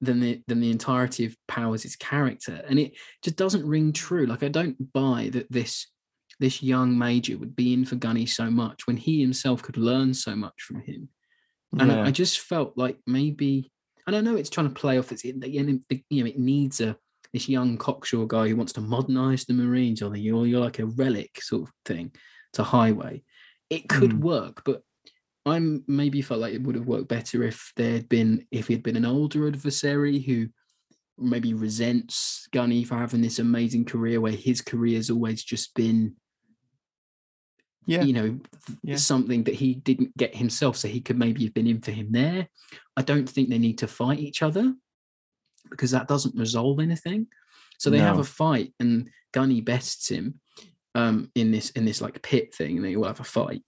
than 0.00 0.20
the 0.20 0.42
than 0.46 0.60
the 0.60 0.70
entirety 0.70 1.24
of 1.24 1.36
Powers' 1.48 1.96
character. 1.96 2.64
And 2.68 2.78
it 2.78 2.92
just 3.22 3.36
doesn't 3.36 3.66
ring 3.66 3.92
true. 3.92 4.26
Like 4.26 4.42
I 4.42 4.48
don't 4.48 4.92
buy 4.92 5.30
that 5.32 5.50
this 5.50 5.86
this 6.40 6.62
young 6.62 6.96
major 6.96 7.36
would 7.38 7.56
be 7.56 7.72
in 7.72 7.84
for 7.84 7.96
Gunny 7.96 8.26
so 8.26 8.50
much 8.50 8.86
when 8.86 8.96
he 8.96 9.20
himself 9.20 9.62
could 9.62 9.76
learn 9.76 10.14
so 10.14 10.36
much 10.36 10.62
from 10.62 10.80
him. 10.82 11.08
And 11.78 11.90
I- 11.92 11.96
Yeah. 11.96 12.04
I 12.04 12.10
just 12.10 12.40
felt 12.40 12.76
like 12.76 12.98
maybe 13.06 13.70
and 14.06 14.16
I 14.16 14.20
know 14.22 14.36
it's 14.36 14.48
trying 14.48 14.68
to 14.68 14.74
play 14.74 14.98
off 14.98 15.12
it's 15.12 15.24
it, 15.24 15.36
you 15.46 16.22
know 16.24 16.30
it 16.30 16.38
needs 16.38 16.80
a 16.80 16.96
this 17.34 17.46
young 17.48 17.76
cocksure 17.76 18.26
guy 18.26 18.48
who 18.48 18.56
wants 18.56 18.72
to 18.74 18.80
modernize 18.80 19.44
the 19.44 19.52
Marines 19.52 20.00
or 20.00 20.08
the, 20.08 20.18
you're, 20.18 20.46
you're 20.46 20.62
like 20.62 20.78
a 20.78 20.86
relic 20.86 21.42
sort 21.42 21.68
of 21.68 21.74
thing 21.84 22.10
to 22.54 22.62
highway. 22.62 23.22
It 23.68 23.86
could 23.86 24.12
Mm. 24.12 24.20
work, 24.20 24.62
but 24.64 24.82
I'm 25.44 25.84
maybe 25.86 26.22
felt 26.22 26.40
like 26.40 26.54
it 26.54 26.62
would 26.62 26.74
have 26.74 26.86
worked 26.86 27.08
better 27.08 27.42
if 27.42 27.70
there'd 27.76 28.08
been 28.08 28.46
if 28.50 28.68
he'd 28.68 28.82
been 28.82 28.96
an 28.96 29.04
older 29.04 29.46
adversary 29.46 30.20
who 30.20 30.48
maybe 31.18 31.52
resents 31.52 32.46
Gunny 32.52 32.84
for 32.84 32.94
having 32.96 33.20
this 33.20 33.38
amazing 33.40 33.84
career 33.84 34.20
where 34.22 34.32
his 34.32 34.62
career's 34.62 35.10
always 35.10 35.42
just 35.44 35.74
been 35.74 36.14
Yeah. 37.88 38.02
you 38.02 38.12
know 38.12 38.38
Yeah. 38.82 38.96
something 38.96 39.44
that 39.44 39.54
he 39.54 39.74
didn't 39.74 40.16
get 40.16 40.36
himself 40.36 40.76
so 40.76 40.88
he 40.88 41.00
could 41.00 41.18
maybe 41.18 41.42
have 41.44 41.54
been 41.54 41.66
in 41.66 41.80
for 41.80 41.90
him 41.90 42.12
there. 42.12 42.48
I 42.96 43.02
don't 43.02 43.28
think 43.28 43.48
they 43.48 43.58
need 43.58 43.78
to 43.78 43.88
fight 43.88 44.18
each 44.20 44.42
other 44.42 44.74
because 45.70 45.90
that 45.92 46.06
doesn't 46.06 46.36
resolve 46.36 46.80
anything. 46.80 47.26
So 47.78 47.90
they 47.90 47.98
have 47.98 48.18
a 48.18 48.24
fight 48.24 48.74
and 48.80 49.08
gunny 49.32 49.60
bests 49.60 50.08
him 50.10 50.40
um 50.94 51.30
in 51.34 51.50
this 51.50 51.70
in 51.70 51.84
this 51.84 52.00
like 52.00 52.20
pit 52.22 52.54
thing 52.54 52.76
and 52.76 52.84
they 52.84 52.94
all 52.96 53.04
have 53.04 53.20
a 53.20 53.24
fight. 53.24 53.62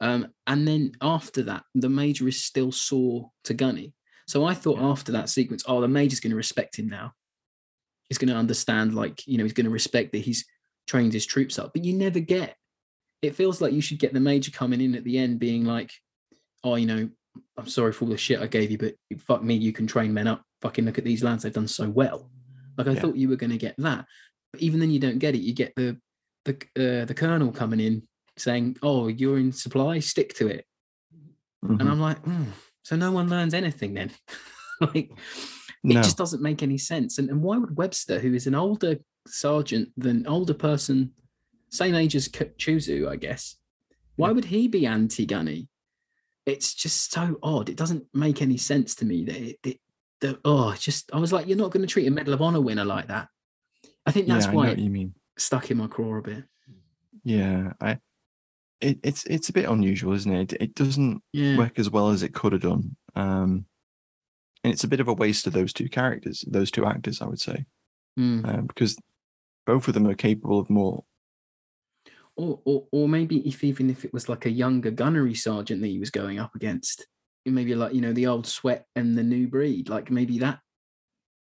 Um 0.00 0.28
and 0.46 0.66
then 0.66 0.92
after 1.02 1.42
that 1.44 1.64
the 1.74 1.88
major 1.88 2.26
is 2.28 2.42
still 2.42 2.72
sore 2.72 3.30
to 3.44 3.54
gunny. 3.54 3.92
So 4.26 4.44
i 4.44 4.54
thought 4.54 4.80
after 4.80 5.12
that 5.12 5.28
sequence 5.28 5.64
oh 5.66 5.80
the 5.80 5.88
major's 5.88 6.20
going 6.20 6.30
to 6.36 6.36
respect 6.36 6.78
him 6.78 6.88
now. 6.88 7.12
He's 8.08 8.18
going 8.18 8.32
to 8.32 8.36
understand 8.44 8.94
like 8.94 9.26
you 9.26 9.36
know 9.36 9.44
he's 9.44 9.52
going 9.52 9.64
to 9.70 9.70
respect 9.80 10.12
that 10.12 10.18
he's 10.28 10.46
trained 10.86 11.12
his 11.12 11.26
troops 11.26 11.58
up. 11.58 11.72
But 11.74 11.84
you 11.84 11.92
never 11.92 12.20
get 12.20 12.56
it 13.22 13.34
feels 13.34 13.60
like 13.60 13.72
you 13.72 13.80
should 13.80 13.98
get 13.98 14.12
the 14.12 14.20
major 14.20 14.50
coming 14.50 14.80
in 14.80 14.94
at 14.94 15.04
the 15.04 15.18
end 15.18 15.38
being 15.38 15.64
like 15.64 15.90
oh 16.64 16.74
you 16.76 16.86
know 16.86 17.08
i'm 17.56 17.68
sorry 17.68 17.92
for 17.92 18.04
all 18.04 18.10
the 18.10 18.16
shit 18.16 18.40
i 18.40 18.46
gave 18.46 18.70
you 18.70 18.78
but 18.78 18.94
fuck 19.18 19.42
me 19.42 19.54
you 19.54 19.72
can 19.72 19.86
train 19.86 20.12
men 20.14 20.26
up. 20.26 20.42
Fucking 20.62 20.84
look 20.86 20.96
at 20.98 21.04
these 21.04 21.22
lads 21.22 21.42
they've 21.42 21.52
done 21.52 21.68
so 21.68 21.88
well. 21.88 22.30
Like 22.78 22.88
i 22.88 22.92
Yeah. 22.92 23.00
thought 23.00 23.16
you 23.16 23.28
were 23.28 23.36
going 23.36 23.50
to 23.50 23.58
get 23.58 23.74
that. 23.78 24.06
But 24.52 24.62
even 24.62 24.80
then 24.80 24.90
you 24.90 24.98
don't 24.98 25.18
get 25.18 25.34
it. 25.34 25.42
You 25.42 25.52
get 25.52 25.74
the 25.76 25.98
the 26.46 26.54
uh, 26.76 27.04
the 27.04 27.14
colonel 27.14 27.52
coming 27.52 27.80
in 27.80 28.02
saying 28.38 28.76
oh 28.82 29.08
you're 29.08 29.38
in 29.38 29.52
supply 29.52 29.98
stick 29.98 30.34
to 30.36 30.48
it. 30.48 30.64
Mhm. 31.64 31.80
and 31.80 31.88
i'm 31.88 32.00
like 32.00 32.18
"Hmm, 32.24 32.44
so 32.82 32.96
no 32.96 33.10
one 33.12 33.28
learns 33.28 33.54
anything 33.54 33.94
then? 33.94 34.10
Like 34.80 34.96
it 35.10 35.14
No. 35.84 36.02
just 36.02 36.18
doesn't 36.18 36.42
make 36.42 36.62
any 36.62 36.76
sense. 36.78 37.16
And, 37.18 37.30
and 37.30 37.42
why 37.42 37.56
would 37.58 37.76
webster 37.78 38.18
who 38.18 38.34
is 38.34 38.46
an 38.46 38.54
older 38.54 38.96
sergeant 39.26 39.88
than 39.96 40.26
older 40.26 40.52
person 40.54 41.12
same 41.76 41.94
age 41.94 42.14
as 42.16 42.28
Choozoo 42.28 43.08
i 43.08 43.16
guess 43.16 43.56
why 44.16 44.30
would 44.32 44.44
he 44.46 44.66
be 44.68 44.86
anti-gunny 44.86 45.68
it's 46.46 46.74
just 46.74 47.12
so 47.12 47.38
odd 47.42 47.68
it 47.68 47.76
doesn't 47.76 48.04
make 48.14 48.40
any 48.42 48.56
sense 48.56 48.94
to 48.96 49.04
me 49.04 49.24
that 49.24 49.36
it, 49.36 49.58
it 49.64 49.80
the 50.20 50.38
oh, 50.46 50.74
just 50.78 51.10
I 51.12 51.18
was 51.18 51.30
like, 51.30 51.46
you're 51.46 51.58
not 51.58 51.72
going 51.72 51.82
to 51.86 51.92
treat 51.92 52.06
a 52.08 52.10
Medal 52.10 52.32
of 52.32 52.40
Honor 52.40 52.62
winner 52.62 52.86
like 52.86 53.08
that. 53.08 53.28
I 54.06 54.12
think 54.12 54.28
that's 54.28 54.46
yeah, 54.46 54.52
why 54.52 54.68
it 54.68 54.78
you 54.78 54.88
mean. 54.88 55.14
stuck 55.36 55.70
in 55.70 55.76
my 55.76 55.88
craw 55.88 56.16
a 56.16 56.22
bit. 56.22 56.44
Yeah, 57.22 57.74
I. 57.82 57.98
It, 58.80 58.98
it's 59.02 59.26
it's 59.26 59.50
a 59.50 59.52
bit 59.52 59.68
unusual, 59.68 60.14
isn't 60.14 60.32
it? 60.32 60.52
It, 60.54 60.62
it 60.62 60.74
doesn't 60.74 61.22
Yeah. 61.34 61.58
work 61.58 61.78
as 61.78 61.90
well 61.90 62.08
as 62.08 62.22
it 62.22 62.32
could 62.32 62.52
have 62.54 62.62
done, 62.62 62.96
um, 63.14 63.66
and 64.64 64.72
it's 64.72 64.84
a 64.84 64.88
bit 64.88 65.00
of 65.00 65.08
a 65.08 65.12
waste 65.12 65.46
of 65.46 65.52
those 65.52 65.74
two 65.74 65.90
characters, 65.90 66.42
those 66.48 66.70
two 66.70 66.86
actors, 66.86 67.20
I 67.20 67.26
would 67.26 67.40
say, 67.40 67.66
Mm. 68.18 68.48
um, 68.48 68.66
because 68.66 68.96
both 69.66 69.86
of 69.86 69.92
them 69.92 70.06
are 70.06 70.14
capable 70.14 70.58
of 70.58 70.70
more. 70.70 71.04
Or, 72.36 72.60
or 72.66 72.86
or 72.92 73.08
maybe 73.08 73.46
if 73.48 73.64
even 73.64 73.88
if 73.88 74.04
it 74.04 74.12
was 74.12 74.28
like 74.28 74.44
a 74.44 74.50
younger 74.50 74.90
gunnery 74.90 75.34
sergeant 75.34 75.80
that 75.80 75.88
he 75.88 75.98
was 75.98 76.10
going 76.10 76.38
up 76.38 76.54
against, 76.54 77.06
maybe 77.46 77.74
like 77.74 77.94
you 77.94 78.00
know 78.02 78.12
the 78.12 78.26
old 78.26 78.46
sweat 78.46 78.84
and 78.94 79.16
the 79.16 79.22
new 79.22 79.48
breed, 79.48 79.88
like 79.88 80.10
maybe 80.10 80.38
that 80.40 80.60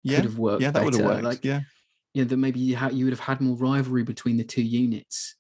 Yeah, 0.03 0.17
could 0.17 0.25
have 0.25 0.39
worked. 0.39 0.63
yeah, 0.63 0.71
that 0.73 0.85
would 0.85 0.93
have 0.93 1.03
worked. 1.03 1.25
Like 1.25 1.45
yeah, 1.45 1.61
you 2.13 2.23
know, 2.23 2.29
that 2.29 2.37
maybe 2.37 2.61
you, 2.61 2.77
ha- 2.77 2.91
you 2.91 3.07
would 3.07 3.13
have 3.13 3.21
had 3.21 3.41
more 3.41 3.57
rivalry 3.57 4.05
between 4.05 4.37
the 4.37 4.45
two 4.45 4.63
units. 4.63 5.37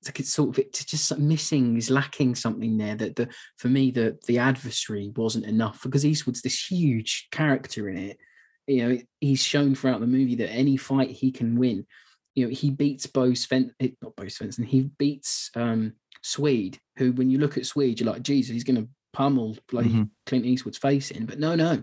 It's 0.00 0.08
like 0.08 0.20
it's 0.20 0.32
sort 0.32 0.50
of 0.50 0.58
it's 0.58 0.84
just 0.84 1.18
missing, 1.18 1.76
is 1.76 1.90
lacking 1.90 2.34
something 2.36 2.78
there. 2.78 2.94
That 2.94 3.16
the 3.16 3.28
for 3.58 3.68
me 3.68 3.90
the 3.90 4.18
the 4.26 4.38
adversary 4.38 5.12
wasn't 5.16 5.46
enough 5.46 5.82
because 5.82 6.06
Eastwood's 6.06 6.42
this 6.42 6.70
huge 6.70 7.28
character 7.32 7.88
in 7.88 7.96
it. 7.98 8.18
You 8.66 8.88
know, 8.88 8.98
he's 9.20 9.42
shown 9.42 9.74
throughout 9.74 10.00
the 10.00 10.06
movie 10.06 10.36
that 10.36 10.52
any 10.52 10.76
fight 10.76 11.10
he 11.10 11.32
can 11.32 11.58
win. 11.58 11.86
You 12.34 12.46
know, 12.46 12.50
he 12.54 12.70
beats 12.70 13.06
Bo 13.06 13.34
Sven, 13.34 13.74
eh, 13.80 13.90
not 14.02 14.16
Bo 14.16 14.24
Svenson. 14.24 14.64
He 14.64 14.82
beats 14.98 15.50
um 15.56 15.94
Swede, 16.22 16.78
who 16.96 17.12
when 17.12 17.30
you 17.30 17.38
look 17.38 17.56
at 17.56 17.66
Swede, 17.66 18.00
you're 18.00 18.12
like, 18.12 18.22
Jesus, 18.22 18.52
he's 18.52 18.64
going 18.64 18.82
to 18.82 18.88
pummel 19.12 19.56
bloody 19.68 19.90
Mhm. 19.90 20.10
Clint 20.26 20.46
Eastwood's 20.46 20.78
face 20.78 21.10
in. 21.10 21.26
But 21.26 21.38
no, 21.38 21.54
no, 21.54 21.82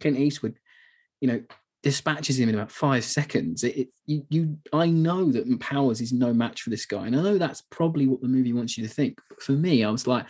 Clint 0.00 0.18
Eastwood, 0.18 0.58
you 1.20 1.28
know, 1.28 1.42
dispatches 1.82 2.38
him 2.38 2.48
in 2.48 2.54
about 2.54 2.70
five 2.70 3.04
seconds. 3.04 3.64
It, 3.64 3.76
it 3.76 3.88
you, 4.06 4.26
you 4.30 4.58
I 4.72 4.86
know 4.88 5.30
that 5.32 5.60
Powers 5.60 6.00
is 6.00 6.12
no 6.12 6.32
match 6.32 6.62
for 6.62 6.70
this 6.70 6.86
guy, 6.86 7.06
and 7.06 7.16
I 7.16 7.22
know 7.22 7.38
that's 7.38 7.60
probably 7.60 8.06
what 8.06 8.22
the 8.22 8.28
movie 8.28 8.52
wants 8.52 8.78
you 8.78 8.86
to 8.86 8.92
think. 8.92 9.18
But 9.28 9.42
for 9.42 9.52
me, 9.52 9.84
I 9.84 9.90
was 9.90 10.06
like, 10.06 10.26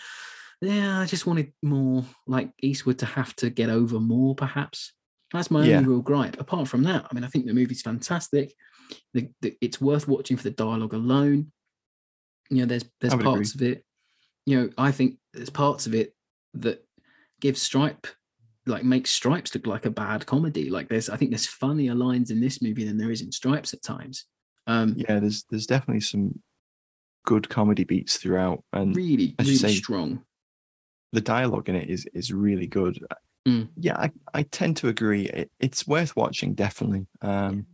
yeah, 0.61 1.01
I 1.01 1.07
just 1.07 1.27
wanted 1.27 1.53
more 1.63 2.05
like 2.27 2.53
Eastwood 2.63 2.99
to 3.01 3.07
have 3.07 3.37
to 3.37 3.51
get 3.51 3.69
over 3.69 4.01
more, 4.01 4.35
perhaps. 4.35 4.93
That's 5.33 5.51
my 5.51 5.67
Yeah. 5.67 5.77
only 5.79 5.89
real 5.89 6.03
gripe. 6.03 6.41
Apart 6.41 6.69
from 6.69 6.83
that, 6.85 7.07
I 7.11 7.15
mean, 7.15 7.25
I 7.25 7.29
think 7.29 7.47
the 7.47 7.55
movie's 7.55 7.83
fantastic. 7.83 8.55
The, 9.15 9.29
the, 9.41 9.57
it's 9.61 9.81
worth 9.81 10.09
watching 10.09 10.37
for 10.37 10.45
the 10.45 10.51
dialogue 10.51 10.95
alone. 10.95 11.53
You 12.51 12.59
know, 12.59 12.67
there's 12.67 12.85
there's 13.01 13.15
parts 13.15 13.55
of 13.55 13.63
it. 13.63 13.85
You 14.47 14.61
know, 14.61 14.71
I 14.77 14.93
think 14.93 15.19
there's 15.33 15.51
parts 15.51 15.87
of 15.87 15.95
it 15.95 16.15
that 16.55 16.85
give 17.41 17.57
Stripe 17.57 18.07
like 18.67 18.85
makes 18.85 19.11
Stripes 19.11 19.55
look 19.55 19.67
like 19.67 19.87
a 19.87 19.91
bad 19.91 20.27
comedy. 20.27 20.71
Like 20.71 20.89
there's, 20.89 21.09
I 21.09 21.17
think 21.17 21.31
there's 21.31 21.47
funnier 21.47 21.95
lines 21.95 22.31
in 22.31 22.41
this 22.41 22.63
movie 22.63 22.85
than 22.85 22.97
there 22.97 23.11
is 23.11 23.23
in 23.23 23.33
Stripes 23.33 23.75
at 23.75 23.83
times. 23.83 24.27
Um, 24.67 24.95
yeah. 24.97 25.19
There's 25.19 25.45
there's 25.51 25.67
definitely 25.67 26.01
some 26.01 26.41
good 27.25 27.49
comedy 27.49 27.85
beats 27.85 28.17
throughout, 28.17 28.63
and 28.73 28.95
really, 28.95 29.35
really 29.39 29.57
say, 29.57 29.75
strong. 29.75 30.23
the 31.13 31.21
dialogue 31.21 31.69
in 31.69 31.77
it 31.77 31.89
is 31.89 32.07
is 32.15 32.33
really 32.33 32.67
good. 32.67 33.05
Mm. 33.47 33.69
Yeah, 33.77 33.97
I, 33.97 34.13
I 34.33 34.43
tend 34.45 34.77
to 34.79 34.89
agree. 34.89 35.25
It, 35.25 35.51
it's 35.59 35.87
worth 35.87 36.15
watching, 36.15 36.55
definitely. 36.55 37.07
Um, 37.23 37.67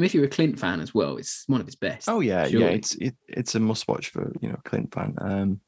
Mean, 0.00 0.06
if 0.06 0.14
you're 0.14 0.24
a 0.24 0.28
Clint 0.28 0.58
fan 0.58 0.80
as 0.80 0.94
well, 0.94 1.16
it's 1.18 1.44
one 1.46 1.60
of 1.60 1.66
his 1.66 1.76
best. 1.76 2.08
Oh 2.08 2.20
yeah, 2.20 2.46
yeah. 2.46 2.66
It's 2.68 2.94
it, 2.96 3.14
it's 3.28 3.54
a 3.54 3.60
must 3.60 3.86
watch 3.86 4.08
for 4.08 4.32
you 4.40 4.48
know 4.48 4.58
Clint 4.64 4.94
fan, 4.94 5.14
um, 5.20 5.60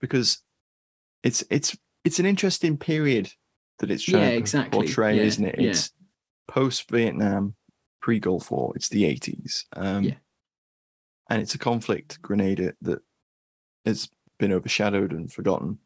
because 0.00 0.42
it's 1.22 1.44
it's 1.50 1.76
it's 2.04 2.18
an 2.18 2.26
interesting 2.26 2.76
period 2.78 3.30
that 3.78 3.90
it's 3.90 4.02
trying 4.02 4.22
Yeah, 4.22 4.30
to 4.30 4.36
exactly. 4.36 4.86
portray, 4.86 5.16
Yeah, 5.16 5.22
isn't 5.22 5.44
it? 5.44 5.54
yeah. 5.58 5.68
It's 5.70 5.90
post 6.48 6.90
Vietnam, 6.90 7.54
pre 8.00 8.18
Gulf 8.20 8.50
War. 8.50 8.72
It's 8.74 8.88
the 8.88 9.04
eighties, 9.04 9.66
um, 9.76 10.04
Yeah. 10.04 10.14
and 11.28 11.42
it's 11.42 11.54
a 11.54 11.58
conflict 11.58 12.20
Grenada 12.22 12.74
that 12.82 13.00
has 13.84 14.08
been 14.38 14.52
overshadowed 14.52 15.12
and 15.12 15.30
forgotten, 15.32 15.78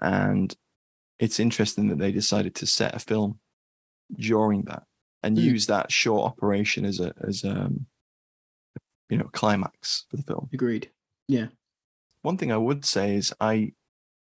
and 0.00 0.56
it's 1.18 1.38
interesting 1.40 1.88
that 1.88 1.98
they 1.98 2.12
decided 2.12 2.54
to 2.56 2.66
set 2.66 2.94
a 2.94 2.98
film 2.98 3.38
during 4.14 4.62
that 4.62 4.84
and 5.26 5.36
Mm. 5.36 5.42
use 5.42 5.66
that 5.66 5.90
short 5.92 6.24
operation 6.30 6.84
as 6.84 7.00
a 7.00 7.12
as 7.26 7.44
um 7.44 7.86
you 9.10 9.18
know 9.18 9.28
climax 9.32 10.06
for 10.10 10.16
the 10.16 10.22
film. 10.22 10.48
Agreed. 10.52 10.90
Yeah. 11.28 11.48
One 12.22 12.36
thing 12.38 12.50
I 12.52 12.56
would 12.56 12.84
say 12.84 13.16
is 13.16 13.32
I 13.40 13.72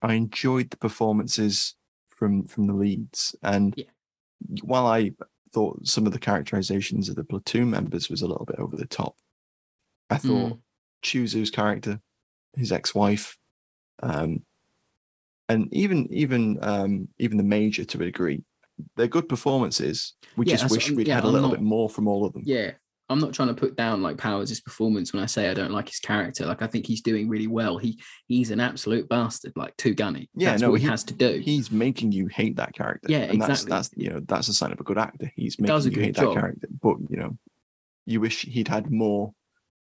I 0.03 0.15
enjoyed 0.15 0.71
the 0.71 0.77
performances 0.77 1.75
from 2.09 2.47
from 2.47 2.67
the 2.67 2.75
leads, 2.75 3.35
and 3.43 3.75
Yeah. 3.77 3.91
while 4.63 4.87
I 4.87 5.13
thought 5.53 5.87
some 5.87 6.07
of 6.07 6.13
the 6.13 6.19
characterizations 6.19 7.09
of 7.09 7.17
the 7.17 7.25
platoon 7.25 7.71
members 7.71 8.09
was 8.11 8.23
a 8.23 8.27
little 8.27 8.45
bit 8.47 8.59
over 8.59 8.77
the 8.77 8.87
top, 8.87 9.17
I 10.11 10.17
thought 10.19 10.53
Mm. 10.55 10.61
Choozoo's 11.03 11.51
character, 11.51 12.01
his 12.55 12.73
ex-wife, 12.73 13.39
um, 14.03 14.45
and 15.49 15.73
even 15.73 16.13
even 16.13 16.59
um, 16.63 17.09
even 17.19 17.37
the 17.39 17.45
major 17.59 17.85
to 17.85 18.03
a 18.03 18.05
degree, 18.07 18.45
they're 18.97 19.07
good 19.09 19.29
performances. 19.29 20.15
We 20.37 20.47
Yeah, 20.47 20.57
just 20.57 20.71
wish 20.71 20.91
we'd 20.91 21.09
yeah, 21.09 21.17
had 21.17 21.25
a 21.25 21.27
I'm 21.29 21.33
little 21.33 21.49
not- 21.49 21.57
bit 21.57 21.65
more 21.65 21.89
from 21.89 22.09
all 22.09 22.25
of 22.25 22.33
them. 22.33 22.43
Yeah. 22.45 22.73
I'm 23.11 23.21
not 23.21 23.33
trying 23.33 23.49
to 23.49 23.55
put 23.55 23.75
down 23.75 24.03
like 24.03 24.19
Powers' 24.19 24.61
performance 24.61 25.15
when 25.15 25.23
I 25.23 25.27
say 25.27 25.49
I 25.49 25.55
don't 25.55 25.71
like 25.73 25.89
his 25.89 25.99
character. 25.99 26.45
Like 26.45 26.61
I 26.61 26.67
think 26.67 26.87
he's 26.87 27.01
doing 27.01 27.27
really 27.27 27.47
well. 27.47 27.79
He 27.79 27.99
he's 28.27 28.51
an 28.51 28.61
absolute 28.61 29.09
bastard, 29.09 29.55
like 29.57 29.75
to 29.79 29.95
Gunny. 29.95 30.29
Yeah, 30.35 30.51
That's 30.51 30.61
no, 30.61 30.71
what 30.73 30.81
he, 30.81 30.85
he- 30.85 30.91
has 30.91 31.05
to 31.05 31.15
do. 31.15 31.39
He's 31.43 31.71
making 31.73 32.13
you 32.13 32.27
hate 32.27 32.57
that 32.57 32.75
character. 32.75 33.11
Yeah, 33.11 33.21
and 33.21 33.41
that's, 33.41 33.63
exactly. 33.63 33.71
That's 33.71 33.91
you 33.97 34.11
know 34.11 34.21
that's 34.29 34.49
a 34.49 34.53
sign 34.53 34.73
of 34.73 34.81
a 34.81 34.85
good 34.85 34.99
actor. 34.99 35.33
He's 35.37 35.59
making 35.59 35.93
you 35.93 36.03
hate 36.03 36.17
job. 36.17 36.35
that 36.35 36.41
character, 36.41 36.69
but 36.83 36.97
you 37.09 37.17
know, 37.17 37.39
you 38.05 38.21
wish 38.21 38.43
he'd 38.43 38.69
had 38.69 38.91
more 38.91 39.33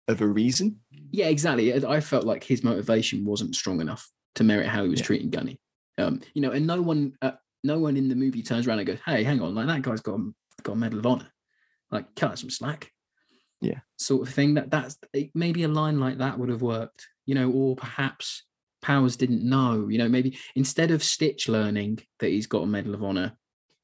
of 0.08 0.22
a 0.22 0.28
reason. 0.28 0.80
Yeah, 1.12 1.26
exactly. 1.28 1.74
I 1.86 2.00
felt 2.00 2.24
like 2.24 2.46
his 2.46 2.64
motivation 2.64 3.26
wasn't 3.26 3.56
strong 3.56 3.82
enough 3.82 4.10
to 4.36 4.46
merit 4.46 4.68
how 4.68 4.84
he 4.84 4.90
was 4.90 5.02
Yeah. 5.02 5.06
treating 5.08 5.30
Gunny. 5.32 5.60
Um, 5.98 6.22
you 6.34 6.42
know, 6.42 6.52
and 6.52 6.66
no 6.66 6.82
one, 6.82 7.12
uh, 7.22 7.32
no 7.64 7.80
one 7.80 7.98
in 7.98 8.08
the 8.10 8.16
movie 8.16 8.44
turns 8.44 8.68
around 8.68 8.80
and 8.80 8.88
goes, 8.88 9.00
"Hey, 9.06 9.24
hang 9.24 9.42
on, 9.42 9.56
like 9.56 9.68
that 9.68 9.82
guy's 9.82 10.02
got 10.02 10.20
got 10.64 10.74
a 10.74 10.76
Medal 10.76 11.00
of 11.00 11.06
Honor." 11.06 11.32
Like, 11.92 12.14
cut 12.16 12.40
some 12.40 12.50
slack. 12.50 12.92
Yeah. 13.62 13.80
sort 13.98 14.28
of 14.28 14.34
thing. 14.34 14.56
That 14.56 14.72
that's 14.72 14.98
it- 15.14 15.30
maybe 15.36 15.62
a 15.64 15.68
line 15.68 16.00
like 16.00 16.18
that 16.18 16.40
would 16.40 16.50
have 16.50 16.64
worked. 16.64 17.08
You 17.28 17.36
know, 17.36 17.52
or 17.52 17.76
perhaps 17.76 18.44
Powers 18.82 19.16
didn't 19.16 19.44
know. 19.48 19.88
You 19.88 20.00
know, 20.00 20.10
maybe 20.10 20.38
instead 20.56 20.90
of 20.90 21.04
Stitch 21.04 21.48
learning 21.48 22.00
that 22.20 22.30
he's 22.30 22.48
got 22.48 22.64
a 22.64 22.68
Medal 22.68 22.96
of 22.96 23.04
Honor, 23.04 23.38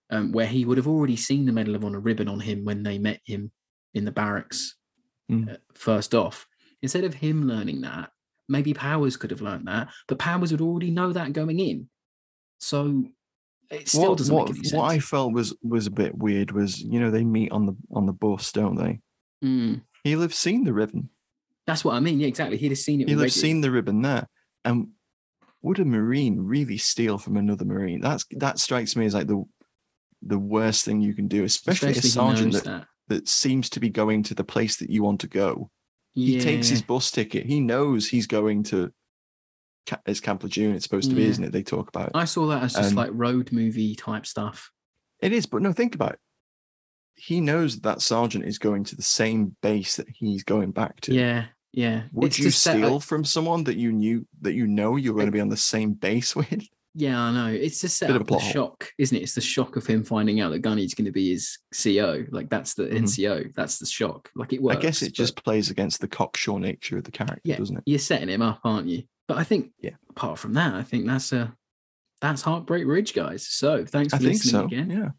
um, 0.09 0.31
where 0.31 0.47
he 0.47 0.65
would 0.65 0.77
have 0.77 0.87
already 0.87 1.15
seen 1.15 1.45
the 1.45 1.51
Medal 1.51 1.75
of 1.75 1.85
Honor 1.85 1.99
ribbon 1.99 2.27
on 2.27 2.39
him 2.39 2.65
when 2.65 2.81
they 2.81 2.97
met 2.97 3.21
him 3.25 3.51
in 3.93 4.05
the 4.05 4.11
barracks 4.11 4.75
Mm. 5.31 5.53
uh, 5.53 5.57
first 5.75 6.15
off. 6.15 6.47
Instead 6.81 7.03
of 7.03 7.13
him 7.13 7.47
learning 7.47 7.81
that, 7.81 8.11
maybe 8.49 8.73
Powers 8.73 9.17
could 9.17 9.29
have 9.31 9.41
learned 9.41 9.67
that, 9.67 9.89
but 10.07 10.17
Powers 10.17 10.51
would 10.51 10.61
already 10.61 10.89
know 10.89 11.11
that 11.13 11.33
going 11.33 11.59
in. 11.59 11.89
So 12.59 13.03
it 13.69 13.89
still 13.89 14.09
what, 14.09 14.17
doesn't 14.17 14.33
what, 14.35 14.49
make 14.49 14.57
any 14.57 14.63
sense. 14.67 14.73
what 14.77 14.91
I 14.91 14.99
felt 14.99 15.33
was 15.33 15.55
was 15.61 15.87
a 15.87 15.91
bit 15.91 16.17
weird 16.17 16.51
was 16.51 16.79
you 16.81 16.99
know 16.99 17.11
they 17.11 17.23
meet 17.23 17.51
on 17.51 17.65
the 17.65 17.75
on 17.91 18.05
the 18.05 18.13
bus, 18.13 18.51
don't 18.51 18.75
they? 18.75 18.99
Mm, 19.43 19.81
He'll 20.03 20.21
have 20.21 20.33
seen 20.33 20.63
the 20.63 20.73
ribbon. 20.73 21.09
that's 21.65 21.83
what 21.83 21.95
I 21.95 21.99
mean. 21.99 22.19
Yeah, 22.19 22.27
exactly. 22.27 22.57
He'd 22.57 22.71
have 22.71 22.77
seen 22.77 23.01
it. 23.01 23.07
He'll 23.07 23.19
already. 23.19 23.31
have 23.31 23.39
seen 23.39 23.61
the 23.61 23.71
ribbon 23.71 24.01
there. 24.01 24.27
And 24.65 24.89
would 25.61 25.79
a 25.79 25.85
marine 25.85 26.39
really 26.39 26.77
steal 26.77 27.17
from 27.17 27.37
another 27.37 27.65
marine? 27.65 28.01
That's 28.01 28.25
that 28.31 28.59
strikes 28.59 28.95
me 28.95 29.05
as 29.05 29.13
like 29.13 29.27
the 29.27 29.43
the 30.21 30.39
worst 30.39 30.85
thing 30.85 31.01
you 31.01 31.13
can 31.13 31.27
do, 31.27 31.43
especially, 31.43 31.89
Especially 31.91 32.07
a 32.07 32.11
sergeant 32.11 32.53
that, 32.53 32.63
that. 32.63 32.87
that 33.07 33.27
seems 33.27 33.69
to 33.71 33.79
be 33.79 33.89
going 33.89 34.23
to 34.23 34.33
the 34.33 34.43
place 34.43 34.77
that 34.77 34.89
you 34.89 35.03
want 35.03 35.21
to 35.21 35.27
go. 35.27 35.69
He 36.13 36.39
takes 36.39 36.67
his 36.67 36.81
bus 36.81 37.11
ticket. 37.11 37.45
He 37.45 37.59
knows 37.59 38.07
he's 38.07 38.25
going 38.25 38.63
to. 38.63 38.91
It's 40.05 40.19
Camp 40.19 40.43
Lejeune. 40.43 40.75
It's 40.75 40.83
supposed 40.83 41.09
to 41.09 41.15
be, 41.15 41.23
Yeah. 41.23 41.29
isn't 41.29 41.43
it? 41.43 41.51
They 41.51 41.63
talk 41.63 41.89
about. 41.89 42.07
it. 42.09 42.11
I 42.15 42.25
saw 42.25 42.47
that 42.47 42.63
as 42.63 42.73
just 42.73 42.91
Um, 42.91 42.95
like 42.95 43.09
road 43.13 43.51
movie 43.51 43.95
type 43.95 44.25
stuff. 44.25 44.71
It 45.21 45.31
is, 45.33 45.45
but 45.45 45.61
no, 45.61 45.73
think 45.73 45.95
about 45.95 46.13
it. 46.13 46.19
He 47.15 47.41
knows 47.41 47.75
that, 47.75 47.83
that 47.83 48.01
sergeant 48.01 48.45
is 48.45 48.59
going 48.59 48.83
to 48.85 48.95
the 48.95 49.01
same 49.01 49.55
base 49.61 49.95
that 49.95 50.07
he's 50.09 50.43
going 50.43 50.71
back 50.71 51.01
to. 51.01 51.13
Yeah, 51.15 51.45
yeah. 51.73 52.03
Would 52.13 52.27
It's 52.27 52.39
you 52.39 52.51
steal 52.51 52.93
like- 52.95 53.01
from 53.03 53.23
someone 53.25 53.63
that 53.63 53.77
you 53.77 53.91
knew 53.91 54.27
that 54.41 54.53
you 54.53 54.67
know 54.67 54.95
you're 54.97 55.15
going 55.15 55.25
to 55.25 55.31
be 55.31 55.39
on 55.41 55.49
the 55.49 55.57
same 55.57 55.93
base 55.93 56.35
with? 56.35 56.67
Yeah, 56.99 57.19
I 57.19 57.31
know. 57.31 57.47
It's 57.53 57.81
just 57.81 57.97
set 57.97 58.07
Bit 58.07 58.15
of 58.15 58.21
up 58.23 58.31
a 58.31 58.33
the 58.33 58.39
shock, 58.39 58.91
isn't 58.97 59.15
it? 59.15 59.21
It's 59.21 59.35
the 59.35 59.41
shock 59.41 59.75
of 59.75 59.85
him 59.85 60.03
finding 60.03 60.39
out 60.41 60.49
that 60.49 60.63
Gunny's 60.63 60.95
going 60.95 61.05
to 61.05 61.11
be 61.11 61.29
his 61.29 61.59
CO. 61.71 62.25
Like 62.31 62.49
that's 62.49 62.73
the 62.73 62.85
Mhm. 62.87 63.03
NCO. 63.03 63.53
That's 63.55 63.77
the 63.77 63.85
shock. 63.85 64.31
Like 64.35 64.51
it 64.53 64.61
works. 64.63 64.77
I 64.77 64.81
guess 64.81 65.01
it 65.03 65.09
but 65.09 65.13
just 65.13 65.43
plays 65.43 65.69
against 65.69 66.01
the 66.01 66.07
cocksure 66.07 66.59
nature 66.59 66.97
of 66.97 67.03
the 67.03 67.11
character, 67.11 67.41
yeah, 67.43 67.57
doesn't 67.57 67.77
it? 67.77 67.83
you're 67.85 67.99
setting 67.99 68.29
him 68.29 68.41
up, 68.41 68.61
aren't 68.63 68.87
you? 68.87 69.03
But 69.27 69.37
I 69.37 69.43
think, 69.43 69.71
Yeah. 69.81 69.95
Apart 70.09 70.39
from 70.39 70.53
that, 70.53 70.73
I 70.73 70.83
think 70.83 71.05
that's 71.05 71.31
a 71.31 71.55
that's 72.21 72.41
Heartbreak 72.41 72.87
Ridge, 72.87 73.13
guys. 73.13 73.45
So 73.47 73.85
thanks 73.85 74.13
I 74.13 74.17
for 74.17 74.23
think 74.23 74.33
listening 74.33 74.61
so. 74.61 74.65
again. 74.65 74.89
Yeah. 74.89 75.09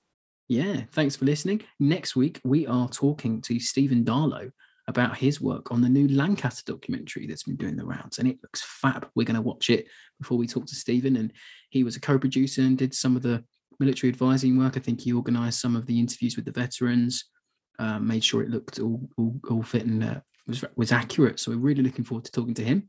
Yeah, 0.49 0.81
thanks 0.93 1.15
for 1.15 1.27
listening. 1.27 1.63
Next 1.79 2.17
week, 2.17 2.41
we 2.43 2.67
are 2.67 2.89
talking 2.89 3.43
to 3.43 3.61
Stephen 3.61 4.03
Darlow 4.03 4.51
about 4.89 5.19
his 5.19 5.43
work 5.43 5.71
on 5.71 5.83
the 5.83 5.89
new 5.89 6.09
Lancaster 6.09 6.73
documentary 6.73 7.27
that's 7.27 7.43
been 7.43 7.57
doing 7.57 7.77
the 7.77 7.85
rounds, 7.85 8.19
and 8.19 8.27
it 8.27 8.39
looks 8.43 8.63
fab. 8.63 9.07
We're 9.15 9.25
going 9.27 9.35
to 9.37 9.43
watch 9.43 9.69
it 9.69 9.87
before 10.19 10.39
we 10.39 10.47
talk 10.47 10.67
to 10.67 10.75
Stephen. 10.75 11.17
And 11.17 11.33
he 11.69 11.85
was 11.85 11.97
a 11.97 12.01
co 12.01 12.19
producer 12.19 12.63
and 12.63 12.79
did 12.79 12.95
some 12.95 13.15
of 13.15 13.23
the 13.23 13.45
military 13.79 14.11
advising 14.11 14.59
work. 14.59 14.79
I 14.79 14.81
think 14.81 15.03
he 15.03 15.13
organised 15.13 15.61
some 15.61 15.77
of 15.77 15.85
the 15.85 15.99
interviews 15.99 16.37
with 16.37 16.47
the 16.47 16.53
veterans, 16.53 17.27
uh, 17.79 17.99
made 17.99 18.25
sure 18.25 18.43
it 18.43 18.51
looked 18.51 18.81
all 18.81 19.07
all, 19.19 19.39
all 19.51 19.63
fit 19.63 19.85
and 19.85 20.03
uh, 20.03 20.21
was 20.47 20.65
was 20.77 20.93
accurate. 20.93 21.39
So 21.39 21.51
we're 21.51 21.59
really 21.59 21.83
looking 21.83 22.05
forward 22.05 22.25
to 22.25 22.33
talking 22.33 22.55
to 22.55 22.65
him. 22.65 22.89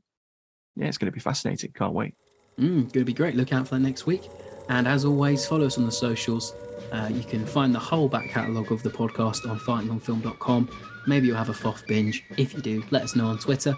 Yeah, 0.76 0.88
it's 0.88 0.98
going 0.98 1.12
to 1.12 1.16
be 1.16 1.20
fascinating. 1.20 1.72
Can't 1.74 1.94
wait. 1.94 2.16
Mm, 2.58 2.82
going 2.82 2.90
to 2.92 3.06
be 3.06 3.14
great. 3.14 3.36
Look 3.36 3.54
out 3.54 3.68
for 3.68 3.76
that 3.76 3.82
next 3.82 4.06
week. 4.06 4.24
And 4.70 4.88
as 4.88 5.06
always, 5.06 5.46
follow 5.46 5.66
us 5.66 5.78
on 5.78 5.86
the 5.86 5.92
socials. 5.92 6.54
Uh, 6.92 7.10
you 7.12 7.24
can 7.24 7.46
find 7.46 7.74
the 7.74 7.80
whole 7.80 8.08
back 8.08 8.30
catalogue 8.30 8.72
of 8.72 8.84
the 8.84 8.90
podcast 8.90 9.50
on 9.50 9.60
fightingonfilm.com. 9.60 10.70
Maybe 11.08 11.28
you'll 11.28 11.38
have 11.38 11.50
a 11.50 11.54
FOF 11.54 11.86
binge. 11.88 12.24
If 12.38 12.54
you 12.54 12.62
do, 12.62 12.84
let 12.92 13.04
us 13.04 13.16
know 13.16 13.28
on 13.28 13.40
Twitter. 13.40 13.76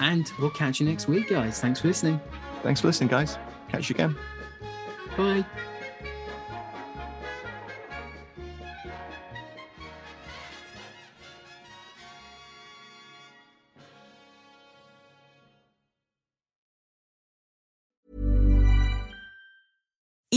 And 0.00 0.30
we'll 0.38 0.50
catch 0.50 0.80
you 0.80 0.86
next 0.86 1.08
week, 1.08 1.28
guys. 1.28 1.60
Thanks 1.60 1.80
for 1.80 1.88
listening. 1.88 2.20
Thanks 2.62 2.80
for 2.80 2.88
listening, 2.88 3.08
guys. 3.08 3.38
Catch 3.68 3.88
you 3.90 3.94
again. 3.94 4.16
Bye. 5.16 5.44